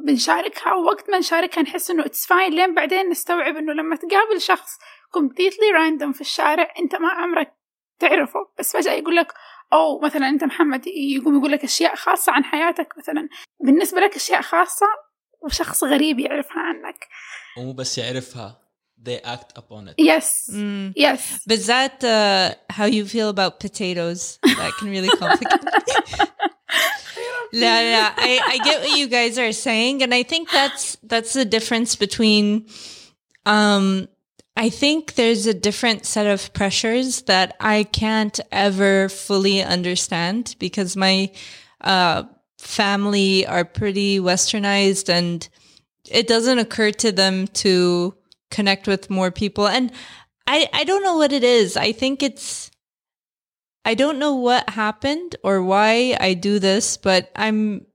بنشاركها 0.05 0.73
ووقت 0.73 1.09
ما 1.09 1.17
نشاركها 1.17 1.61
نحس 1.61 1.91
إنه 1.91 2.05
اتس 2.05 2.27
فاين 2.27 2.53
لين 2.53 2.75
بعدين 2.75 3.09
نستوعب 3.09 3.57
إنه 3.57 3.73
لما 3.73 3.95
تقابل 3.95 4.41
شخص 4.41 4.77
completely 5.17 5.75
random 5.77 6.11
في 6.11 6.21
الشارع 6.21 6.73
أنت 6.79 6.95
ما 6.95 7.09
عمرك 7.09 7.53
تعرفه. 7.99 8.39
بس 8.59 8.77
فجأة 8.77 8.93
يقول 8.93 9.15
لك 9.15 9.33
أو 9.73 9.99
مثلا 9.99 10.29
أنت 10.29 10.43
محمد. 10.43 10.87
يقوم 10.87 11.37
يقول 11.37 11.51
لك 11.51 11.63
أشياء 11.63 11.95
خاصة 11.95 12.31
عن 12.31 12.43
حياتك 12.43 12.97
مثلا. 12.97 13.29
بالنسبة 13.59 14.01
لك 14.01 14.15
أشياء 14.15 14.41
خاصة 14.41 14.87
وشخص 15.41 15.83
غريب 15.83 16.19
يعرفها 16.19 16.59
عنك. 16.59 17.07
ومو 17.57 17.73
بس 17.73 17.97
يعرفها. 17.97 18.61
they 19.03 19.19
act 19.21 19.53
upon 19.55 19.87
it. 19.87 19.95
Yes. 19.97 20.49
Mm. 20.51 20.93
Yes. 20.95 21.41
But 21.45 21.57
is 21.57 21.67
that 21.67 22.03
uh, 22.03 22.55
how 22.69 22.85
you 22.85 23.05
feel 23.05 23.29
about 23.29 23.59
potatoes? 23.59 24.39
That 24.43 24.73
can 24.77 24.89
really 24.89 25.09
complicate. 25.09 25.61
la, 27.53 27.79
Yeah, 27.79 28.13
I, 28.15 28.41
I 28.45 28.57
get 28.63 28.81
what 28.81 28.97
you 28.97 29.07
guys 29.07 29.37
are 29.37 29.51
saying, 29.51 30.03
and 30.03 30.13
I 30.13 30.23
think 30.23 30.51
that's 30.51 30.97
that's 31.03 31.33
the 31.33 31.45
difference 31.45 31.95
between. 31.95 32.67
Um, 33.45 34.07
I 34.55 34.69
think 34.69 35.15
there's 35.15 35.47
a 35.47 35.53
different 35.53 36.05
set 36.05 36.27
of 36.27 36.53
pressures 36.53 37.23
that 37.23 37.55
I 37.59 37.83
can't 37.83 38.39
ever 38.51 39.07
fully 39.07 39.63
understand 39.63 40.55
because 40.59 40.97
my 40.97 41.31
uh, 41.79 42.23
family 42.59 43.47
are 43.47 43.65
pretty 43.65 44.19
westernized, 44.19 45.09
and 45.09 45.47
it 46.09 46.27
doesn't 46.27 46.59
occur 46.59 46.91
to 46.91 47.11
them 47.11 47.47
to 47.47 48.13
connect 48.51 48.87
with 48.87 49.09
more 49.09 49.31
people. 49.31 49.67
And 49.67 49.91
I 50.45 50.69
I 50.73 50.83
don't 50.83 51.03
know 51.03 51.17
what 51.17 51.31
it 51.31 51.43
is. 51.43 51.77
I 51.77 51.91
think 51.91 52.21
it's 52.21 52.69
I 53.83 53.95
don't 53.95 54.19
know 54.19 54.35
what 54.35 54.69
happened 54.69 55.35
or 55.43 55.63
why 55.63 56.15
I 56.19 56.33
do 56.35 56.59
this, 56.59 56.97
but 56.97 57.31
I'm 57.35 57.87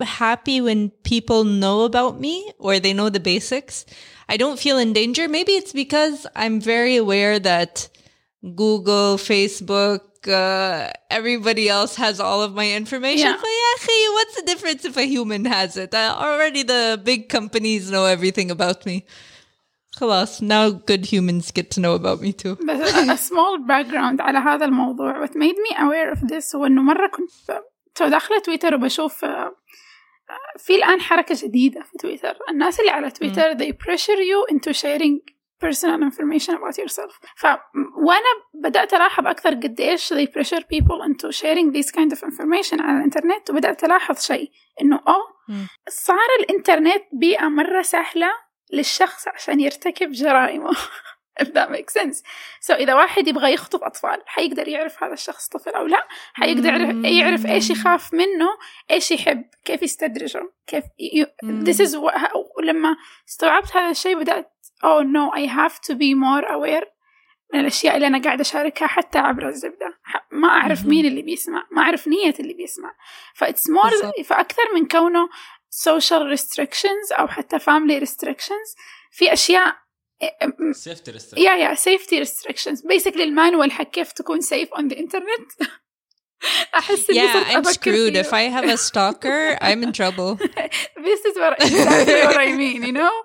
happy 0.00 0.60
when 0.60 0.90
people 1.02 1.44
know 1.44 1.82
about 1.82 2.20
me 2.20 2.52
or 2.58 2.78
they 2.78 2.92
know 2.92 3.08
the 3.08 3.20
basics. 3.20 3.84
I 4.28 4.36
don't 4.36 4.58
feel 4.58 4.78
in 4.78 4.92
danger. 4.92 5.28
Maybe 5.28 5.52
it's 5.52 5.72
because 5.72 6.26
I'm 6.36 6.60
very 6.60 6.96
aware 6.96 7.38
that 7.38 7.88
Google, 8.42 9.16
Facebook, 9.16 10.00
uh, 10.28 10.90
everybody 11.10 11.68
else 11.68 11.96
has 11.96 12.20
all 12.20 12.42
of 12.42 12.54
my 12.54 12.72
information. 12.72 13.26
Yeah. 13.26 13.36
But 13.36 13.48
yeah, 13.48 13.86
hey, 13.86 14.08
what's 14.12 14.36
the 14.36 14.42
difference 14.42 14.84
if 14.84 14.96
a 14.96 15.04
human 15.04 15.44
has 15.44 15.76
it? 15.76 15.94
Uh, 15.94 16.14
already 16.16 16.62
the 16.62 17.00
big 17.02 17.28
companies 17.28 17.90
know 17.90 18.04
everything 18.06 18.50
about 18.50 18.86
me. 18.86 19.06
خلاص, 20.02 20.42
now 20.42 20.70
good 20.70 21.04
humans 21.06 21.52
get 21.52 21.70
to 21.70 21.80
know 21.80 21.94
about 21.94 22.20
me 22.20 22.32
too. 22.32 22.56
بس 22.66 22.94
a 23.08 23.16
small 23.16 23.58
background 23.68 24.20
على 24.20 24.38
هذا 24.38 24.64
الموضوع 24.64 25.26
what 25.26 25.30
made 25.30 25.56
me 25.56 25.76
aware 25.76 26.12
of 26.16 26.20
this 26.28 26.54
هو 26.56 26.66
إنه 26.66 26.82
مرة 26.82 27.06
كنت 27.06 27.62
داخلة 28.00 28.38
تويتر 28.38 28.74
وبشوف 28.74 29.24
آه، 29.24 29.56
في 30.58 30.74
الآن 30.74 31.00
حركة 31.00 31.34
جديدة 31.42 31.82
في 31.82 31.98
تويتر 31.98 32.38
الناس 32.50 32.80
اللي 32.80 32.90
على 32.90 33.10
تويتر 33.10 33.54
they 33.54 33.72
pressure 33.72 34.20
you 34.20 34.54
into 34.54 34.72
sharing 34.72 35.18
personal 35.64 36.02
information 36.02 36.54
about 36.54 36.78
yourself 36.78 37.20
ف 37.36 37.46
وأنا 37.96 38.32
بدأت 38.54 38.94
ألاحظ 38.94 39.26
أكثر 39.26 39.54
قديش 39.54 40.14
they 40.14 40.26
pressure 40.26 40.62
people 40.62 41.02
into 41.08 41.32
sharing 41.32 41.72
this 41.72 41.90
kind 41.90 42.12
of 42.12 42.22
information 42.22 42.80
على 42.80 42.98
الإنترنت 42.98 43.50
وبدأت 43.50 43.84
ألاحظ 43.84 44.20
شيء 44.20 44.50
إنه 44.80 45.00
أوه. 45.08 45.32
صار 45.88 46.28
الإنترنت 46.40 47.02
بيئة 47.12 47.48
مرة 47.48 47.82
سهلة 47.82 48.32
للشخص 48.72 49.28
عشان 49.28 49.60
يرتكب 49.60 50.12
جرائمه. 50.12 50.70
If 51.40 51.46
that 51.46 51.70
makes 51.70 51.92
sense. 52.00 52.22
So 52.66 52.70
إذا 52.74 52.94
واحد 52.94 53.28
يبغى 53.28 53.52
يخطف 53.52 53.82
أطفال 53.82 54.22
حيقدر 54.26 54.68
يعرف 54.68 55.02
هذا 55.02 55.12
الشخص 55.12 55.48
طفل 55.48 55.70
أو 55.70 55.86
لا؟ 55.86 56.06
حيقدر 56.32 56.68
يعرف- 56.68 57.04
يعرف 57.04 57.46
إيش 57.46 57.70
يخاف 57.70 58.14
منه 58.14 58.48
إيش 58.90 59.10
يحب 59.10 59.44
كيف 59.64 59.82
يستدرجه 59.82 60.52
كيف 60.66 60.84
ي... 61.00 61.24
this 61.44 61.86
is 61.86 61.90
what... 61.94 62.36
ولما 62.58 62.96
استوعبت 63.28 63.76
هذا 63.76 63.90
الشيء 63.90 64.18
بدأت 64.18 64.52
oh 64.84 65.02
no 65.02 65.38
I 65.38 65.46
have 65.46 65.76
to 65.90 65.94
be 65.94 66.14
more 66.14 66.44
aware 66.50 66.86
من 67.54 67.60
الأشياء 67.60 67.96
اللي 67.96 68.06
أنا 68.06 68.22
قاعدة 68.22 68.40
أشاركها 68.40 68.86
حتى 68.86 69.18
عبر 69.18 69.48
الزبدة. 69.48 69.98
ما 70.30 70.48
أعرف. 70.48 70.86
مين 70.86 71.06
اللي 71.06 71.22
بيسمع 71.22 71.66
ما 71.70 71.82
أعرف 71.82 72.08
نية 72.08 72.34
اللي 72.40 72.54
بيسمع. 72.54 72.94
فإتس 73.34 73.70
مور. 73.70 73.90
فأكثر 74.24 74.62
من 74.74 74.88
كونه 74.88 75.28
social 75.72 76.36
restrictions 76.36 77.18
أو 77.18 77.28
حتى 77.28 77.58
family 77.58 78.00
restrictions 78.00 78.76
في 79.10 79.32
أشياء 79.32 79.76
سيفتي 80.72 81.10
ريستريكشن 81.10 81.46
يا 81.46 81.52
يا 81.52 81.74
safety 81.74 82.26
restrictions 82.26 82.78
basically 82.78 83.20
المانوال 83.20 83.72
حق 83.72 83.90
كيف 83.90 84.12
تكون 84.12 84.40
safe 84.40 84.68
on 84.78 84.82
the 84.82 84.96
internet 84.96 85.66
إني 86.90 87.20
Yeah, 87.20 87.44
I'm 87.48 87.64
screwed. 87.64 88.16
If 88.16 88.32
I 88.32 88.42
have 88.54 88.64
a 88.64 88.76
stalker, 88.76 89.56
I'm 89.60 89.82
in 89.82 89.92
trouble. 89.92 90.34
this 91.06 91.20
is 91.28 91.34
what 91.36 91.54
exactly 91.60 92.22
what 92.28 92.36
I 92.36 92.52
mean 92.62 92.82
you 92.82 92.92
know? 92.92 93.12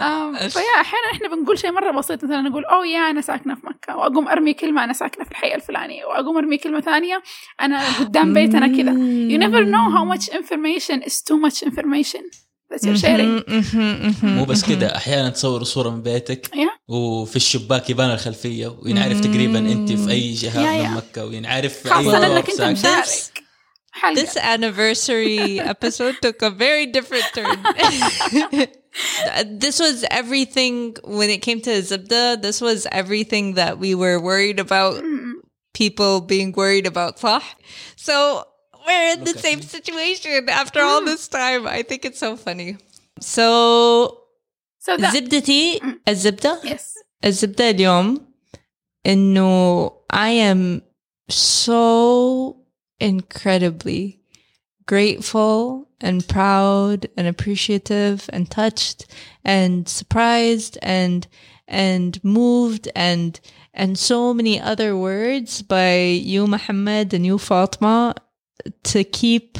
Um, 0.00 0.36
فيا 0.36 0.80
أحيانا 0.80 1.10
إحنا 1.12 1.28
بنقول 1.28 1.58
شيء 1.58 1.72
مرة 1.72 1.90
بسيط 1.90 2.24
مثلا 2.24 2.40
نقول 2.40 2.64
أوه 2.64 2.86
يا 2.86 3.10
أنا 3.10 3.20
ساكنة 3.20 3.54
في 3.54 3.66
مكة. 3.66 3.96
وأقوم 3.96 4.28
أرمي 4.28 4.54
كلمة 4.54 4.84
أنا 4.84 4.92
ساكنة 4.92 5.24
في 5.24 5.30
الحي 5.30 5.54
الفلاني. 5.54 6.04
وأقوم 6.04 6.36
أرمي 6.36 6.58
كلمة 6.58 6.80
ثانية 6.80 7.22
أنا 7.60 7.98
قدام 7.98 8.34
بيت 8.34 8.54
أنا 8.54 8.66
كذا. 8.66 8.92
You 9.30 9.38
never 9.38 9.64
know 9.64 9.90
how 9.96 10.04
much 10.04 10.28
information 10.28 11.02
is 11.02 11.22
too 11.22 11.38
much 11.38 11.62
information. 11.62 12.49
that 12.71 12.81
you're 12.83 12.97
sharing 13.05 13.33
Mhm, 13.39 13.61
mhm, 13.61 14.13
mhm, 14.21 14.23
مو 14.25 14.45
بس 14.45 14.63
mhm. 14.63 14.67
كده 14.69 14.95
احيانا 14.95 15.29
تصور 15.29 15.63
صوره 15.63 15.89
من 15.89 16.01
بيتك 16.01 16.47
Yeah. 16.55 16.91
وفي 16.91 17.35
الشباك 17.35 17.89
يبان 17.89 18.11
الخلفيه 18.11 18.67
وينعرف 18.81 19.19
تقريبا 19.19 19.59
انت 19.59 19.91
في 19.91 20.11
اي 20.11 20.33
جهه 20.33 20.53
Yeah, 20.53 20.83
من 20.83 20.85
yeah. 20.87 20.97
مكه 20.97 21.25
وينعرف 21.25 21.73
في 21.73 21.89
اي 21.89 21.93
خاصة 21.93 22.25
أيوة. 22.25 22.37
إنك 22.37 22.45
طرف 22.45 22.61
أنت 22.61 22.77
ساكن. 22.77 22.99
مشارك 23.01 23.43
حلقة 23.91 24.25
this 24.25 24.35
anniversary 24.37 25.59
episode 25.73 26.15
took 26.25 26.41
a 26.41 26.49
very 26.49 26.85
different 26.97 27.25
turn. 27.35 27.57
this 29.65 29.79
was 29.79 30.05
everything 30.11 30.95
when 31.03 31.29
it 31.29 31.41
came 31.41 31.61
to 31.61 31.71
Zibda. 31.81 32.41
This 32.41 32.61
was 32.61 32.87
everything 32.91 33.45
that 33.55 33.73
we 33.79 33.95
were 33.95 34.19
worried 34.19 34.59
about. 34.59 35.03
People 35.73 36.21
being 36.21 36.51
worried 36.53 36.87
about 36.87 37.19
صح? 37.19 37.43
So 37.97 38.43
we're 38.87 39.13
in 39.13 39.23
the 39.23 39.31
Okay. 39.31 39.39
same 39.39 39.61
situation 39.61 40.47
after 40.49 40.81
all 40.81 41.03
this 41.03 41.27
time. 41.27 41.65
I 41.67 41.81
think 41.83 42.05
it's 42.05 42.19
so 42.19 42.35
funny. 42.37 42.77
So 43.19 44.21
so 44.79 44.97
that 44.97 45.13
زبدتي 45.13 45.81
الزبدة 46.07 46.61
yes 46.63 46.93
الزبدة 47.25 47.69
اليوم 47.69 48.21
إنه 49.05 49.91
I 50.13 50.29
am 50.29 50.81
so 51.29 52.57
incredibly 52.99 54.19
grateful 54.85 55.87
and 56.01 56.27
proud 56.27 57.07
and 57.17 57.27
appreciative 57.27 58.29
and 58.31 58.49
touched 58.51 59.07
and 59.43 59.89
surprised 59.89 60.77
and 60.81 61.27
and 61.67 62.23
moved 62.23 62.87
and 62.95 63.39
and 63.73 63.97
so 63.97 64.33
many 64.33 64.61
other 64.61 64.95
words 64.95 65.61
by 65.63 65.95
you 66.31 66.45
Muhammad 66.45 67.13
and 67.13 67.25
you 67.25 67.37
Fatma 67.39 68.13
to 68.84 69.04
keep 69.04 69.58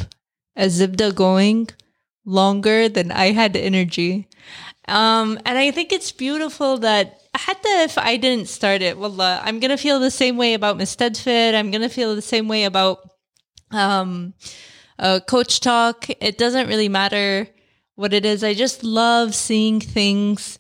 a 0.56 0.66
Zibda 0.66 1.14
going 1.14 1.68
longer 2.24 2.88
than 2.88 3.10
I 3.10 3.32
had 3.32 3.56
energy. 3.56 4.28
Um, 4.88 5.38
and 5.44 5.58
I 5.58 5.70
think 5.70 5.92
it's 5.92 6.12
beautiful 6.12 6.78
that 6.78 7.20
hatta 7.34 7.68
if 7.84 7.96
I 7.96 8.16
didn't 8.16 8.48
start 8.48 8.82
it, 8.82 8.98
wallah, 8.98 9.40
I'm 9.44 9.60
gonna 9.60 9.78
feel 9.78 10.00
the 10.00 10.10
same 10.10 10.36
way 10.36 10.54
about 10.54 10.78
Mustadfir. 10.78 11.54
I'm 11.54 11.70
gonna 11.70 11.88
feel 11.88 12.14
the 12.14 12.22
same 12.22 12.48
way 12.48 12.64
about 12.64 12.98
um, 13.70 14.34
uh, 14.98 15.20
coach 15.20 15.60
talk. 15.60 16.06
It 16.20 16.38
doesn't 16.38 16.68
really 16.68 16.88
matter 16.88 17.48
what 17.94 18.12
it 18.12 18.24
is. 18.24 18.42
I 18.42 18.54
just 18.54 18.82
love 18.82 19.34
seeing 19.34 19.80
things 19.80 20.58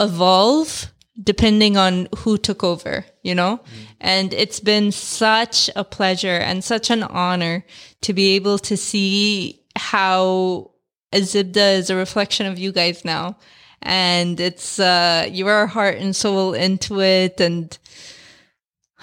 evolve 0.00 0.92
depending 1.31 1.77
on 1.77 2.07
who 2.19 2.37
took 2.37 2.63
over, 2.63 3.05
you 3.23 3.33
know? 3.33 3.59
And 3.99 4.33
it's 4.33 4.59
been 4.59 4.91
such 4.91 5.69
a 5.75 5.83
pleasure 5.83 6.37
and 6.37 6.63
such 6.63 6.89
an 6.91 7.01
honor 7.03 7.65
to 8.01 8.13
be 8.13 8.35
able 8.35 8.59
to 8.59 8.77
see 8.77 9.61
how 9.75 10.71
Azibda 11.13 11.77
is 11.79 11.89
a 11.89 11.95
reflection 11.95 12.45
of 12.45 12.59
you 12.59 12.71
guys 12.71 13.03
now. 13.03 13.37
And 13.81 14.39
it's, 14.39 14.79
uh, 14.79 15.27
your 15.31 15.65
heart 15.67 15.97
and 15.97 16.15
soul 16.15 16.53
into 16.53 17.01
it. 17.01 17.39
And 17.41 17.75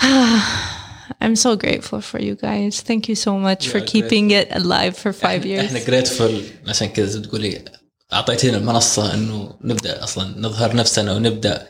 I'm 1.21 1.35
so 1.35 1.55
grateful 1.55 2.01
for 2.01 2.19
you 2.19 2.35
guys. 2.35 2.81
Thank 2.81 3.07
you 3.09 3.15
so 3.15 3.37
much 3.37 3.65
We 3.67 3.71
for 3.71 3.77
are 3.79 3.85
keeping 3.85 4.31
it 4.31 4.47
alive 4.51 4.97
for 4.97 5.13
five 5.13 5.41
إحنا- 5.43 5.45
years. 5.45 5.65
احنا 5.65 5.79
جريتفul 5.79 6.41
عشان 6.67 6.87
كذا 6.87 7.05
زي 7.05 7.19
ما 7.19 7.25
تقولي 7.25 7.65
اعطيتينا 8.13 8.57
المنصه 8.57 9.13
انه 9.13 9.55
نبدا 9.61 10.03
اصلا 10.03 10.33
نظهر 10.37 10.75
نفسنا 10.75 11.13
ونبدا 11.13 11.67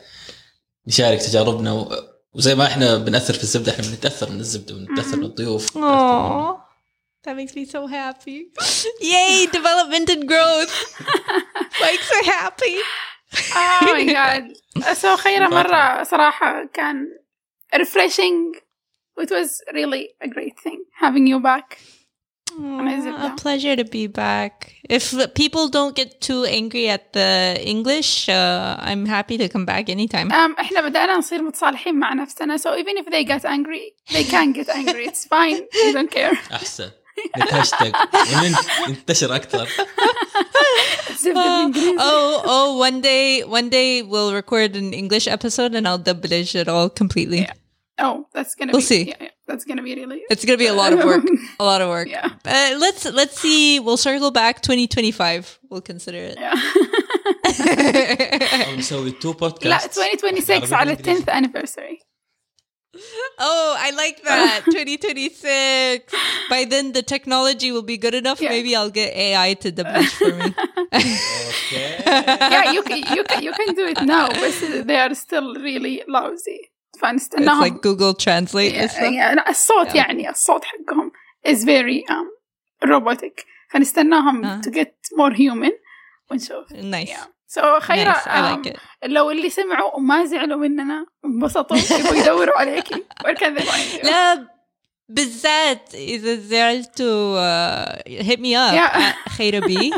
نشارك 0.89 1.21
تجاربنا 1.21 1.73
و... 1.73 1.91
وزي 2.33 2.55
ما 2.55 2.65
إحنا 2.65 2.97
بناثر 2.97 3.33
في 3.33 3.43
الزبده 3.43 3.71
إحنا 3.71 3.85
بنتاثر 3.87 4.29
من 4.29 4.39
الزبده 4.39 4.75
ونتاثر 4.75 5.17
من 5.17 5.23
الضيوف. 5.23 5.77
That 7.25 7.35
makes 7.35 7.53
me 7.53 7.65
so 7.65 7.85
happy. 7.85 8.39
Yay, 9.01 9.45
development 9.57 10.07
and 10.09 10.23
growth. 10.31 10.73
Mike's 11.81 12.09
so 12.13 12.19
happy. 12.37 12.75
oh 13.55 13.93
my 13.93 14.05
god 14.13 14.43
so 14.95 15.15
خيرة 15.15 15.47
مرة 15.47 16.03
صراحة 16.03 16.65
كان 16.73 17.07
refreshing 17.75 18.55
it 19.21 19.29
was 19.31 19.61
really 19.73 20.09
a 20.21 20.27
great 20.27 20.59
thing 20.63 20.79
having 20.99 21.27
you 21.27 21.39
back 21.39 21.77
a 22.58 23.34
pleasure 23.36 23.76
to 23.76 23.84
be 23.84 24.06
back. 24.06 24.74
If 24.88 25.14
people 25.34 25.68
don't 25.68 25.96
get 25.96 26.20
too 26.20 26.44
angry 26.44 26.88
at 26.88 27.12
the 27.12 27.60
English, 27.60 28.28
uh, 28.28 28.76
I'm 28.78 29.06
happy 29.06 29.38
to 29.38 29.48
come 29.48 29.64
back 29.64 29.88
anytime. 29.88 30.30
um, 30.32 30.54
احنا 30.58 30.80
بدأنا 30.80 31.16
نصير 31.16 31.42
متصالحين 31.42 31.94
مع 31.94 32.12
نفسنا 32.14 32.56
so 32.56 32.76
even 32.76 32.96
if 32.98 33.06
they 33.10 33.24
get 33.24 33.44
angry 33.44 33.94
they 34.10 34.24
can 34.24 34.52
get 34.52 34.68
angry 34.68 35.06
it's 35.06 35.24
fine 35.24 35.60
we 35.84 35.92
don't 35.92 36.10
care 36.10 36.36
احسن 36.52 36.90
نتهاشتاج 37.38 37.92
وننتشر 38.88 39.36
اكثر 39.36 39.68
زبدة 41.20 41.42
بالإنجليزي. 41.42 41.96
oh, 41.98 42.42
oh, 42.44 42.78
one 42.78 43.00
day, 43.00 43.42
one 43.44 43.68
day 43.68 44.02
we'll 44.02 44.32
record 44.34 44.76
an 44.76 44.92
English 44.92 45.26
episode 45.28 45.74
and 45.74 45.86
I'll 45.88 45.98
dublish 45.98 46.54
it 46.54 46.68
all 46.68 46.88
completely. 46.88 47.38
Yeah. 47.38 47.52
oh 47.98 48.26
that's 48.34 48.54
gonna 48.54 48.72
We'll 48.72 48.80
be 48.80 48.86
see. 48.86 49.02
yeah, 49.08 49.16
yeah, 49.20 49.28
that's 49.48 49.64
gonna 49.64 49.82
be 49.82 49.94
really 49.94 50.22
It's 50.30 50.44
gonna 50.44 50.58
be 50.58 50.66
a 50.66 50.74
lot 50.82 50.92
of 50.92 51.00
work. 51.04 51.24
A 51.60 51.64
lot 51.64 51.80
of 51.82 51.88
work. 51.88 52.08
Yeah. 52.08 52.28
Uh, 52.44 52.76
let's 52.84 53.04
let's 53.20 53.36
see. 53.40 53.80
We'll 53.80 53.96
circle 54.10 54.30
back 54.30 54.54
2025. 54.62 55.58
We'll 55.70 55.80
consider 55.92 56.18
it. 56.18 56.38
yeah. 56.38 56.54
او 58.66 58.74
نسوي 58.76 59.10
تو 59.10 59.30
لا 59.30 59.36
بودكاست 59.38 59.98
2026 60.00 60.72
على 60.72 60.96
10th 60.96 61.28
anniversary 61.28 61.98
Oh, 63.40 63.70
I 63.86 63.90
like 63.90 64.18
that. 64.22 64.60
2026. 64.66 66.14
By 66.48 66.64
then, 66.64 66.92
the 66.92 67.02
technology 67.02 67.72
will 67.72 67.82
be 67.82 67.96
good 67.96 68.14
enough. 68.14 68.40
Yeah. 68.40 68.50
Maybe 68.50 68.76
I'll 68.76 68.90
get 69.02 69.10
AI 69.16 69.54
to 69.62 69.72
double 69.72 70.04
for 70.04 70.32
me. 70.40 70.54
اوكي 70.94 71.86
yeah 72.54 72.72
you 72.74 72.82
can 72.88 72.98
you 73.16 73.24
can 73.30 73.42
you 73.46 73.52
can 73.60 73.74
do 73.80 73.84
it 73.92 74.00
now 74.14 74.26
but 74.42 74.54
they 74.88 74.98
are 75.04 75.14
still 75.24 75.48
really 75.68 75.96
lousy 76.16 76.60
It's 76.95 76.99
فنستناهم 77.01 77.63
like 77.63 77.81
Google 77.81 78.13
Translate. 78.13 78.73
Yeah, 78.73 78.99
yeah, 78.99 79.33
لا، 79.35 79.49
الصوت 79.49 79.95
يعني 79.95 80.29
الصوت 80.29 80.61
حقهم 80.65 81.11
is 81.47 81.57
very 81.65 82.03
um, 82.11 82.89
robotic 82.89 83.45
فنستناهم 83.69 84.45
آه. 84.45 84.61
to 84.61 84.69
get 84.71 85.17
more 85.19 85.33
human 85.33 85.71
ونشوف 86.31 86.73
Nice. 86.73 87.09
yeah. 87.09 87.25
so 87.57 87.79
خيرة 87.79 88.13
Nice. 88.13 88.27
I 88.27 88.39
like 88.41 88.67
um, 88.67 88.75
it. 88.75 88.79
لو 89.05 89.31
اللي 89.31 89.49
سمعوا 89.49 89.95
وما 89.95 90.25
زعلوا 90.25 90.57
مننا 90.57 91.05
انبسطوا 91.25 91.77
يبغوا 91.77 92.15
يدوروا 92.15 92.59
عليكي 92.59 93.03
لا 94.03 94.47
بالذات 95.08 95.94
إذا 95.94 96.34
زعلتوا 96.34 97.36
uh, 97.36 98.02
hit 98.06 98.40
me 98.40 98.54
up 98.54 98.72
Yeah. 98.74 99.12
at 99.12 99.28
خيرة 99.28 99.58
بي 99.66 99.92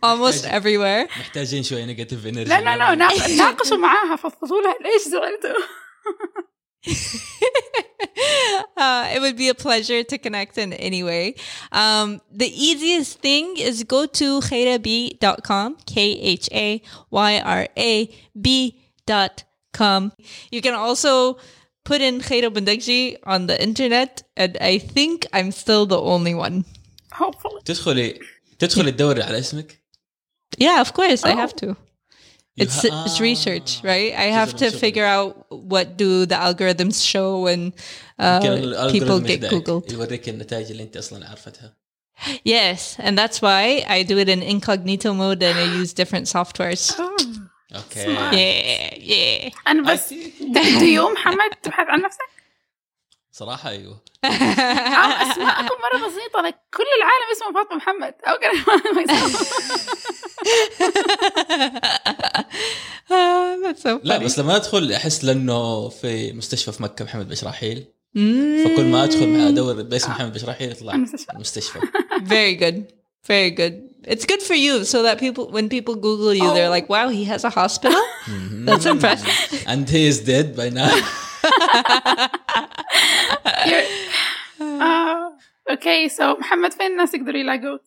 almost 0.05 0.45
everywhere. 0.45 1.07
محتاجين 1.19 1.63
شويه 1.63 1.85
نيجاتيف 1.85 2.27
انرجي 2.27 2.49
لا 2.49 2.61
لا 2.61 2.77
لا 2.77 2.95
نا- 2.95 3.27
ناقشوا 3.37 3.77
معاها 3.77 4.15
فضفضوا 4.15 4.61
لها 4.61 4.75
ليش 4.81 5.01
زعلتوا 5.07 5.63
uh, 8.77 9.07
it 9.15 9.19
would 9.21 9.37
be 9.37 9.49
a 9.49 9.53
pleasure 9.53 10.03
to 10.03 10.17
connect 10.17 10.57
in 10.57 10.73
any 10.73 11.03
way. 11.03 11.35
Um, 11.71 12.21
the 12.31 12.47
easiest 12.67 13.19
thing 13.19 13.55
is 13.57 13.83
go 13.83 14.05
to 14.05 14.27
khairab.com, 14.41 15.77
K 15.85 15.95
H 16.21 16.49
A 16.51 16.81
Y 17.09 17.39
R 17.39 17.67
A 17.77 17.93
B.com. 18.39 20.11
You 20.51 20.61
can 20.61 20.73
also 20.73 21.37
put 21.87 22.01
in 22.01 22.21
Khaira 22.21 22.49
Bundagji 22.55 23.17
on 23.33 23.47
the 23.47 23.57
internet, 23.61 24.23
and 24.37 24.57
I 24.61 24.77
think 24.77 25.25
I'm 25.33 25.51
still 25.51 25.85
the 25.85 25.99
only 26.13 26.33
one. 26.33 26.65
hopefully 27.13 27.61
تدخلي 27.65 28.19
تدخلي 28.59 28.91
تدوري 28.91 29.23
على 29.23 29.39
اسمك 29.39 29.79
Yeah, 30.59 30.81
of 30.81 30.93
course, 30.93 31.23
I 31.23 31.33
Oh. 31.33 31.37
have 31.43 31.55
to. 31.63 31.67
You 32.55 32.63
It's 32.65 32.79
ha- 32.87 33.03
it's 33.05 33.17
Ah. 33.19 33.23
research, 33.31 33.69
right? 33.91 34.11
I 34.23 34.25
Just 34.27 34.37
have 34.39 34.49
a 34.53 34.57
to 34.61 34.65
research. 34.65 34.81
figure 34.85 35.07
out 35.15 35.31
what 35.73 35.87
do 36.03 36.09
the 36.31 36.35
algorithms 36.47 36.97
show 37.13 37.29
when 37.47 37.61
uh, 38.19 38.39
يمكن 38.43 38.61
people 38.91 39.17
الالجوريثم 39.17 39.27
get 39.27 39.43
يخدعك، 39.43 39.63
googled. 39.67 39.91
يوريك 39.93 40.29
النتائج 40.29 40.71
اللي 40.71 40.83
انت 40.83 40.97
اصلا 40.97 41.27
عارفتها 41.29 41.73
Yes, 42.45 42.79
and 42.99 43.17
that's 43.17 43.39
why 43.41 43.83
I 43.97 44.03
do 44.03 44.17
it 44.23 44.29
in 44.29 44.41
incognito 44.43 45.09
mode 45.13 45.41
and 45.49 45.57
I 45.57 45.65
use 45.81 45.91
different 45.93 46.27
softwares. 46.27 46.83
أوكي. 47.76 48.00
ياه 48.00 49.50
أنا 49.68 49.92
بس 49.92 50.14
تهدي 50.54 50.94
يوم 50.94 51.16
حمد 51.16 51.50
تبحث 51.62 51.86
عن 51.88 52.02
نفسك؟ 52.02 52.28
صراحة 53.32 53.70
أيوه. 53.70 54.02
اسماءكم 54.24 55.74
مرة 55.82 56.06
بسيطة 56.08 56.40
أنا 56.40 56.50
كل 56.50 56.84
العالم 56.98 57.26
اسمه 57.36 57.52
فاطمة 57.54 57.76
محمد. 57.76 58.14
أو 58.26 58.36
لا 64.04 64.18
بس 64.18 64.38
لما 64.38 64.56
أدخل 64.56 64.92
أحس 64.92 65.24
لأنه 65.24 65.88
في 65.88 66.32
مستشفى 66.32 66.72
في 66.72 66.82
مكة 66.82 67.04
محمد 67.04 67.28
بشراحيل 67.28 67.84
فكل 68.64 68.84
ما 68.84 69.04
أدخل 69.04 69.40
ادور 69.40 69.82
باسم 69.82 70.10
محمد 70.10 70.32
بشراحيل 70.32 70.70
يطلع 70.70 70.94
المستشفى. 71.34 71.80
فيري 72.28 72.54
جود 72.54 72.84
فيري 73.22 73.50
جود 73.50 73.88
It's 74.13 74.25
good 74.31 74.43
for 74.49 74.57
you 74.65 74.73
so 74.93 74.97
that 75.07 75.15
people, 75.25 75.45
when 75.55 75.65
people 75.75 75.95
Google 76.07 76.33
you, 76.41 76.47
they're 76.55 76.71
Oh. 76.71 76.77
like, 76.77 76.87
"Wow, 76.95 77.07
he 77.19 77.23
has 77.31 77.41
a 77.49 77.53
hospital." 77.61 78.03
That's 78.67 78.87
impressive. 78.95 79.35
and 79.71 79.81
he 79.95 80.01
is 80.11 80.17
dead 80.33 80.47
by 80.59 80.67
now 80.81 80.93
اوكي 85.69 86.09
سو 86.09 86.33
محمد 86.39 86.73
فين 86.73 86.91
الناس 86.91 87.13
يقدروا 87.13 87.37
يلاقوك؟ 87.39 87.81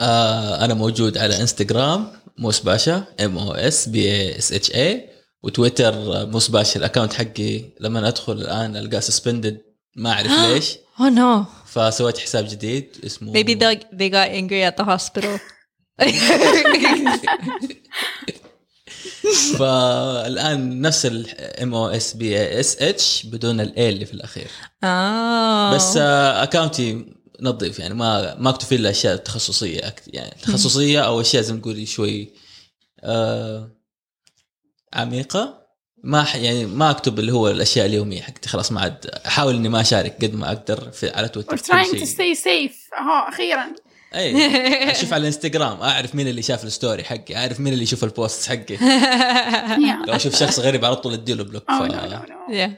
آه 0.00 0.64
انا 0.64 0.74
موجود 0.74 1.18
على 1.18 1.40
انستغرام 1.40 2.12
موس 2.38 2.60
باشا 2.60 3.04
ام 3.24 3.38
او 3.38 3.52
اس 3.52 3.88
بي 3.88 4.10
اي 4.12 4.38
اس 4.38 4.52
اتش 4.52 4.70
اي 4.74 5.08
وتويتر 5.42 5.94
آه، 5.94 6.24
موس 6.24 6.48
باشا 6.48 6.78
الاكونت 6.78 7.12
حقي 7.12 7.64
لما 7.80 8.08
ادخل 8.08 8.32
الان 8.32 8.76
القاه 8.76 9.00
سسبندد 9.00 9.62
ما 9.96 10.12
اعرف 10.12 10.30
ليش 10.30 10.74
Oh 10.98 11.10
no. 11.10 11.46
فسويت 11.67 12.17
حساب 12.17 12.47
جديد 12.47 12.97
اسمه 13.05 13.33
Maybe 13.33 13.55
they 13.55 13.75
they 13.93 14.09
got 14.09 14.29
angry 14.29 14.63
at 14.63 14.75
the 14.77 14.85
hospital. 14.85 15.39
فالآن 19.57 20.81
نفس 20.81 21.05
الام 21.05 21.73
أو 21.73 21.87
اس 21.87 22.13
بي 22.13 22.59
اس 22.59 22.81
اتش 22.81 23.25
بدون 23.25 23.61
الاي 23.61 23.89
اللي 23.89 24.05
في 24.05 24.13
الأخير 24.13 24.47
oh. 24.47 25.75
بس 25.75 25.97
آه، 25.97 26.43
اكاونتي 26.43 27.05
نظيف 27.41 27.79
يعني 27.79 27.93
ما 27.93 28.35
ما 28.35 28.49
اكتب 28.49 28.65
فيه 28.67 28.75
إلا 28.75 28.89
أشياء 28.89 29.15
تخصصية 29.15 29.81
يعني 30.07 30.35
تخصصية 30.41 31.01
أو 31.01 31.21
أشياء 31.21 31.43
زي 31.43 31.53
ما 31.53 31.59
تقولي 31.59 31.85
شوي 31.85 32.33
آه 33.03 33.71
عميقة 34.93 35.66
ما 36.07 36.23
ح- 36.23 36.35
يعني 36.35 36.65
ما 36.65 36.89
أكتب 36.91 37.19
اللي 37.19 37.31
هو 37.31 37.47
الأشياء 37.49 37.85
اليومية 37.85 38.21
حقتي. 38.21 38.49
خلاص 38.49 38.71
ما 38.71 38.81
عاد 38.81 39.05
أحاول 39.25 39.55
إني 39.55 39.69
ما 39.69 39.81
أشارك 39.81 40.25
قد 40.25 40.33
ما 40.35 40.47
أقدر 40.47 40.91
في 40.91 41.09
على 41.09 41.27
تويتر 41.27 41.57
trying 41.57 41.91
to 41.91 42.05
stay 42.05 42.39
safe. 42.43 42.93
اهو 42.99 43.29
أخيرا. 43.29 43.65
اي 44.15 44.91
أشوف 44.91 45.13
على 45.13 45.21
الانستغرام 45.21 45.81
أعرف 45.81 46.15
مين 46.15 46.27
اللي 46.27 46.41
شاف 46.41 46.63
الستوري 46.63 47.03
حقي 47.03 47.35
أعرف 47.35 47.59
مين 47.59 47.73
اللي 47.73 47.83
يشوف 47.83 48.03
البوست 48.03 48.49
حقي. 48.49 48.77
لو 50.07 50.13
أشوف 50.15 50.35
شخص 50.35 50.59
غريب 50.59 50.85
على 50.85 50.95
طول 50.95 51.13
اديله 51.13 51.43
بلوك 51.43 51.63
oh 51.63 51.73
ف... 51.73 51.81
no 51.81 51.91
no 51.91 52.29
no. 52.53 52.69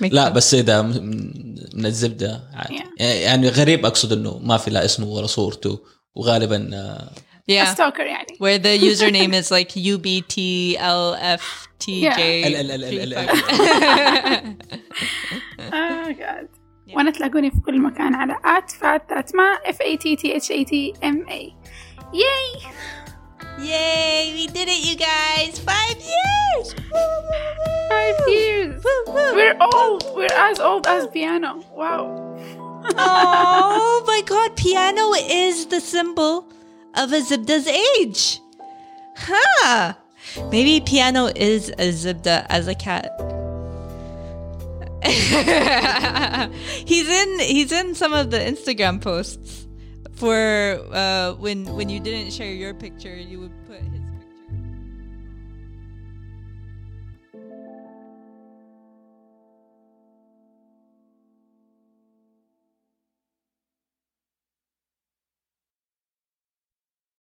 لا. 0.00 0.28
بس 0.28 0.54
إذا 0.54 0.82
من 0.82 1.86
الزبدة 1.86 2.42
عادي 2.54 2.78
Yeah. 2.78 3.00
يعني 3.02 3.48
غريب 3.48 3.86
أقصد 3.86 4.12
إنه 4.12 4.38
ما 4.38 4.56
في 4.56 4.70
لا 4.70 4.84
اسمه 4.84 5.06
ولا 5.06 5.26
صورته 5.26 5.78
وغالبا 6.14 6.70
آه، 6.74 7.10
yeah. 7.47 7.73
ستوكر 7.73 8.05
يعني 8.05 8.37
Where 8.39 8.57
the 8.59 8.77
username 8.91 9.33
is 9.33 9.51
like 9.51 9.75
U 9.75 9.97
B 9.97 10.21
T 10.27 10.77
L 10.77 11.15
F 11.19 11.67
T 11.79 12.01
J. 12.01 12.43
ال- 12.47 12.55
ال- 12.55 12.71
ال- 12.71 12.83
ال- 12.83 13.13
ال- 13.13 14.57
oh 15.73 16.13
god 16.13 16.47
وانا 16.95 17.11
تلاقوني 17.11 17.51
في 17.51 17.57
كل 17.65 17.81
مكان 17.81 18.15
على 18.15 18.33
at 18.33 18.69
fat 18.71 19.01
تاتما 19.09 19.55
f 19.65 19.75
a 19.75 19.97
t 19.97 20.15
t 20.15 20.27
h 20.33 20.51
a 20.51 20.63
t 20.65 20.93
m 21.03 21.25
a 21.29 21.41
yay 22.13 22.61
Yay! 23.59 24.23
We 24.37 24.45
did 24.55 24.67
it, 24.75 24.81
you 24.87 24.95
guys! 25.09 25.53
Five 25.71 25.97
years! 26.13 26.67
five 27.93 28.17
years 28.37 28.81
we're 29.37 29.57
old 29.73 30.01
we're 30.15 30.37
as 30.49 30.57
old 30.69 30.83
as 30.95 31.03
piano 31.15 31.51
wow 31.81 32.01
oh 32.97 34.03
my 34.11 34.21
god, 34.33 34.49
piano 34.65 35.05
is 35.47 35.55
the 35.73 35.81
symbol 35.93 36.33
of 36.96 37.12
a 37.12 37.20
Zibda's 37.20 37.66
age. 37.66 38.40
Huh. 39.16 39.94
Maybe 40.50 40.80
piano 40.84 41.26
is 41.26 41.70
a 41.70 41.92
Zibda 41.92 42.46
as 42.48 42.68
a 42.68 42.74
cat. 42.74 43.12
he's 46.84 47.08
in 47.08 47.38
he's 47.38 47.70
in 47.70 47.94
some 47.94 48.12
of 48.12 48.30
the 48.30 48.38
Instagram 48.38 49.00
posts 49.00 49.66
for 50.16 50.80
uh, 50.92 51.34
when 51.34 51.64
when 51.76 51.88
you 51.88 52.00
didn't 52.00 52.32
share 52.32 52.52
your 52.52 52.74
picture, 52.74 53.14
you 53.14 53.40
would 53.40 53.55